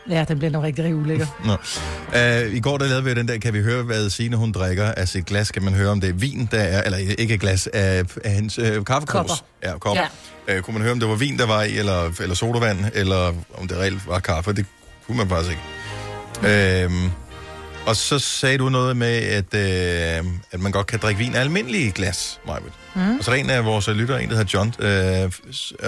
[0.09, 1.25] Ja, den bliver nok rigtig, rigtig ulækker.
[1.45, 1.53] Nå.
[1.53, 4.91] Uh, I går der lavede vi den der, kan vi høre, hvad Signe hun drikker
[4.91, 5.51] af sit glas.
[5.51, 8.57] Kan man høre, om det er vin, der er, eller ikke glas, af, af hendes
[8.57, 9.07] øh, kaffekros.
[9.07, 9.33] Kopper.
[9.63, 10.03] Ja, kopper.
[10.47, 10.57] Ja.
[10.57, 13.33] Uh, kunne man høre, om det var vin, der var i, eller, eller sodavand, eller
[13.57, 14.53] om det reelt var kaffe.
[14.53, 14.65] Det
[15.07, 16.87] kunne man faktisk ikke.
[16.87, 17.11] Uh,
[17.85, 21.39] og så sagde du noget med, at, uh, at man godt kan drikke vin af
[21.39, 22.71] almindelige glas, Majbet.
[22.95, 23.17] Mm.
[23.17, 24.73] Og så er der en af vores lyttere, en der hedder John,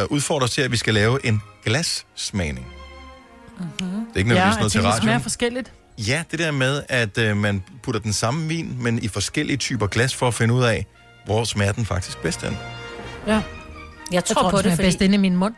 [0.02, 2.68] uh, udfordrer os til, at vi skal lave en glassmagning.
[3.60, 3.72] Mm-hmm.
[3.80, 5.02] Det er ikke nødvendigvis noget til det radioen.
[5.04, 5.72] smager forskelligt.
[5.98, 9.88] Ja, det der med, at øh, man putter den samme vin, men i forskellige typer
[9.88, 10.86] glas, for at finde ud af,
[11.26, 12.58] hvor smager den faktisk bedst hen.
[13.28, 13.42] Ja.
[14.12, 14.84] Jeg tror, tror på det, fordi...
[14.88, 15.54] bedst inde i min mund.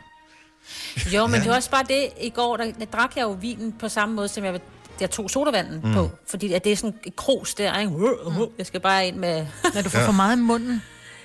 [1.14, 1.40] Jo, men Ja.
[1.40, 4.14] det var også bare det, i går, der, der drak jeg jo vinen på samme
[4.14, 4.60] måde, som jeg,
[5.00, 5.88] jeg tog sodavanden Mm.
[5.88, 5.94] mm.
[5.94, 6.10] på.
[6.30, 7.92] Fordi at det er sådan et krus der, ikke?
[8.58, 9.46] Jeg skal bare ind med...
[9.74, 10.06] Når du får Ja.
[10.06, 10.82] for meget i munden.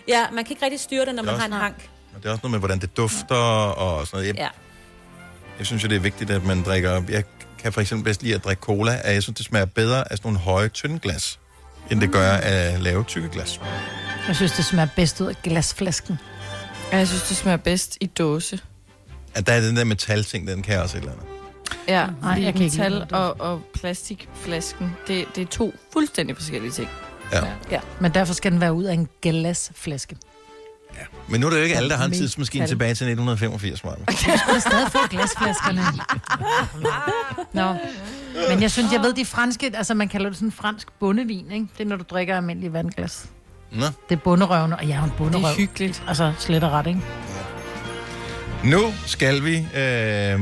[0.07, 1.89] Ja, man kan ikke rigtig styre det, når Det man har også- en hank.
[2.15, 4.27] Og det er også noget med, hvordan det dufter og sådan noget.
[4.27, 4.47] Jeg, Ja.
[5.61, 7.01] Jeg synes jo, det er vigtigt, at man drikker...
[7.09, 7.23] Jeg
[7.59, 10.17] kan for eksempel bedst lide at drikke cola, at jeg synes, det smager bedre af
[10.17, 11.39] sådan nogle høje, tynde glas,
[11.91, 13.61] end det gør af lave, tykke glas.
[14.27, 16.19] Jeg synes, det smager bedst ud af glasflasken.
[16.91, 18.59] Jeg synes, det smager bedst i dåse.
[19.35, 21.25] At der er den der metalting, den kan også et eller andet.
[21.87, 23.11] Ja, Nej, jeg jeg kan ikke metal det.
[23.11, 26.89] og, og plastikflasken, det, det er to fuldstændig forskellige ting.
[27.31, 27.41] Ja.
[27.71, 27.79] Ja.
[27.99, 30.15] Men derfor skal den være ud af en glasflaske.
[31.27, 33.95] Men nu er det jo ikke alle, der har en tidsmaskine tilbage til 1985, Maja.
[33.95, 35.81] Du skal stadig få glasflaskerne.
[37.53, 37.75] Nå.
[38.49, 41.67] Men jeg synes, jeg ved, de franske, altså man kalder det sådan fransk bundevin, ikke?
[41.77, 43.25] Det er, når du drikker almindelig vandglas.
[43.71, 43.85] Nå.
[43.85, 45.41] Det er bunderøvende, og jeg er jo en bunderøv.
[45.43, 46.03] Det er hyggeligt.
[46.07, 47.01] Altså, slet og ret, ikke?
[48.63, 50.39] Nu skal vi øh,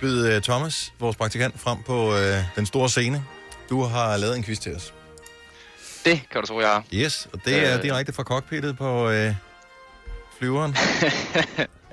[0.00, 3.24] byde øh, Thomas, vores praktikant, frem på øh, den store scene.
[3.70, 4.94] Du har lavet en quiz til os.
[6.04, 6.84] Det kan du tro, jeg har.
[6.94, 7.82] Yes, og det er Øh.
[7.82, 9.34] direkte fra cockpittet på øh,
[10.42, 10.76] flyveren.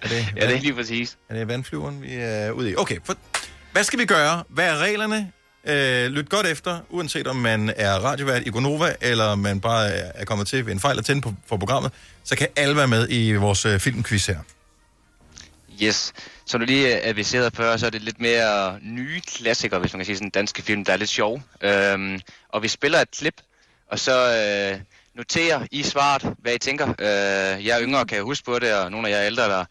[0.01, 1.17] er det, Ja, det er lige præcis.
[1.29, 2.75] Er det vandflyveren, vi er ude i?
[2.75, 3.15] Okay, for,
[3.71, 4.43] hvad skal vi gøre?
[4.49, 5.31] Hvad er reglerne?
[5.65, 10.25] Øh, lyt godt efter, uanset om man er radiovært i Gonova, eller man bare er
[10.25, 11.91] kommet til ved en fejl at tænde på, på programmet,
[12.23, 14.39] så kan alle være med i vores øh, filmquiz her.
[15.83, 16.13] Yes.
[16.45, 20.05] Som du lige adviserede før, så er det lidt mere nye klassikere, hvis man kan
[20.05, 21.41] sige sådan danske film, der er lidt sjov.
[21.61, 22.19] Øhm,
[22.49, 23.41] og vi spiller et klip,
[23.91, 24.35] og så
[24.73, 24.79] øh,
[25.20, 26.88] noterer I svaret, hvad I tænker.
[26.88, 29.43] Øh, jeg er yngre, kan jeg huske på det, og nogle af jer er ældre,
[29.43, 29.65] der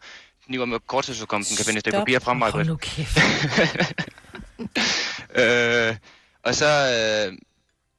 [0.45, 2.51] kniver med korttidsudkomsten, kan finde et stykke papir frem, mig.
[2.51, 3.17] Hold nu kæft.
[5.41, 5.95] øh,
[6.43, 7.37] og så øh,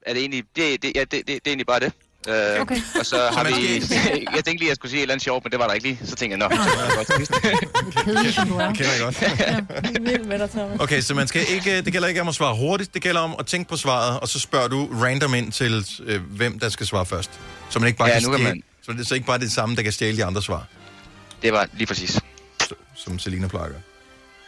[0.07, 1.93] er det egentlig, det, det, ja, det, det, det er egentlig bare det.
[2.29, 2.77] Øh, Okay.
[2.99, 3.51] Og så har vi,
[4.37, 5.75] jeg tænkte lige, at jeg skulle sige et eller andet sjovt, men det var der
[5.75, 6.01] ikke lige.
[6.05, 7.95] Så tænkte jeg, nå, så det godt.
[8.05, 8.67] Kedelig, som du er.
[8.69, 10.01] Det kender jeg godt.
[10.07, 10.81] Vild med dig, Thomas.
[10.81, 13.35] Okay, så man skal ikke, det gælder ikke om at svare hurtigt, det gælder om
[13.39, 16.87] at tænke på svaret, og så spørger du random ind til, øh, hvem der skal
[16.87, 17.31] svare først.
[17.71, 19.27] Så man ikke bare Ja, kan nu kan stjæle, man- så det er så ikke
[19.27, 20.67] bare det samme, der kan stjæle de andre svar,
[21.43, 22.21] Det var lige præcis.
[22.95, 23.81] som Selina plejer at gøre.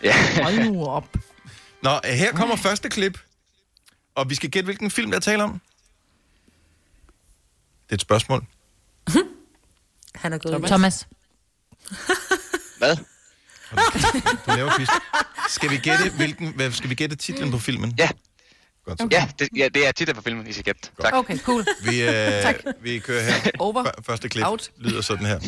[0.04, 0.42] Ja.
[0.42, 1.04] Hold nu op.
[1.82, 3.18] Nå, her kommer første klip,
[4.16, 5.60] og vi skal gætte, hvilken film der er tale om.
[7.93, 8.45] Det er et spørgsmål.
[10.22, 10.66] Han er gået.
[10.66, 11.09] Thomas.
[12.78, 12.97] Hvad?
[14.47, 14.88] Du laver quiz.
[15.49, 17.95] Skal vi gætte, hvilken, hvad, skal vi gætte titlen på filmen?
[17.99, 18.09] Ja.
[18.84, 19.09] Godt så.
[19.11, 20.80] Ja, det, ja, det er titlen på filmen, I skal gætte.
[21.03, 21.12] Tak.
[21.12, 21.66] Okay, cool.
[21.84, 23.51] Vi, øh, vi kører her.
[23.59, 23.84] Over.
[24.07, 24.70] Første klip Out.
[24.78, 25.40] lyder sådan her.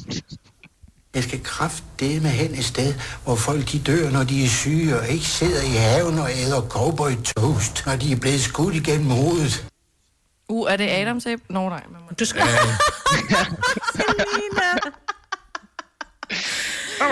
[1.15, 5.09] Jeg skal kraftedeme hen et sted, hvor folk de dør, når de er syge, og
[5.09, 9.67] ikke sidder i haven og æder cowboy toast, når de er blevet skudt igennem hovedet.
[10.49, 11.45] Uh, er det Adams æble?
[11.49, 11.83] Nå, nej.
[11.93, 12.09] Man må...
[12.19, 12.43] Du skal...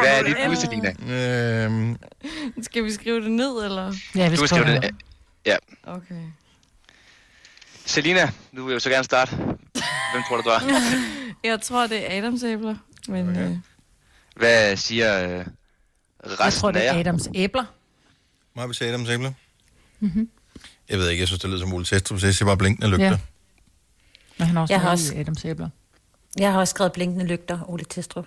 [0.00, 0.92] Hvad er dit bud, Selina?
[1.64, 1.96] Øhm,
[2.62, 3.94] Skal vi skrive det ned, eller?
[4.14, 4.82] Ja, vi Du skriver det.
[4.82, 4.94] det.
[5.46, 5.56] Ja.
[5.86, 6.22] Okay.
[7.86, 9.36] Selina, du vil jo så gerne starte.
[9.36, 10.60] Hvem tror du, du er?
[11.50, 12.76] Jeg tror, det er Adams æbler.
[13.08, 13.48] Men okay.
[13.48, 13.56] øh,
[14.36, 15.46] Hvad siger øh,
[16.26, 17.00] resten Jeg tror, det af er jer?
[17.00, 17.64] Adams æbler.
[18.54, 19.34] Må vi sige Adams æble?
[20.00, 20.28] Mm-hmm.
[20.88, 22.88] Jeg ved ikke, jeg synes, det lyder som Ole Testrup, så jeg siger bare blinkende
[22.88, 23.04] lygter.
[23.06, 23.18] Ja.
[24.38, 25.20] Men han har også Jeg har også- også...
[25.20, 25.68] Adams æbler.
[26.38, 28.26] Jeg har også skrevet blinkende lygter, Ole Testrup.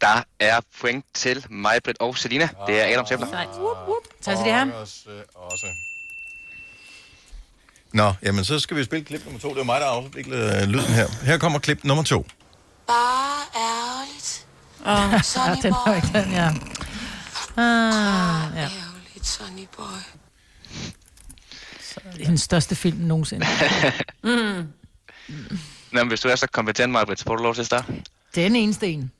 [0.00, 2.48] Der er point til mig, Britt og Selina.
[2.66, 3.26] Det er Adams æbler.
[3.26, 3.48] Sejt.
[3.48, 4.02] Whoop, whoop.
[4.22, 4.72] Tak til det her.
[4.72, 5.66] Også, øh, også.
[7.92, 9.48] Nå, jamen så skal vi spille klip nummer to.
[9.54, 11.08] Det er mig, der har afviklet øh, lyden her.
[11.24, 12.26] Her kommer klip nummer to.
[12.86, 14.46] Bare ærligt.
[14.80, 15.86] Åh, ja, den boy.
[15.86, 16.46] var ikke den, ja.
[17.56, 18.62] Ah, ja.
[18.62, 19.84] Ærligt, Sonny boy.
[22.12, 23.46] Det er hendes største film nogensinde.
[24.22, 24.66] Mm.
[25.92, 27.92] Nå, men hvis du er så kompetent, Majbrit, så får du lov til at starte.
[28.34, 29.10] Den eneste en.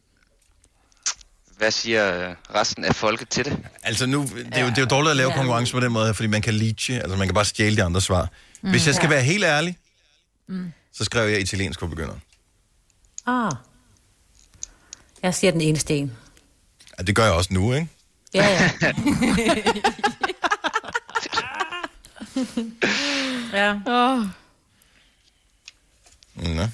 [1.57, 3.59] Hvad siger øh, resten af folket til det?
[3.83, 5.37] Altså nu, det er jo, det er jo dårligt at lave Ja.
[5.37, 7.83] konkurrence på den måde her, fordi man kan leache, altså man kan bare stjæle de
[7.83, 8.29] andre svar.
[8.63, 8.71] Mm.
[8.71, 9.15] Hvis jeg skal Ja.
[9.15, 9.79] være helt ærlig,
[10.47, 10.73] Mm.
[10.93, 12.15] så skrev jeg italiensk for begynder.
[13.27, 13.53] Ah.
[15.23, 16.13] Jeg siger den eneste en.
[16.99, 17.89] Ja, det gør jeg også nu, ikke?
[18.35, 18.93] Ja, ja.
[23.59, 23.81] ja.
[23.87, 24.27] Oh.
[26.57, 26.67] Nå.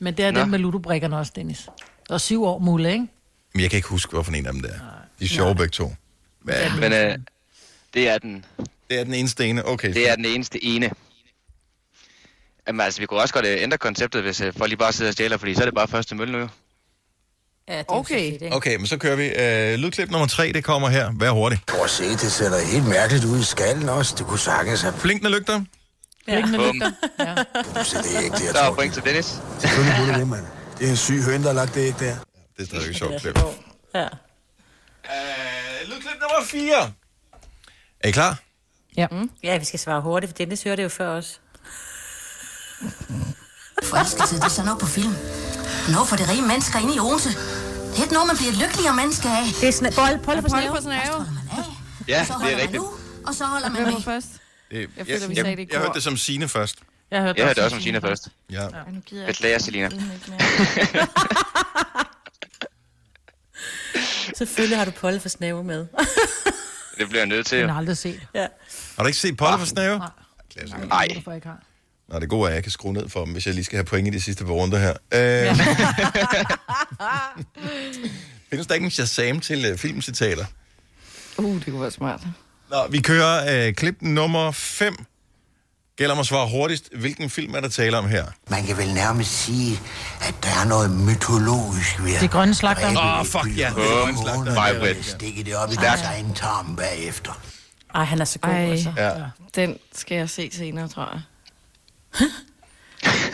[0.00, 0.40] Men det er Nå.
[0.40, 1.68] den med ludobrikkerne også, Dennis.
[2.08, 3.06] Der er syv år mulle, ikke?
[3.54, 4.78] Men jeg kan ikke huske, hvorfor en af dem det er.
[5.18, 5.94] De er sjove begge to.
[6.48, 6.80] Er det?
[6.80, 7.18] Men øh,
[7.94, 8.44] det er den.
[8.90, 9.94] Det er den eneste ene, okay.
[9.94, 10.90] Det er den eneste ene.
[12.66, 15.10] Jamen altså, vi kunne også godt øh, ændre konceptet, hvis øh, folk lige bare sidder
[15.10, 16.48] og stjæler, fordi så er det bare første mølle nu.
[17.68, 18.38] Ja, det okay.
[18.38, 19.26] Fedt, Okay, men så kører vi.
[19.28, 21.10] Øh, lydklip nummer tre, det kommer her.
[21.18, 21.58] Vær hurtig.
[21.66, 24.14] Prøv at se, det ser helt mærkeligt ud i skallen også.
[24.18, 24.94] Det kunne sagtens have...
[25.02, 25.64] Blinkende lygter.
[26.24, 26.74] Blinkende Bum.
[26.74, 26.90] lygter.
[27.18, 27.34] Ja.
[27.84, 29.26] Så det er ikke det, jeg Der er point til Dennis.
[29.58, 30.44] Selvfølgelig kunne det det, mand.
[30.78, 32.16] Det er en syg høn, der har lagt det ikke der.
[32.56, 33.38] Det er stadig et sjovt klip.
[33.94, 34.02] Ja.
[34.04, 34.08] Øh,
[35.84, 36.92] lydklip nummer 4.
[38.00, 38.38] Er I klar?
[38.96, 39.06] Ja.
[39.10, 39.30] Mm.
[39.42, 41.40] Ja, vi skal svare hurtigt, for Dennis hørte det jo før os.
[43.82, 45.14] Forelskelse, det er sådan noget på film.
[45.94, 47.28] Noget for de rige mennesker inde i Odense.
[47.90, 49.44] Det er ikke noget, man bliver et lykkeligere menneske af.
[49.60, 50.74] Det er sådan, bold, bold på Polly snæve.
[50.76, 51.16] på snave.
[52.08, 52.72] Ja, Så det er rigtigt.
[52.82, 52.88] nu,
[53.26, 53.92] og så holder man med.
[53.92, 54.26] var først?
[54.70, 56.76] Det, Jeg føler, vi jeg, sagde det i jeg hørte det som Sine først.
[57.10, 58.28] Jeg hørte Jeg hørte også også om Sina først.
[58.50, 58.62] Ja.
[58.62, 59.90] Ej, nu gider jeg Beklager, Selina.
[64.36, 65.86] Selvfølgelig har du Polle for snæve med.
[66.98, 67.58] Det bliver jeg nødt til.
[67.58, 67.68] Jo.
[67.68, 68.20] har aldrig set.
[68.34, 68.46] ja.
[68.96, 69.98] Har du ikke set Polle for Snave?
[69.98, 70.08] Nej.
[70.86, 71.08] Nej.
[71.44, 71.58] Har?
[72.10, 73.76] Nå, det gode er, at jeg kan skrue ned for dem, hvis jeg lige skal
[73.76, 74.94] have point i de sidste par runder her.
[75.14, 75.56] Øh,
[78.50, 80.44] findes der ikke en Shazam til uh, filmcitater?
[81.38, 82.20] Uh, det kunne være smart.
[82.70, 85.04] Nå, vi kører uh, klip nummer 5.
[85.96, 86.90] Gælder om at svare hurtigst.
[86.96, 88.24] Hvilken film er der tale om her?
[88.48, 89.80] Man kan vel nærmest sige,
[90.20, 92.86] at der er noget mytologisk ved Det er grønne slagter.
[92.86, 93.72] Åh, oh, fuck ja.
[93.76, 94.54] Det er en slagter.
[94.54, 95.06] Mig, Britt.
[95.06, 97.40] stikke det op i deres egen tarm bagefter.
[97.94, 98.70] Ej, han er så god, Ej.
[98.70, 98.92] altså.
[98.96, 99.12] Ja,
[99.54, 101.20] Den skal jeg se senere, tror jeg.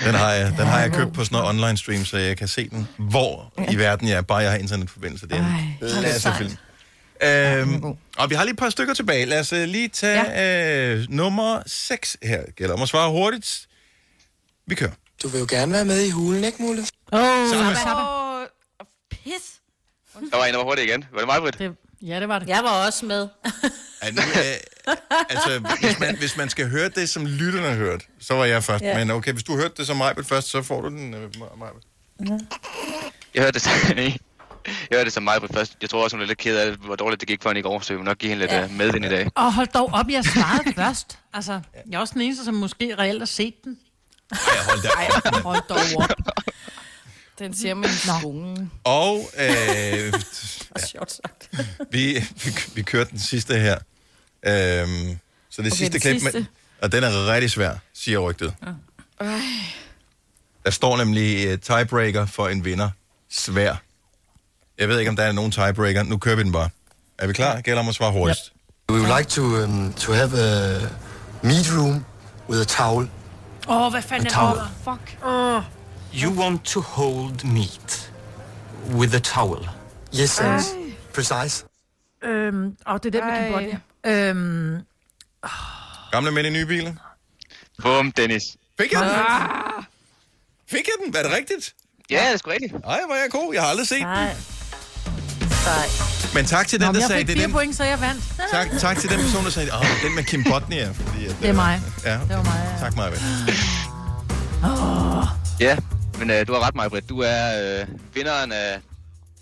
[0.04, 2.48] Den har jeg, den har jeg købt på sådan noget online stream, så jeg kan
[2.48, 5.26] se den, hvor i verden jeg er, bare jeg har internetforbindelse.
[5.26, 5.44] Det er en
[5.82, 6.56] Ej, klasse film.
[7.22, 7.84] Øhm,
[8.18, 9.24] og vi har lige et par stykker tilbage.
[9.24, 10.94] Lad os uh, lige tage ja.
[10.94, 12.42] øh, nummer 6 her.
[12.56, 13.68] Gælder om at svare hurtigt.
[14.66, 14.90] Vi kører.
[15.22, 16.86] Du vil jo gerne være med i hulen, ikke, Mulle?
[17.12, 17.74] Åh, oh, Sabba.
[17.74, 18.02] Sabba.
[18.02, 18.46] Åh,
[19.10, 19.60] pis.
[20.30, 21.04] Der var en, der var hurtigt igen.
[21.12, 21.58] Var det mig, Britt?
[21.58, 21.76] Det,
[22.06, 22.48] ja, det var det.
[22.48, 23.28] Jeg var også med.
[24.02, 24.94] Ja, nu, øh,
[25.28, 28.64] altså, hvis man, hvis man skal høre det, som lytterne har hørt, så var jeg
[28.64, 28.84] først.
[28.84, 28.88] Ja.
[28.88, 28.98] Ja.
[28.98, 31.82] Men okay, hvis du hørte det som mig først, så får du den, øh, Majbert.
[33.34, 33.66] Jeg hørte det,
[34.90, 35.76] jeg hørte det som mig på først.
[35.82, 37.62] Jeg tror også, hun er lidt ked af, hvor dårligt det gik for hende i
[37.62, 38.60] går, så vi må nok give hende lidt Ja.
[38.60, 38.68] ja.
[38.68, 39.28] medvind i dag.
[39.34, 41.18] Og hold dog op, jeg svarede først.
[41.34, 41.60] Altså,
[41.90, 43.78] jeg er også den eneste, som måske reelt har set den.
[44.32, 44.38] Ej,
[44.68, 44.88] hold da
[45.36, 45.42] op.
[45.42, 46.10] Hold dog op.
[47.38, 48.70] Den siger man i skolen.
[48.84, 50.12] Og øh,
[50.92, 51.50] Sjovt sagt.
[51.90, 53.78] vi, vi, vi kørte den sidste her.
[54.42, 55.18] Øhm,
[55.50, 56.38] så det Okay, sidste den klip, sidste.
[56.38, 56.48] Men,
[56.82, 58.54] og den er rigtig svær, siger rygtet.
[59.20, 59.28] Ej.
[60.64, 62.90] Der står nemlig uh, tiebreaker for en vinder.
[63.30, 63.74] Svær.
[64.78, 66.02] Jeg ved ikke, om der er nogen tiebreaker.
[66.02, 66.68] Nu kører vi den bare.
[67.18, 67.60] Er vi klar?
[67.60, 68.52] Gælder om at svare hurtigst.
[68.90, 70.78] We would like to, um, to have a
[71.42, 72.04] meat room
[72.48, 73.08] with a towel.
[73.68, 74.62] Åh, oh, hvad fanden er det?
[74.84, 75.24] Fuck.
[75.24, 75.62] Oh.
[76.22, 78.12] You want to hold meat
[78.94, 79.68] with a towel.
[80.20, 80.54] Yes, Ej.
[80.56, 80.64] yes.
[81.14, 81.64] Precise.
[82.24, 83.52] Øhm, og det er den med din
[84.04, 84.12] body.
[84.12, 84.78] Øhm,
[86.12, 86.92] Gamle mænd i nye biler.
[87.82, 88.42] Bum, Dennis.
[88.80, 89.10] Fik jeg den?
[89.10, 89.84] Ah.
[90.70, 91.16] Fik jeg den?
[91.16, 91.74] Er det rigtigt?
[92.10, 92.72] Ja, det er sgu rigtigt.
[92.72, 93.54] Ej, hvor er jeg god.
[93.54, 94.06] Jeg har aldrig set den.
[94.06, 94.34] Nej.
[95.64, 95.86] Sej.
[96.34, 97.84] Men tak til den, Nå, der jeg sagde, fik det er fire den, point, så
[97.84, 98.24] jeg vandt.
[98.50, 100.90] tak, tak til den person, der sagde, åh, den med Kim Botnia.
[100.90, 101.82] Fordi, at, Det er mig.
[102.04, 102.78] Ja, Det var mig, ja.
[102.80, 103.12] tak mig.
[105.60, 105.76] Ja,
[106.18, 107.08] men øh, du har ret, Majbrit.
[107.08, 108.78] Du er øh, vinderen af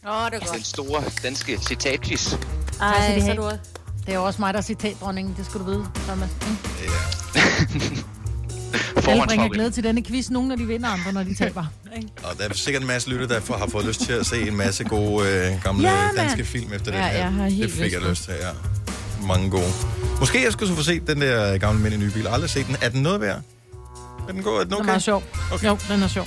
[0.08, 2.32] Åh, det er den store danske citatquiz.
[2.80, 3.42] Ej, så du
[4.06, 6.28] Det er jo også mig, der er citatdronningen, det skal du vide, Thomas.
[6.46, 6.56] Mm.
[9.08, 10.30] Alle bringer glæde til denne quiz.
[10.30, 11.64] Nogle, når de vinder, andre, når de taber.
[11.96, 12.08] Ikke?
[12.22, 14.48] Og der er sikkert en masse lytter, der får- har fået lyst til at se
[14.48, 17.12] en masse gode øh, gamle Ja, danske film efter Ja, den her.
[17.18, 18.48] jeg har helt det fik lyst jeg lyst til, ja.
[19.26, 19.72] Mange gode.
[20.20, 22.26] Måske jeg skulle så få set den der gamle mænd i nye bil.
[22.26, 22.76] Aldrig set den.
[22.82, 23.40] Er den noget værd?
[24.28, 24.54] Er den god?
[24.54, 24.86] Er den Den er okay?
[24.86, 25.22] meget sjov.
[25.52, 25.66] Okay.
[25.68, 26.26] Jo, den er sjov.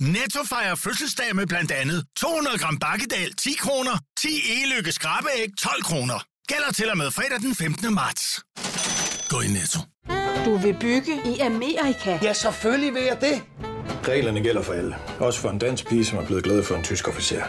[0.00, 5.82] Netto fejrer fødselsdag med blandt andet 200 gram bakkedal 10 kroner, 10 e-lykke skrabeæg 12
[5.82, 6.24] kroner.
[6.48, 7.94] Gælder til og med fredag den 15.
[7.94, 8.40] marts.
[9.28, 9.80] Gå i Netto.
[10.44, 12.18] Du vil bygge i Amerika?
[12.22, 13.42] Ja, selvfølgelig vil jeg det.
[14.08, 14.96] Reglerne gælder for alle.
[15.20, 17.42] Også for en dansk pige, som er blevet glad for en tysk officer.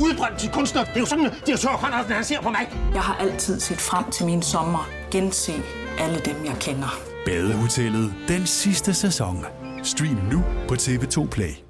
[0.00, 0.84] Udbrændt til kunstner.
[0.84, 2.68] Det er jo sådan, at de har tørt, han ser på mig.
[2.94, 4.88] Jeg har altid set frem til min sommer.
[5.10, 5.52] Gense
[5.98, 7.00] alle dem, jeg kender.
[7.26, 9.46] Badehotellet den sidste sæson.
[9.82, 11.69] Stream nu på TV2 Play.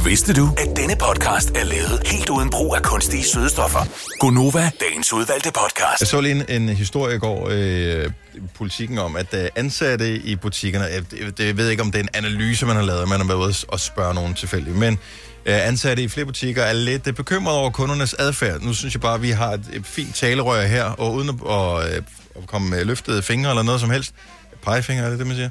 [0.00, 3.80] Vidste du, at denne podcast er lavet helt uden brug af kunstige sødestoffer?
[4.18, 6.00] Gonova, dagens udvalgte podcast.
[6.00, 8.10] Jeg så lige en, en historie i går øh,
[8.54, 11.98] politikken om, at øh, ansatte i butikkerne, øh, jeg, jeg, jeg ved ikke, om det
[11.98, 14.98] er en analyse, man har lavet, man har været ude og spørge nogen tilfældigt, men
[15.46, 18.60] øh, ansatte i flere butikker er lidt øh, bekymrede over kundernes adfærd.
[18.60, 21.34] Nu synes jeg bare, at vi har et, et fint talerør her, og uden at,
[21.40, 21.96] og, øh,
[22.36, 24.14] at komme med løftede fingre eller noget som helst,
[24.62, 25.50] pegefinger er det det, man siger,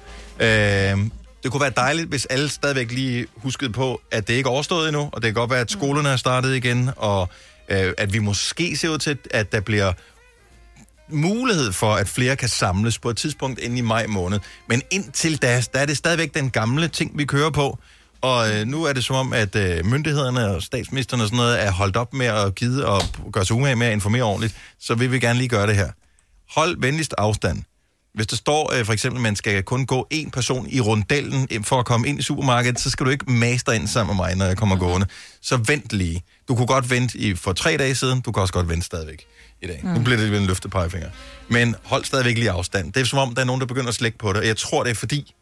[0.94, 1.00] øh,
[1.44, 4.88] det kunne være dejligt, hvis alle stadigvæk lige huskede på, at det ikke er overstået
[4.88, 7.30] endnu, og det kan godt være, at skolerne er startet igen, og
[7.70, 9.94] øh, at vi måske ser ud til, at der bliver
[11.10, 14.40] mulighed for, at flere kan samles på et tidspunkt inden i maj måned.
[14.70, 17.78] Men indtil da, der er det stadigvæk den gamle ting, vi kører på.
[18.22, 21.64] Og øh, nu er det som om, at øh, myndighederne og statsministeren og sådan noget
[21.64, 23.02] er holdt op med at gide og
[23.34, 24.56] gøre sig umage med at informere ordentligt.
[24.80, 25.90] Så vil vi gerne lige gøre det her.
[26.56, 27.64] Hold venligst afstand.
[28.14, 31.64] Hvis der står øh, for eksempel, at man skal kun gå en person i rundellen
[31.64, 34.36] for at komme ind i supermarkedet, så skal du ikke master ind sammen med mig,
[34.36, 35.08] når jeg kommer gående.
[35.42, 36.24] Så vent lige.
[36.48, 39.26] Du kunne godt vente i, for tre dage siden, du kan også godt vente stadigvæk
[39.62, 39.80] i dag.
[39.84, 39.90] Mm.
[39.90, 41.10] Nu bliver det lidt en løftet pegefinger.
[41.48, 42.94] Men hold stadigvæk lige afstand.
[42.94, 44.38] Det er som om, der er nogen, der begynder at slække på det.
[44.38, 45.34] Og jeg tror, det er fordi,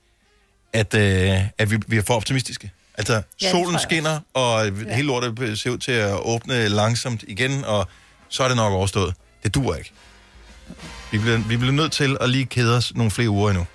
[0.73, 2.71] at, øh, at vi, vi er for optimistiske.
[2.97, 4.95] Altså, ja, solen skinner, og ja.
[4.95, 7.87] hele lortet ser ud til at åbne langsomt igen, og
[8.29, 9.13] så er det nok overstået.
[9.43, 9.91] Det dur ikke.
[11.11, 13.65] Vi bliver, vi bliver nødt til at lige kede os nogle flere uger endnu.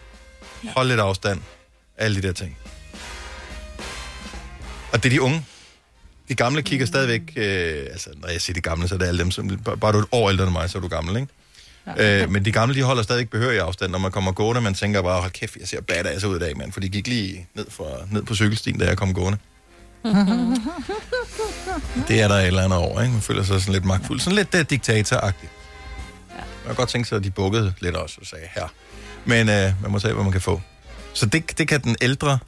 [0.76, 1.40] Hold lidt afstand.
[1.98, 2.56] Alle de der ting.
[4.92, 5.44] Og det er de unge.
[6.28, 7.22] De gamle kigger stadigvæk...
[7.36, 9.48] Øh, altså, når jeg siger de gamle, så er det alle dem, som...
[9.80, 11.28] Bare du er et år ældre end mig, så er du gammel, ikke?
[11.86, 12.22] Ja.
[12.22, 14.60] Øh, men de gamle, de holder stadig behørig afstand, når man kommer gående.
[14.60, 16.72] Man tænker bare, hold kæft, jeg ser badass ud i dag, mand.
[16.72, 19.38] For de gik lige ned, for, ned på cykelstien, da jeg kom gående.
[22.08, 23.12] Det er der et eller andet over, ikke?
[23.12, 24.20] Man føler sig sådan lidt magtfuld.
[24.20, 25.52] Sådan lidt uh, diktatoragtigt.
[26.64, 28.68] Jeg kan godt tænke sig, at de bukkede lidt også og sagde her.
[29.24, 30.60] Men uh, man må tage, hvad man kan få.
[31.12, 32.38] Så det, det kan den ældre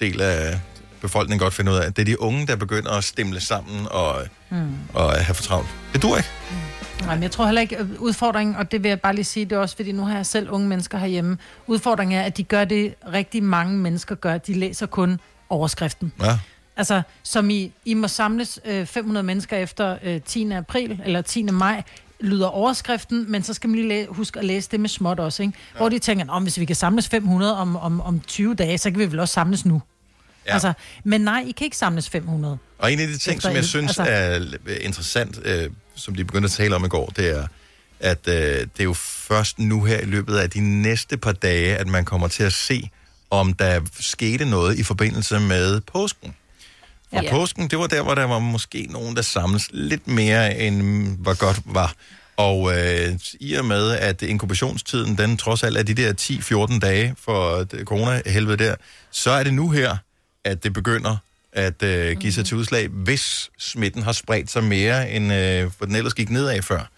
[0.00, 0.60] del af
[1.00, 1.94] befolkningen godt finde ud af.
[1.94, 4.74] Det er de unge, der begynder at stemle sammen og, Mm.
[4.94, 5.68] og have for travlt.
[5.92, 6.28] Det dur ikke.
[7.00, 9.44] Nej, men jeg tror heller ikke, øh, udfordringen, og det vil jeg bare lige sige,
[9.44, 11.38] det er også, fordi nu har jeg selv unge mennesker herhjemme.
[11.66, 14.38] Udfordringen er, at de gør det, rigtig mange mennesker gør.
[14.38, 16.12] De læser kun overskriften.
[16.22, 16.38] Ja.
[16.76, 20.50] Altså, som I, I må samles øh, 500 mennesker efter øh, 10.
[20.52, 21.42] april, eller 10.
[21.42, 21.82] maj,
[22.22, 25.42] lyder overskriften, men så skal man lige læ- huske at læse det med småt også,
[25.42, 25.54] ikke?
[25.74, 25.78] Ja.
[25.78, 28.90] Hvor de tænker, om hvis vi kan samles 500 om, om, om 20 dage, så
[28.90, 29.82] kan vi vel også samles nu.
[30.46, 30.52] Ja.
[30.52, 30.72] Altså,
[31.04, 32.58] men nej, I kan ikke samles 500.
[32.78, 34.12] Og en af de ting, som jeg synes altså-
[34.66, 37.46] er interessant, øh, som de begyndte at tale om i går, det er,
[38.00, 41.76] at øh, det er jo først nu her i løbet af de næste par dage,
[41.76, 42.90] at man kommer til at se,
[43.30, 46.34] om der skete noget i forbindelse med påsken.
[47.12, 47.22] Og Ja.
[47.22, 47.30] ja.
[47.30, 50.82] påsken, det var der, hvor der var måske nogen, der samles lidt mere, end
[51.18, 51.92] hvad godt var.
[52.36, 56.12] Og øh, i og med, at inkubationstiden, den trods alt er de der
[56.72, 58.74] 10-14 dage for det corona-helvede der,
[59.10, 59.96] så er det nu her,
[60.44, 61.16] at det begynder
[61.52, 65.86] at øh, give sig til udslag, hvis smitten har spredt sig mere, end øh, hvor
[65.86, 66.90] den ellers gik nedad før.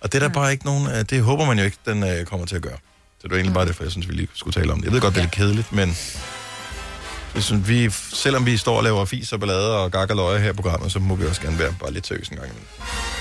[0.00, 0.86] Og det er der bare ikke nogen...
[0.86, 2.76] Øh, det håber man jo ikke, den øh, kommer til at gøre.
[3.18, 4.84] Så det var egentlig bare det, for jeg synes, vi lige skulle tale om det.
[4.84, 5.96] Jeg ved godt, det er lidt kedeligt, men...
[7.38, 10.50] Synes, vi, selvom vi står og laver fis og ballade og gak og løje her
[10.50, 12.66] i programmet, så må vi også gerne være bare lidt seriøse en gang imellem.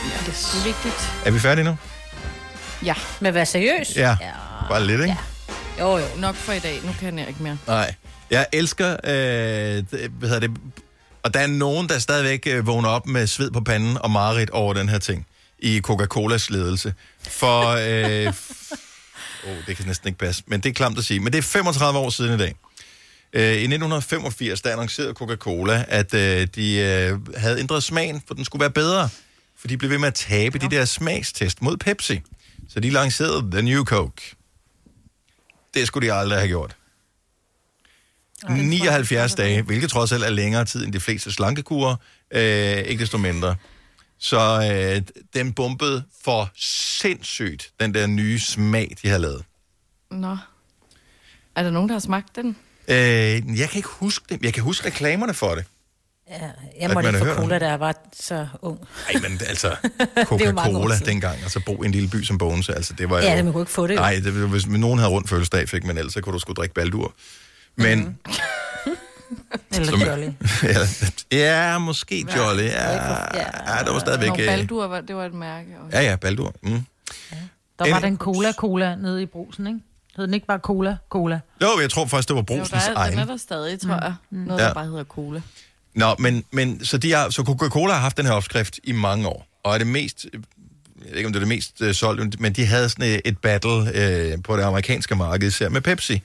[0.04, 1.12] Ja, det er vigtigt.
[1.26, 1.78] Er vi færdige nu?
[2.86, 2.94] Ja.
[3.20, 3.96] Men at være seriøs?
[3.96, 4.18] Ja.
[4.70, 5.18] Bare lidt, ikke?
[5.80, 6.06] Jo, jo.
[6.18, 6.80] Nok for i dag.
[6.86, 7.58] Nu kan jeg ikke mere.
[7.68, 7.94] Nej.
[8.32, 10.58] Jeg elsker, øh, det- hvad hedder det,
[11.24, 14.50] og der er nogen, der stadigvæk øh, vågner op med sved på panden og mareridt
[14.50, 15.26] over den her ting
[15.60, 16.94] i Coca-Colas ledelse.
[17.30, 18.28] For, øh,
[19.48, 21.20] oh, det kan næsten ikke passe, men det er klamt at sige.
[21.20, 22.56] Men det er 35 år siden i dag.
[23.34, 28.46] Øh, I 1985, der annoncerede Coca-Cola, at øh, de øh, havde ændret smagen, for den
[28.46, 29.10] skulle være bedre.
[29.58, 32.22] For de blev ved med at tabe de der smagstest mod Pepsi.
[32.70, 34.36] Så de lancerede The New Coke.
[35.74, 36.76] Det skulle de aldrig have gjort.
[38.50, 41.96] 79 dage, hvilket trods alt er længere tid end de fleste slankekurer,
[42.32, 43.56] øh, ikke desto mindre.
[44.18, 45.02] Så øh,
[45.34, 49.44] den bumpede for sindssygt, den der nye smag, de har lavet.
[50.12, 50.38] Nå.
[51.56, 52.56] Er der nogen, der har smagt den?
[52.90, 54.44] Øh, jeg kan ikke huske det.
[54.46, 55.66] Jeg kan huske reklamerne for det.
[56.30, 56.42] Ja, At
[56.80, 58.80] jeg måtte man ikke har få hørt cola, da jeg var så ung.
[59.14, 59.76] Nej, men altså,
[60.24, 63.36] Coca-Cola dengang, altså bo i en lille by som Bogense, altså det var Ja, jo...
[63.38, 63.96] det man kunne ikke få det.
[63.96, 64.00] jo.
[64.00, 66.54] Nej, det, var- hvis nogen havde rundt fødselsdag, fik man ellers, så kunne du sgu
[66.54, 67.14] drikke baldur.
[67.76, 68.00] Men...
[68.00, 68.16] Mhm.
[69.74, 70.30] Eller Som- Jolly.
[71.32, 72.64] ja, ja, måske Jolly.
[72.64, 74.30] Ja, ja, det var stadigvæk...
[74.30, 75.68] Nå, øh, Baldur, var, det var et mærke.
[75.86, 75.98] Også.
[75.98, 76.54] Ja, ja, baldur.
[76.64, 76.70] Mm.
[77.80, 79.80] Der var En- den cola-cola nede i brusen, ikke?
[80.20, 80.98] Hed den ikke bare cola?
[81.10, 81.40] Cola.
[81.62, 83.20] Jo, jeg tror faktisk, det var Jo, brusens der er, den egen.
[83.20, 84.14] er der stadig, tror jeg.
[84.32, 84.68] Noget, Ja.
[84.68, 85.42] der bare hedder cola.
[85.96, 89.28] Nå, men, men så, de har, så Coca-Cola har haft den her opskrift i mange
[89.28, 90.42] år, og er det mest, øh,
[91.02, 93.22] jeg ved ikke om det er det mest øh, solgte, men de havde sådan et,
[93.26, 96.22] et battle øh, på det amerikanske marked, især med Pepsi.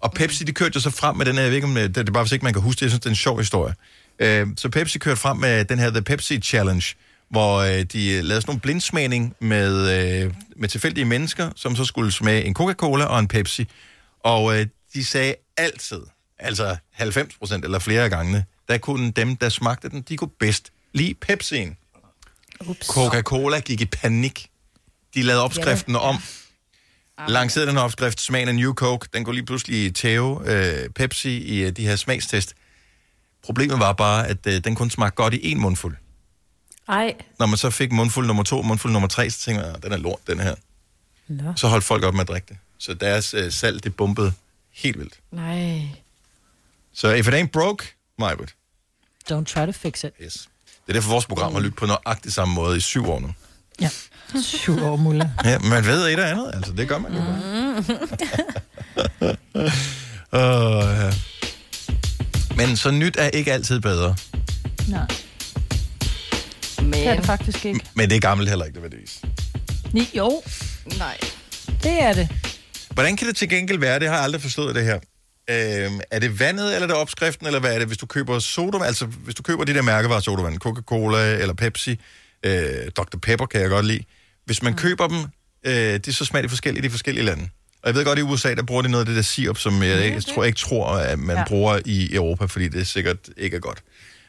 [0.00, 1.94] Og Pepsi, de kørte jo så frem med den her, jeg ved ikke om det,
[1.94, 3.38] det er bare hvis ikke man kan huske det, jeg synes, det er en sjov
[3.38, 3.74] historie.
[4.18, 6.84] Øh, så Pepsi kørte frem med den her The Pepsi Challenge,
[7.34, 9.90] hvor øh, de lavede sådan nogle blindsmagning med,
[10.24, 13.68] øh, med tilfældige mennesker, som så skulle smage en Coca-Cola og en Pepsi.
[14.20, 16.00] Og øh, de sagde altid,
[16.38, 20.72] altså 90 procent eller flere gange, der kunne dem, der smagte den, de kunne bedst
[20.92, 21.76] lide Pepsien.
[22.66, 22.86] Ups.
[22.86, 24.46] Coca-Cola gik i panik.
[25.14, 26.16] De lavede opskriften om.
[27.28, 31.64] Lancerede den opskrift, smagen af New Coke, den kunne lige pludselig tæve øh, Pepsi i
[31.64, 32.54] øh, de her smagstest.
[33.44, 35.96] Problemet var bare, at øh, den kun smagte godt i en mundfuld.
[36.88, 37.14] Ej.
[37.38, 39.96] Når man så fik mundfuld nummer to, mundfuld nummer tre, så tænkte "Ah, den er
[39.96, 40.54] lort, den her.
[41.28, 41.52] Nå.
[41.56, 42.56] Så holdt folk op med at drikke det.
[42.78, 44.32] Så deres øh, salg, det bumpede
[44.72, 45.14] helt vildt.
[45.32, 45.82] Nej.
[46.94, 48.54] Så if it ain't broke, Majbert.
[49.32, 50.10] Don't try to fix it.
[50.22, 50.48] Yes.
[50.86, 53.34] Det er derfor, vores program har lyttet på nøjagtig samme måde i syv år nu.
[53.80, 53.90] Ja.
[54.42, 55.32] Syv år, Mulle.
[55.44, 57.20] Ja, man ved et og andet, altså det gør man jo.
[57.20, 57.84] Mm.
[60.32, 61.12] Uh, ja.
[62.56, 64.16] Men så nyt er ikke altid bedre.
[64.88, 65.06] Nej.
[66.84, 66.92] Men...
[66.92, 67.80] Det er det faktisk ikke.
[67.94, 69.22] Men det er gammelt heller ikke, nødvendigvis.
[69.92, 70.42] Ni, jo,
[70.98, 71.18] Nej.
[71.82, 72.28] det er det.
[72.90, 73.98] Hvordan kan det til gengæld være?
[73.98, 74.98] Det har jeg aldrig forstået det her.
[75.50, 77.86] Øhm, er det vandet, eller er det opskriften, eller hvad er det?
[77.86, 82.00] Hvis du køber sodavand, altså hvis du køber de der mærkevarer sodavand, Coca-Cola eller Pepsi,
[82.46, 83.18] øh, Dr.
[83.22, 84.04] Pepper kan jeg godt lide.
[84.44, 85.18] Hvis man køber dem,
[85.66, 87.48] øh, det så smager de forskelligt i de forskellige lande.
[87.82, 89.58] Og jeg ved godt, at i USA, der bruger de noget af det der sirup,
[89.58, 91.36] som jeg, jeg, tror, jeg ikke tror, at man.
[91.36, 91.44] Ja.
[91.44, 93.82] bruger i Europa, fordi det sikkert ikke er godt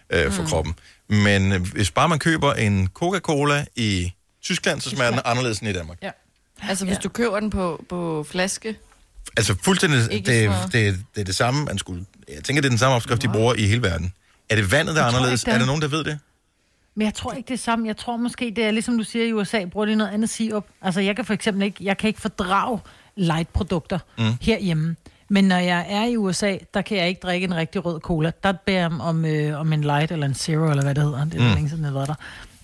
[0.09, 0.47] øh, for mm.
[0.47, 0.73] kroppen.
[1.09, 5.73] Men hvis bare man køber en Coca-Cola i Tyskland, så smager den anderledes end i
[5.73, 5.97] Danmark.
[6.01, 6.11] Ja.
[6.61, 8.75] Altså, hvis du køber den på, på flaske,
[9.37, 12.05] Altså fuldstændig, det, det, det er det samme, man skulle...
[12.27, 14.13] Jeg tænker, det er den samme opskrift, de bruger i hele verden.
[14.49, 15.41] Er det vandet, der er anderledes?
[15.41, 15.55] ikke, det er.
[15.55, 16.19] Er der nogen, der ved det?
[16.95, 17.87] Men jeg tror ikke det er samme.
[17.87, 20.65] Jeg tror måske, det er ligesom du siger i USA, bruger de noget andet sirup.
[20.81, 22.79] Altså jeg kan for eksempel ikke, jeg kan ikke fordrage
[23.15, 24.23] light-produkter mm.
[24.41, 24.95] herhjemme.
[25.29, 28.31] Men når jeg er i USA, der kan jeg ikke drikke en rigtig rød cola.
[28.43, 31.25] Der beder jeg om, øh, om en light eller en zero, eller hvad det hedder.
[31.25, 31.53] Det er Mm.
[31.55, 32.15] længe siden, jeg har været der.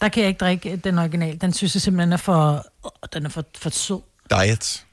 [0.02, 1.42] Der kan jeg ikke drikke den original.
[1.42, 4.00] Den synes jeg simpelthen er for, øh, den er for, for sød.
[4.30, 4.86] Diet.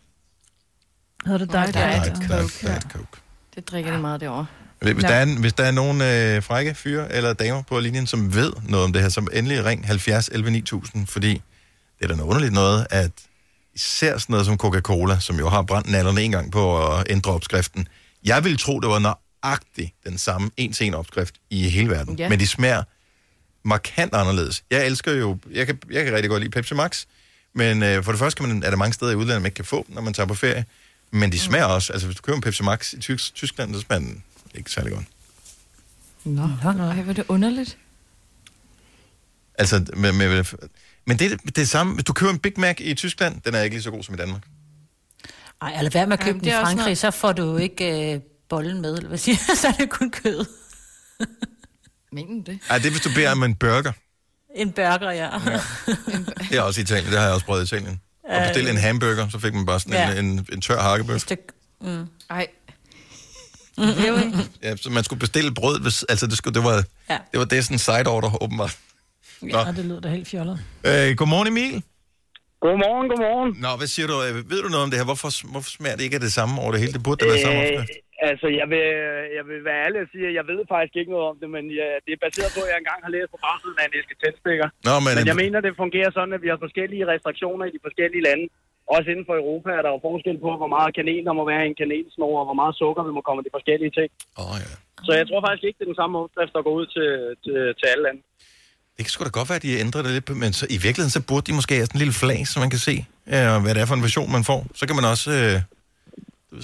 [1.26, 1.64] Hedder det dig?
[1.74, 2.68] Diet Diet, Coke, diet, ja.
[2.68, 3.06] diet Coke.
[3.54, 4.46] det drikker de meget derovre.
[4.80, 8.34] Hvis, der er, hvis der er nogen øh, frække fyre eller damer på linjen, som
[8.34, 11.32] ved noget om det her, som endelig ring 70 11 9000, fordi
[11.98, 13.10] det er da noget underligt noget, at
[13.78, 17.32] især sådan noget som Coca-Cola, som jo har brændt nallerne en gang på at ændre
[17.32, 17.88] opskriften.
[18.24, 22.18] Jeg ville tro, det var nøjagtigt den samme en-til-en opskrift i hele verden.
[22.18, 22.28] Ja.
[22.28, 22.82] Men de smager
[23.64, 24.64] markant anderledes.
[24.70, 27.04] Jeg elsker jo, jeg kan, jeg kan rigtig godt lide Pepsi Max,
[27.54, 29.56] men øh, for det første kan man, er der mange steder i udlandet, man ikke
[29.56, 30.64] kan få, når man tager på ferie.
[31.10, 33.80] Men de smager også, altså hvis du køber en Pepsi Max i Tysk, Tyskland, så
[33.80, 34.22] smager den
[34.54, 35.04] ikke særlig godt.
[36.24, 37.78] Nå, Ej, hvor er det underligt.
[39.58, 40.44] Altså, med, med,
[41.08, 43.54] men det, det er det samme, hvis du køber en Big Mac i Tyskland, den
[43.54, 44.42] er ikke lige så god som i Danmark.
[45.62, 47.42] Ej, eller hvad med at købe Jamen, den det i Frankrig, noget- så får du
[47.44, 50.44] jo ikke øh, bollen med, eller hvad siger så er det kun kød.
[52.12, 52.58] Mener det?
[52.70, 53.92] Ej, det er, hvis du beder om en burger.
[54.56, 55.30] En burger, ja.
[56.50, 57.10] Det er også i Italien.
[57.10, 58.00] Det har jeg også prøvet i Italien.
[58.24, 60.18] Og Øh, bestilte en hamburger, så fik man bare sådan Ja.
[60.20, 61.24] en, en, en tør hakkebøf.
[61.80, 62.06] Mm.
[62.30, 62.46] Ej.
[64.62, 67.18] Ja, så man skulle bestille brød, hvis, altså det, skulle, det var, Ja.
[67.32, 68.78] det var det sådan en side order, åbenbart.
[69.42, 69.58] Nå.
[69.66, 70.56] Ja, det lyder da helt fjollet.
[70.90, 71.74] Øh, godmorgen Emil.
[72.64, 73.50] Godmorgen, godmorgen.
[73.64, 74.16] Nå, hvad siger du?
[74.26, 75.08] Øh, Ved du noget om det her?
[75.12, 76.92] Hvorfor, hvorfor smager det ikke af det samme over det hele?
[76.96, 77.92] Det burde da være samme opskrift.
[78.30, 78.84] altså, jeg vil,
[79.38, 81.64] jeg vil være ærlig og sige, at jeg ved faktisk ikke noget om det, men
[81.80, 84.14] ja, det er baseret på, at jeg engang har læst på bagsiden af en æske
[84.22, 84.68] tændstikker.
[84.88, 87.80] Nå, men, men jeg mener, det fungerer sådan, at vi har forskellige restriktioner i de
[87.86, 88.46] forskellige lande.
[88.96, 91.62] Også inden for Europa er der jo forskel på, hvor meget kanel der må være
[91.66, 94.08] i en kanelsnor, og hvor meget sukker vi må komme i de forskellige ting.
[94.42, 94.70] Oh, ja.
[95.06, 97.08] Så jeg tror faktisk ikke, det er den samme opskrift, der går ud til,
[97.44, 98.20] til, til alle lande.
[98.98, 101.14] Det kan sgu da godt være, at de ændrer det lidt, men så, i virkeligheden
[101.18, 102.94] så burde de måske have sådan en lille flag, så man kan se,
[103.34, 104.60] øh, hvad det er for en version, man får.
[104.80, 105.54] Så kan man også øh,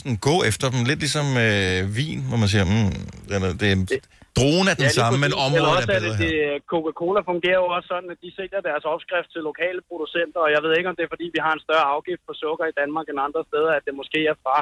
[0.01, 2.91] sådan gå efter dem, lidt ligesom øh, vin, hvor man siger, mm,
[3.29, 4.03] det, er- det, er-
[4.41, 6.27] drogen er den lige samme, men området også er bedre det, her.
[6.27, 10.51] det, Coca-Cola fungerer jo også sådan, at de sælger deres opskrift til lokale producenter, og
[10.55, 12.75] jeg ved ikke, om det er, fordi vi har en større afgift på sukker i
[12.81, 14.57] Danmark end andre steder, at det måske er fra,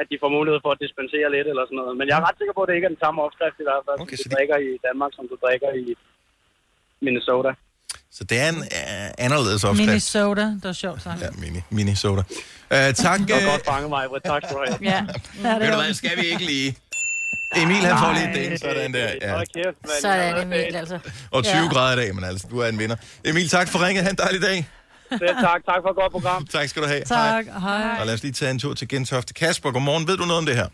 [0.00, 1.94] at de får mulighed for at dispensere lidt eller sådan noget.
[2.00, 3.82] Men jeg er ret sikker på, at det ikke er den samme opskrift i hvert
[3.86, 5.84] fald, okay, som du drikker i Danmark, som du drikker i
[7.02, 7.48] Minnesota.
[8.12, 9.86] Så det er en øh, anderledes opskrift.
[9.88, 11.20] Minnesota, det var sjovt sagt.
[11.20, 12.20] Ja, mini, mini soda.
[12.20, 12.24] Uh,
[12.94, 13.20] tak.
[13.20, 14.24] Det var øh, godt fanget mig, Britt.
[14.24, 14.78] Tak du have.
[14.92, 15.00] Ja.
[15.58, 16.76] Ved du hvad, skal vi ikke lige?
[17.56, 19.08] Emil, han får lige et ding, sådan der.
[19.22, 19.38] Ja.
[19.38, 20.00] Kæft, mand.
[20.00, 20.98] Sådan, Emil, altså.
[21.30, 21.68] Og 20 Ja.
[21.68, 22.96] grader i dag, men altså, du er en vinder.
[23.24, 24.04] Emil, tak for ringet.
[24.04, 24.68] Ha' en dejlig dag.
[25.10, 25.64] Selv tak.
[25.64, 26.46] Tak for et godt program.
[26.54, 27.02] Tak skal du have.
[27.04, 27.96] Tak, hej.
[28.00, 29.34] Og lad os lige tage en tur til Gentofte.
[29.34, 30.06] Kasper, godmorgen.
[30.08, 30.68] Ved du noget om det her?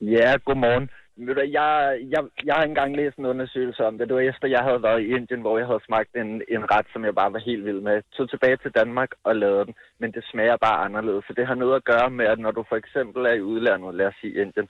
[0.00, 0.88] Ja, godmorgen.
[1.16, 4.08] Ved du, jeg, jeg, jeg har engang læst en undersøgelse om det.
[4.08, 6.86] Det var efter, jeg havde været i Indien, hvor jeg havde smagt en, en ret,
[6.92, 8.02] som jeg bare var helt vild med.
[8.16, 11.24] Tog tilbage til Danmark og lavede den, men det smager bare anderledes.
[11.24, 13.94] Så det har noget at gøre med, at når du for eksempel er i udlandet,
[13.94, 14.68] lad os sige Indien,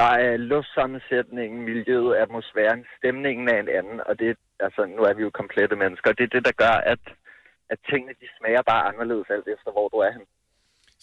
[0.00, 4.36] der er luftsammensætningen, miljøet, atmosfæren, stemningen af en anden, og det,
[4.66, 7.02] altså, nu er vi jo komplette mennesker, og det er det, der gør, at,
[7.72, 10.24] at tingene de smager bare anderledes alt efter, hvor du er hen.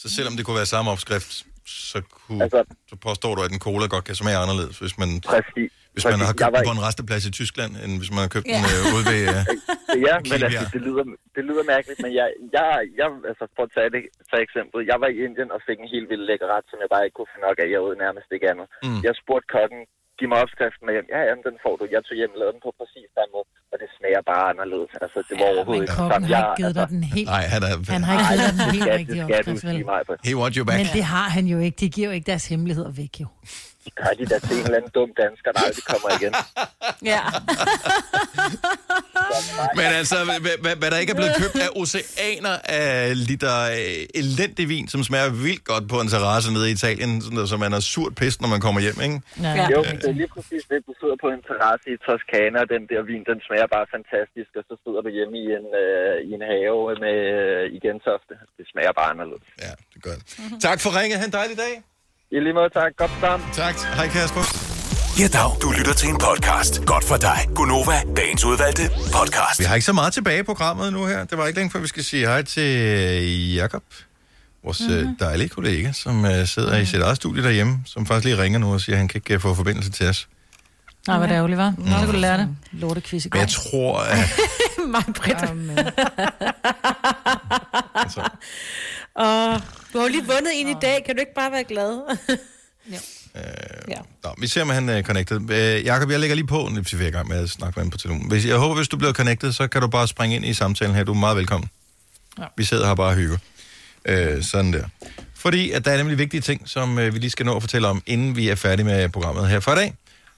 [0.01, 1.31] Så selvom det kunne være samme opskrift,
[1.91, 5.09] så, kunne, Altså- så påstår du, at en cola godt kan smage anderledes, hvis man,
[5.33, 5.71] Præcis.
[5.93, 6.27] hvis man Præcis.
[6.29, 8.57] har købt den på en resteplads i Tyskland, end hvis man har købt Ja.
[8.57, 9.21] den øh, ude ved...
[9.35, 9.43] Øh,
[10.07, 10.45] Ja, men Kibia.
[10.47, 11.03] altså, det lyder,
[11.35, 12.27] det lyder mærkeligt, men jeg,
[12.57, 12.65] jeg,
[12.99, 14.01] jeg altså for at tage det
[14.31, 16.89] tage eksempel, jeg var i Indien og fik en helt vild lækker ret, som jeg
[16.93, 17.67] bare ikke kunne få nok af.
[17.73, 18.67] Jeg åd nærmest ikke andet.
[18.85, 18.99] Mm.
[19.07, 19.81] Jeg spurgte kokken,
[20.19, 21.07] giv mig opskriften med hjem.
[21.15, 21.83] Ja, jamen, den får du.
[21.95, 24.91] Jeg tog hjem og lavede den på præcis samme måde, og det smager bare anderledes.
[25.03, 27.29] Altså, det var overhovedet ikke Kokken har ikke givet dig den helt...
[27.35, 27.71] Nej, han er...
[27.95, 29.75] Han har ikke givet dig den det helt rigtige det skal du opskrift, vel?
[29.77, 30.13] sige mig på.
[30.29, 30.77] He wants you back.
[30.81, 31.75] Men det har han jo ikke.
[31.83, 33.27] De giver jo ikke deres hemmeligheder væk, jo.
[33.89, 36.33] Det gør de da til en eller anden dum dansker, der aldrig kommer igen.
[37.11, 37.21] Ja.
[39.79, 42.93] Men altså, hvad, hvad, hvad der ikke er blevet købt af oceaner af
[43.29, 47.35] liter øh, elendig vin, som smager vildt godt på en terrasse nede i Italien, sådan
[47.37, 49.17] noget, så man er surt pist, når man kommer hjem, ikke?
[49.45, 49.51] Ja.
[49.73, 50.77] Jo, men det er lige præcis det.
[50.89, 54.49] Du sidder på en terrasse i Toskana, og den der vin, den smager bare fantastisk,
[54.59, 58.33] og så sidder du hjemme i en, øh, i en have med øh, i Gentofte.
[58.57, 59.47] Det smager bare anderledes.
[59.65, 60.25] Ja, det gør det.
[60.67, 61.15] Tak for ringet.
[61.21, 61.73] Ha' en dejlig dag.
[62.31, 62.91] I lige måde, tak.
[62.97, 63.49] Godt sammen.
[63.53, 63.75] Tak.
[63.95, 64.41] Hej Kasper.
[65.19, 65.51] Ja, dag.
[65.61, 66.85] Du lytter til en podcast.
[66.85, 67.37] Godt for dig.
[67.55, 69.59] Gunova, dagens udvalgte podcast.
[69.59, 71.23] Vi har ikke så meget tilbage i programmet nu her.
[71.25, 73.83] Det var ikke længe før, vi skal sige hej til Jakob,
[74.63, 74.91] vores Mhm.
[74.97, 75.15] mm-hmm.
[75.15, 78.73] dejlige kollega, som uh, sidder i sit eget studie derhjemme, som faktisk lige ringer nu
[78.73, 80.27] og siger, at han kan ikke uh, få forbindelse til os.
[81.07, 81.73] Nej, hvad det ærgerligt, var.
[81.77, 82.55] Nå, så kunne du lære det.
[82.71, 84.17] Lorte quiz i Men jeg tror, at...
[84.93, 85.41] Mig, Britt.
[89.19, 89.59] Åh,
[89.93, 91.03] du har jo lige vundet en i dag.
[91.05, 92.17] Kan du ikke bare være glad?
[93.87, 93.99] ja.
[94.23, 95.37] Nå, vi ser, om han er connected.
[95.37, 97.83] Uh, Jakob, jeg lægger lige på, hvis vi er i gang med at snakke med
[97.83, 98.29] ham på telefonen.
[98.29, 100.95] Hvis, jeg håber, hvis du bliver connected, så kan du bare springe ind i samtalen
[100.95, 101.03] her.
[101.03, 101.69] Du er meget velkommen.
[102.39, 102.43] Ja.
[102.57, 103.37] Vi sidder her bare og hygger.
[104.09, 104.83] Uh, sådan der.
[105.35, 107.87] Fordi at der er nemlig vigtige ting, som uh, vi lige skal nå at fortælle
[107.87, 109.93] om, inden vi er færdige med programmet her for i dag.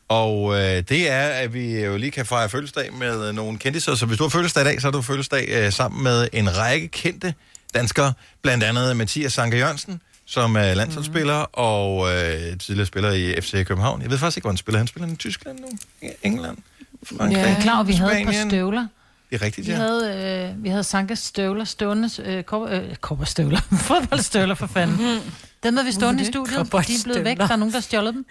[0.07, 3.79] Og uh, det er, at vi jo lige kan fejre fødselsdag med uh, nogle kendte.
[3.79, 6.57] Så hvis du har fødselsdag i dag, så har du fødselsdag uh, sammen med en
[6.57, 7.33] række kendte
[7.73, 8.13] danskere.
[8.41, 11.47] Blandt andet Mathias Sanker Jørgensen, som er landsholdsspiller mm.
[11.53, 14.01] og øh, tidligere spiller i FC København.
[14.01, 14.77] Jeg ved faktisk ikke, hvor han spiller.
[14.77, 15.67] Han spiller i Tyskland nu,
[16.01, 16.57] I England,
[17.03, 17.41] Frankrig, Ja.
[17.41, 18.49] Jeg er klar, over, vi havde et par Spanien.
[18.49, 18.87] støvler.
[19.29, 19.77] Det er rigtigt, Vi ja.
[19.77, 25.19] havde, øh, vi havde Sankas støvler stående, øh, kobber, øh, kobberstøvler, fodboldstøvler for fanden.
[25.63, 27.81] Dem havde vi stående i studiet, de er blevet væk, der er nogen, der har
[27.81, 28.25] stjålet dem.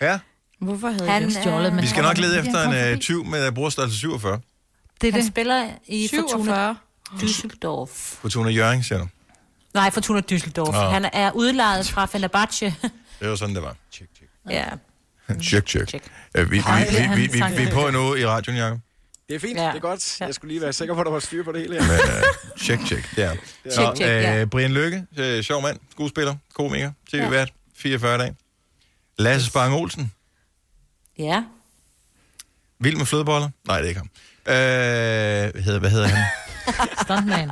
[0.00, 0.18] Ja.
[0.60, 1.82] Hvorfor havde Han er- stjålet?
[1.82, 3.00] Vi skal nok lede efter en forbi.
[3.00, 4.40] tyv med brugerstørrelse 47
[5.00, 5.28] Det er Han det.
[5.28, 6.38] spiller i 47.
[6.38, 6.74] Fortuna
[7.20, 8.18] Düsseldorf.
[8.22, 9.08] på Tuna Jørgen, siger du.
[9.74, 10.72] Nej, Fortuna Düsseldorf.
[10.72, 10.80] Nå.
[10.90, 12.74] Han er udlejet fra Fenerbahce.
[13.20, 13.76] Det var sådan, det var.
[14.50, 14.64] ja.
[15.42, 15.94] Check, check.
[16.38, 18.78] Uh, vi, vi, vi, vi, vi, vi er på nu i radioen, Jacob.
[19.28, 19.66] Det er fint, Ja.
[19.68, 20.20] det er godt.
[20.20, 21.92] Jeg skulle lige være sikker på, at der var styr på det hele her.
[21.92, 23.18] Men, uh, check, check.
[23.18, 23.30] Er.
[23.72, 24.42] Check, check, ja.
[24.42, 28.36] uh, Brian Lykke, uh, sjov mand, skuespiller, komiker, tv-vært, 44 dage.
[29.18, 30.12] Lasse Spang Olsen,
[31.18, 31.44] Ja.
[32.80, 33.48] Vild med flødeboller?
[33.66, 34.10] Nej, det er ikke ham.
[34.46, 36.24] Øh, hvad hedder, hvad hedder han?
[37.02, 37.50] Stuntman.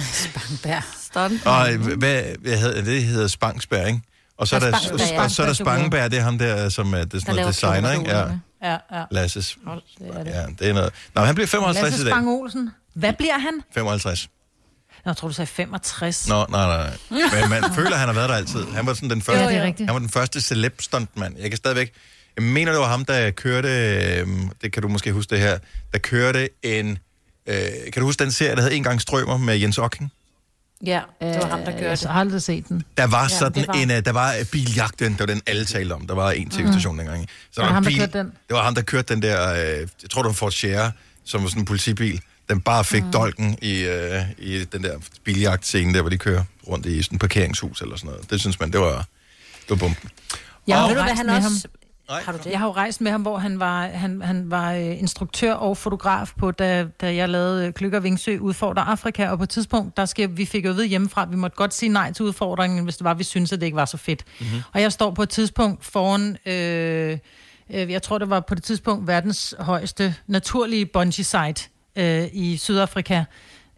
[0.00, 0.82] Spangberg.
[1.02, 1.46] Stunt.
[1.46, 4.00] Og hvad, hvad hedder, det hedder Spangsberg, ikke?
[4.38, 5.28] Og så er Ja, der, Spangsberg, ja.
[5.28, 7.92] så er der Spangenberg, det er ham der, som er, det er sådan noget designer,
[7.92, 8.10] ikke?
[8.10, 8.24] Ja,
[8.62, 9.04] Ja, ja.
[9.10, 9.58] Lasses.
[9.98, 10.30] Det er det.
[10.30, 10.92] Ja, det er noget.
[11.14, 12.12] Nå, han bliver 55 Lasse i dag.
[12.12, 12.70] Spang Olsen.
[12.94, 13.60] Hvad bliver han?
[13.74, 14.28] 55.
[15.04, 16.28] Nå, jeg tror, du sagde 65.
[16.28, 17.40] Nå, nej, nej, nej.
[17.40, 18.64] Men man føler, han har været der altid.
[18.66, 19.86] Han var sådan den første, Ja, det er rigtigt.
[19.88, 21.38] han var den første celeb stuntmand.
[21.38, 21.92] Jeg kan stadigvæk...
[22.36, 23.68] Jeg mener, det var ham, der kørte...
[23.68, 24.26] Øh,
[24.62, 25.58] det kan du måske huske det her.
[25.92, 26.98] Der kørte en...
[27.46, 27.54] Øh,
[27.92, 30.12] kan du huske den serie, der hed En gang strømmer med Jens Ocking?
[30.86, 32.10] Ja, det var ham, der gjorde Jeg det.
[32.10, 32.82] har aldrig set den.
[32.96, 33.90] Der var Ja, sådan var- en...
[33.90, 36.06] øh, Der var biljagten, det var den alle talte om.
[36.06, 37.20] Der var en tv-station dengang.
[37.20, 37.32] ikke?
[37.52, 38.26] Så Var det ham, der bil, kørte den?
[38.26, 39.52] Det var ham, der kørte den der...
[39.52, 40.90] Øh, jeg tror, det var Ford Sierra,
[41.24, 42.20] som var sådan en politibil.
[42.48, 43.12] Den bare fik mm.
[43.12, 47.20] dolken i, øh, i den der biljagtscene der, hvor de kører rundt i sådan et
[47.20, 48.30] parkeringshus eller sådan noget.
[48.30, 48.96] Det synes man, det var,
[49.60, 50.10] det var bomben.
[50.66, 51.68] Jeg har Og- Ved du, hvad han også...
[52.10, 52.22] Nej.
[52.22, 52.50] Har du det?
[52.50, 55.76] Jeg har jo rejst med ham, hvor han var, han, han var øh, instruktør og
[55.76, 59.96] fotograf på, da, da jeg lavede øh, Klykker Vingsø udfordrer Afrika, og på et tidspunkt,
[59.96, 62.84] der skal, vi fik jo vide hjemmefra, at vi måtte godt sige nej til udfordringen,
[62.84, 64.24] hvis det var, vi syntes, at det ikke var så fedt.
[64.40, 64.62] Mm-hmm.
[64.72, 67.18] Og jeg står på et tidspunkt foran, øh,
[67.70, 72.56] øh, jeg tror, det var på det tidspunkt verdens højeste naturlige bungee site øh, i
[72.56, 73.24] Sydafrika.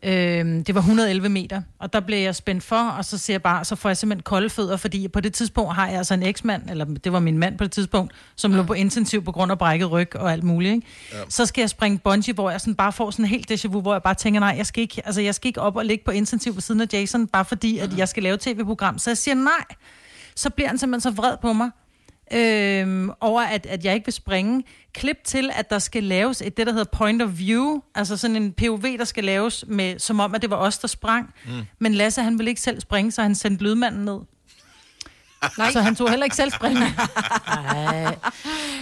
[0.04, 3.42] Øh, det var 111 meter, og der blev jeg spændt for, og så siger jeg
[3.42, 6.22] bare, så får jeg simpelthen kolde fødder, fordi på det tidspunkt har jeg altså en
[6.22, 9.52] eksmand, eller det var min mand på det tidspunkt, som lå på intensiv på grund
[9.52, 10.74] af brækket ryg og alt muligt.
[10.74, 10.86] Ikke?
[11.12, 11.18] Ja.
[11.28, 13.94] Så skal jeg springe bungee, hvor jeg sådan bare får sådan helt déjà vu, hvor
[13.94, 16.10] jeg bare tænker, nej, jeg skal ikke, altså, jeg skal ikke op og ligge på
[16.10, 18.98] intensiv ved siden af Jason, bare fordi, at jeg skal lave tv-program.
[18.98, 19.64] Så jeg siger nej.
[20.36, 21.70] Så bliver han simpelthen så vred på mig,
[22.34, 24.64] øhm, over at, at jeg ikke vil springe.
[24.94, 28.36] Klip til, at der skal laves et det, der hedder point of view, altså sådan
[28.36, 31.34] en POV, der skal laves, med, som om, at det var os, der sprang.
[31.46, 31.52] Mm.
[31.78, 34.18] Men Lasse, han ville ikke selv springe, så han sendte lydmanden ned.
[35.58, 35.72] Nej.
[35.72, 36.80] Så han tog heller ikke selv springe.
[36.80, 38.16] Nej.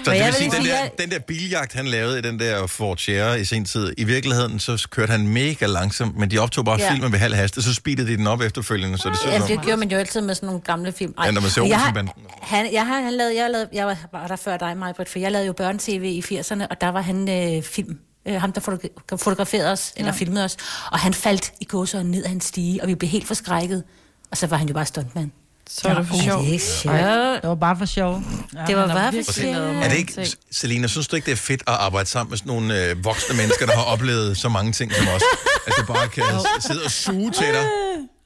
[0.04, 2.66] Så det vil sige, den der, jeg- den der biljagt, han lavede i den der
[2.66, 6.64] Ford Sierra i sin tid, i virkeligheden, så kørte han mega langsomt, men de optog
[6.64, 6.92] bare Ja.
[6.92, 9.38] filmen ved halv hast, og så speedede de den op efterfølgende, så det så Ja,
[9.38, 11.14] det gjorde man jo altid med sådan nogle gamle film.
[11.18, 12.04] Ej, Ja, når man ser jeg har,
[12.42, 15.32] han, jeg har han lavede, jeg, lavede, jeg var, der før dig, Majbrit, for jeg
[15.32, 17.98] lavede jo børne-tv i 80'erne, og der var han øh, film.
[18.28, 20.56] Øh, ham, der fotogra- fotograferede os, eller filmede os.
[20.92, 23.84] Og han faldt i gåsøjne ned ad en stige, og vi blev helt forskrækket.
[24.30, 25.30] Og så var han jo bare stuntmand.
[25.72, 26.42] Så er det for sjov.
[26.42, 26.96] Det er sjovt.
[27.42, 28.22] Det var bare for sjov.
[28.54, 29.54] Ja, Det var bare for sjov.
[29.54, 30.26] Er det ikke.
[30.52, 33.36] Selina, synes du ikke, det er fedt at arbejde sammen med sådan nogle øh, voksne
[33.36, 35.22] mennesker, der har oplevet så mange ting som os?
[35.66, 36.24] At du bare kan
[36.60, 37.64] sidde og suge til dig?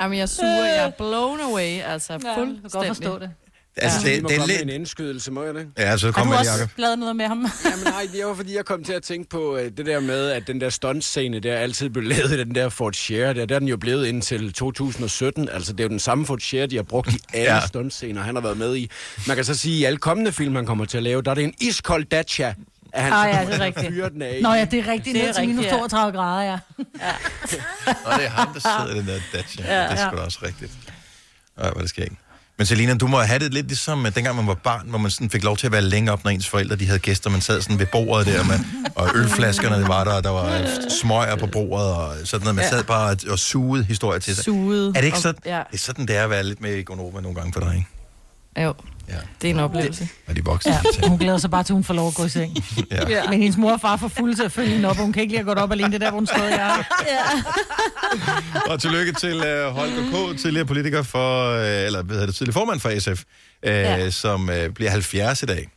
[0.01, 2.73] Jamen, jeg suger, jeg er blown away, altså Ja, jeg kan fuldstændig.
[2.73, 3.31] godt forstå det.
[3.76, 4.14] Altså, Ja.
[4.14, 4.62] det, må det er lidt...
[4.62, 5.66] en indskydelse, må jeg det?
[5.78, 6.70] Ja, så Har kom du med også Jacob.
[6.76, 7.38] lavet noget med ham?
[7.70, 10.30] Jamen nej, det var fordi, jeg kom til at tænke på øh, det der med,
[10.30, 13.46] at den der stuntscene der altid blev lavet i den der Ford Sierra der.
[13.46, 15.48] Der er den jo blevet indtil 2017.
[15.48, 17.55] Altså, det er jo den samme Ford Sierra, de har brugt i alle Ja.
[17.55, 17.66] ja.
[17.66, 18.90] stuntscener, han har været med i.
[19.26, 21.30] Man kan så sige, at i alle kommende film, han kommer til at lave, der
[21.30, 22.55] er det en iskold Dacia,
[22.92, 23.86] at han Ah, ja, det er rigtigt.
[23.88, 24.38] fyrer den af.
[24.42, 25.14] Nå ja, det er rigtigt.
[25.14, 25.78] Det er Ned til minus rigtigt, ja.
[25.78, 26.59] 32 grader, ja.
[28.05, 29.64] Og det er ham, der sidder i den der Dacia.
[29.66, 29.82] Ja.
[29.82, 29.88] Ja.
[29.90, 30.72] Det er sgu da også rigtigt.
[31.59, 32.16] Ej, hvad det sker ikke.
[32.59, 35.10] Men Selina, du må have det lidt ligesom øh, dengang man var barn, hvor man
[35.10, 37.31] sådan fik lov til at være længe op, når ens forældre de havde gæster.
[37.31, 38.59] Man sad sådan ved bordet der, med,
[38.97, 40.66] og ølflaskerne det var der, og der var
[41.01, 42.55] smøger på bordet og sådan noget.
[42.56, 42.70] Man Ja.
[42.70, 44.44] sad bare og, og sugede historier til sig.
[44.44, 44.89] Suget.
[44.89, 46.74] Er det ikke og- sådan, Ja, det er sådan, det er at være lidt med
[46.74, 48.62] i Gonova nogle gange for dig, ikke?
[48.66, 48.74] jo.
[49.09, 49.14] Ja.
[49.43, 50.09] Det er en oplevelse.
[50.26, 50.72] Og de voksne.
[51.02, 52.56] Ja, hun glæder sig bare til, hun får lov at gå i seng.
[52.90, 53.09] Ja.
[53.09, 53.31] Ja.
[53.31, 55.22] Men hendes mor og far får fuld til at følge hende op, og hun kan
[55.22, 55.89] ikke lige have gået op alene.
[55.89, 56.85] Det er der, hvor hun stod, jeg
[58.70, 62.52] Og tillykke til uh, Holger K., tidligere politiker for, uh, eller hvad hedder det, tidligere
[62.52, 63.22] formand for SF,
[63.62, 64.10] uh, ja.
[64.10, 65.68] som uh, bliver 70 i dag.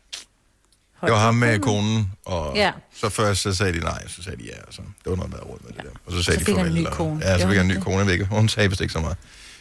[1.01, 2.71] Det var ham med konen, og Ja.
[2.95, 5.31] så først så sagde de nej, så sagde de ja, og så det var noget,
[5.31, 5.89] der råd med det der.
[6.05, 6.81] Og så sagde Så de fik han en farvel.
[6.83, 7.21] ny og- kone.
[7.25, 8.25] Ja, så fik han en ny kone, ikke.
[8.25, 9.17] Hun sagde vist ikke så meget.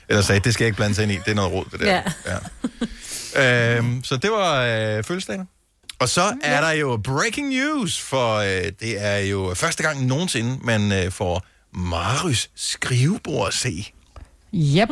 [0.09, 1.81] Eller sagde, det skal jeg ikke blande sig ind i, det er noget råd, det
[1.81, 1.87] der.
[1.87, 2.03] Ja.
[3.35, 3.77] ja.
[3.77, 5.49] Øhm, så det var øh, fødselsdagen.
[5.99, 10.59] Og så er der jo breaking news, for øh, det er jo første gang nogensinde,
[10.63, 13.93] man øh, får Marius skrivebord at se.
[14.55, 14.89] Yep.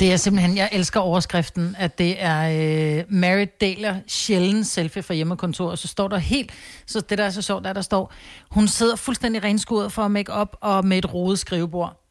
[0.00, 5.14] Det er simpelthen, jeg elsker overskriften, at det er øh, Mary deler sjældent selfie fra
[5.14, 6.52] hjemmekontor, og så står der helt,
[6.86, 8.12] så det der er så sjovt, der, der står,
[8.50, 12.03] hun sidder fuldstændig renskuret for make op og med et rodet skrivebord.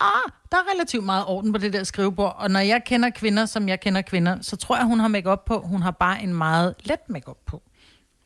[0.00, 3.46] Ah, der er relativt meget orden på det der skrivebord, og når jeg kender kvinder,
[3.46, 5.60] som jeg kender kvinder, så tror jeg, hun har make op på.
[5.60, 7.62] Hun har bare en meget let make på.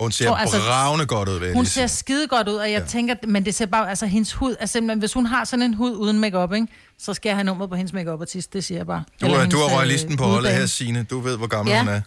[0.00, 2.86] Hun ser Tror, altså, bravende godt ud, Hun ser skide godt ud, og jeg ja.
[2.86, 5.74] tænker, men det ser bare, altså hendes hud er simpelthen, hvis hun har sådan en
[5.74, 6.66] hud uden makeup, ikke,
[6.98, 9.04] så skal jeg have nummeret på hendes makeup artist, det siger jeg bare.
[9.20, 10.66] Du, Eller er, du hendes, er øh, royalisten på holdet her.
[10.66, 11.06] Signe.
[11.10, 11.78] Du ved, hvor gammel Ja.
[11.78, 12.00] hun er.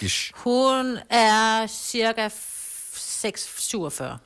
[0.00, 0.32] Ish.
[0.34, 2.28] Hun er cirka
[2.94, 4.18] 647.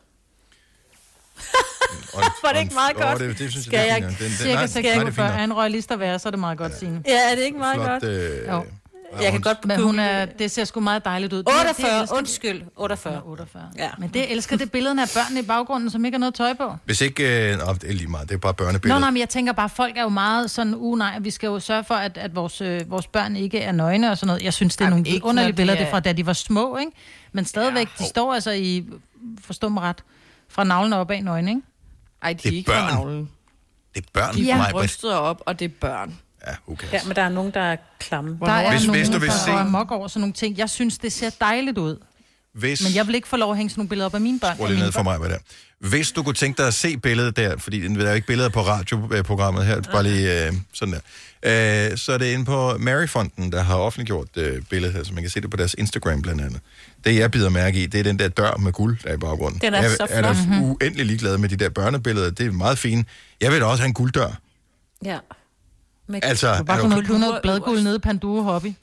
[2.14, 3.22] Og, Var det ikke meget og- godt?
[3.22, 4.08] åh, det, det, synes Skal jeg, jeg det er.
[4.08, 6.28] Den, den, Cirka nej, nej, det er 46 fint er en royalist at være, så
[6.28, 7.02] er det meget godt, Signe.
[7.08, 8.04] Ja, er det ikke meget Flot, godt?
[8.04, 8.64] øh, Jo.
[9.22, 11.38] Jeg kan godt Men hun er, det ser sgu meget dejligt ud.
[11.38, 12.62] Det- det 48, elsker- undskyld.
[12.76, 13.20] 48.
[13.24, 13.62] 48.
[13.78, 13.88] Ja.
[13.98, 16.72] Men det elsker det billederne af børnene i baggrunden, som ikke har noget tøj på.
[16.84, 17.50] Hvis ikke...
[17.52, 18.28] Øh, nå, det er lige meget.
[18.28, 19.00] Det er bare Nå, børnebilleder.
[19.00, 21.60] nej, men jeg tænker bare, folk er jo meget sådan, uh nej, vi skal jo
[21.60, 24.42] sørge for, at, at vores, øh, vores børn ikke er nøgne og sådan noget.
[24.42, 26.26] Jeg synes, det er Jamen, nogle underlige de billeder, er- det er fra da de
[26.26, 26.92] var små, ikke?
[27.32, 28.84] Men stadigvæk, ja, de står altså i,
[29.44, 30.02] forstå mig ret,
[30.50, 31.62] fra navlen og opad nøgne, ikke?
[32.22, 32.94] Ej, de Det er er ikke fra børn.
[32.94, 33.30] navlen.
[33.94, 36.18] Det er børn, De er brystet op, og det er børn.
[36.46, 36.86] Ja, okay.
[36.92, 38.38] Ja, men der er nogen, der er klamme.
[38.40, 40.58] Der er Hvis- nogen, hvis du der vil se- går amok over sådan nogle ting.
[40.58, 41.96] Jeg synes, det ser dejligt ud.
[42.54, 42.82] Hvis...
[42.82, 44.54] Men jeg vil ikke få lov at hænge sådan nogle billeder op af mine børn.
[44.56, 45.38] Skru af lige ned for mig med det.
[45.78, 48.48] Hvis du kunne tænke dig at se billedet der, fordi der er jo ikke billeder
[48.48, 50.94] på radioprogrammet her, bare lige øh, sådan
[51.42, 55.12] der, øh, så er det inde på Maryfonden, der har offentliggjort øh, billedet her, så
[55.14, 56.60] man kan se det på deres Instagram blandt andet.
[57.06, 59.16] Det jeg bider mærke i, det er den der dør med guld, der er i
[59.16, 59.60] baggrunden.
[59.60, 60.46] Den er jeg så er da flot.
[60.48, 60.62] Mhm.
[60.62, 63.08] uendelig ligeglad med de der børnebilleder, det er meget fint.
[63.40, 64.40] Jeg vil da også have en gulddør.
[65.04, 65.18] Ja.
[66.06, 68.74] Med Altså, Du bare er noget, købe noget bladguld nede i Panduro Hobby.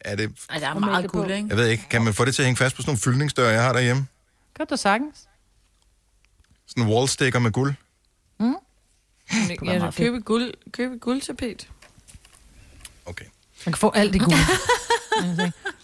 [0.00, 1.46] Er det, Ej, der er meget guld, ikke?
[1.48, 3.48] jeg ved ikke, kan man få det til at hænge fast på sådan nogle fyldningsdøre,
[3.48, 4.06] jeg har derhjemme?
[4.56, 5.18] Kan du sagtens?
[6.66, 7.74] Sådan en wallsticker med guld?
[8.40, 8.54] Mm?
[9.64, 11.68] Ja, købe guld, købe guldtapet.
[13.66, 14.32] Man kan få alt i guld.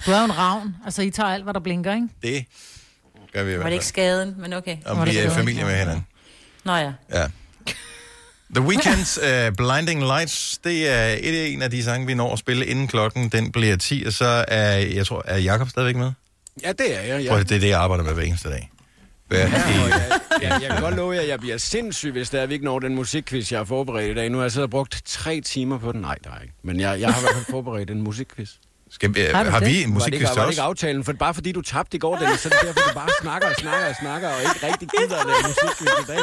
[0.07, 0.77] du er jo en ravn.
[0.85, 2.09] Altså, I tager alt, hvad der blinker, ikke?
[2.23, 2.45] Det
[3.33, 3.89] gør vi i Var hvert det ikke fald.
[3.89, 4.77] skaden, men okay.
[4.87, 6.07] Om vi er familie med hinanden.
[6.65, 6.93] Nå ja.
[7.13, 7.27] Ja.
[8.55, 12.39] The Weeknd's uh, Blinding Lights, det er et, en af de sange, vi når at
[12.39, 16.13] spille inden klokken, den bliver 10, og så er, jeg tror, er Jakob stadigvæk med?
[16.63, 17.09] Ja, det er jeg.
[17.09, 17.19] Ja.
[17.19, 17.29] Ja.
[17.31, 18.71] Prøv, det er det, jeg arbejder med hver eneste dag.
[19.29, 22.41] Hver Ja, jeg, jeg, jeg kan godt love jer, at jeg bliver sindssyg, hvis der
[22.41, 24.31] er, vi ikke når den musikquiz, jeg har forberedt i dag.
[24.31, 26.01] Nu har jeg siddet og brugt tre timer på den.
[26.01, 26.55] Nej, der er ikke.
[26.63, 28.51] Men jeg, jeg har i hvert fald forberedt en musikquiz.
[28.97, 30.51] Skal vi, har, har vi en det musikquiz til var det os?
[30.51, 31.05] ikke aftalen?
[31.05, 33.49] For bare fordi du tabte i går, Dennis, så er det derfor, du bare snakker
[33.49, 36.23] og snakker og snakker, og ikke rigtig gider at lave musikquiz i dag.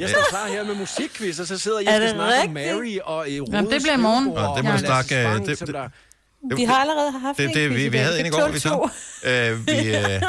[0.00, 2.54] Jeg står klar her med musikquiz, og så sidder jeg og skal det snakke om?
[2.54, 4.24] Mary og i Jamen, det bliver i morgen.
[4.24, 5.28] Nå, det må du snakke...
[5.28, 8.20] øh, Det, det, det, Vi har allerede haft det, en det, quiz vi, vi havde
[8.20, 8.90] en i Det går, vi så.
[9.24, 10.22] Uh, vi, uh,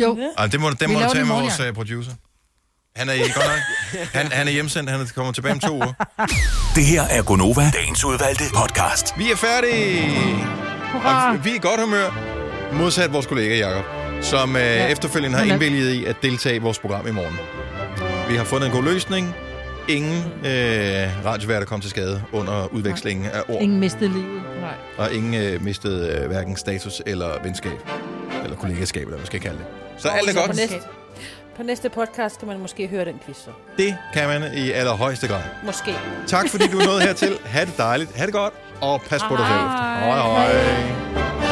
[0.00, 0.32] Jo.
[0.36, 1.68] ah, det må, det må du tage det med vores ja.
[1.68, 2.12] uh, producer.
[2.96, 3.58] Han er, godt nok,
[4.14, 5.92] han, han er hjemsendt, han kommer tilbage om to uger.
[6.74, 9.18] Det her er Gonova, dagens udvalgte podcast.
[9.18, 10.10] Vi er færdige!
[10.92, 11.32] Hurra!
[11.32, 12.10] Og vi er i godt humør,
[12.72, 13.84] modsat vores kollega Jakob,
[14.22, 14.86] som øh, ja.
[14.86, 17.38] efterfølgende har indvilliget i at deltage i vores program i morgen.
[18.30, 19.34] Vi har fundet en god løsning.
[19.88, 24.42] Ingen øh, radioværter kom til skade under udvekslingen af ord, Ingen mistede livet.
[24.60, 24.74] Nej.
[24.98, 27.72] og ingen øh, mistede øh, hverken status eller venskab,
[28.44, 29.66] eller kollegaskab, eller hvad man skal kalde det.
[30.02, 31.01] Så alt er godt.
[31.56, 33.50] På næste, podcast kan man måske høre den quiz så.
[33.76, 35.42] Det kan man i allerhøjeste grad.
[35.64, 35.94] Måske.
[36.26, 37.38] Tak fordi du nåede hertil.
[37.44, 38.16] Ha' det dejligt.
[38.16, 38.54] Ha' det godt.
[38.80, 39.58] Og pas på dig selv.
[39.58, 40.04] Hej.
[40.04, 41.51] Hej hej.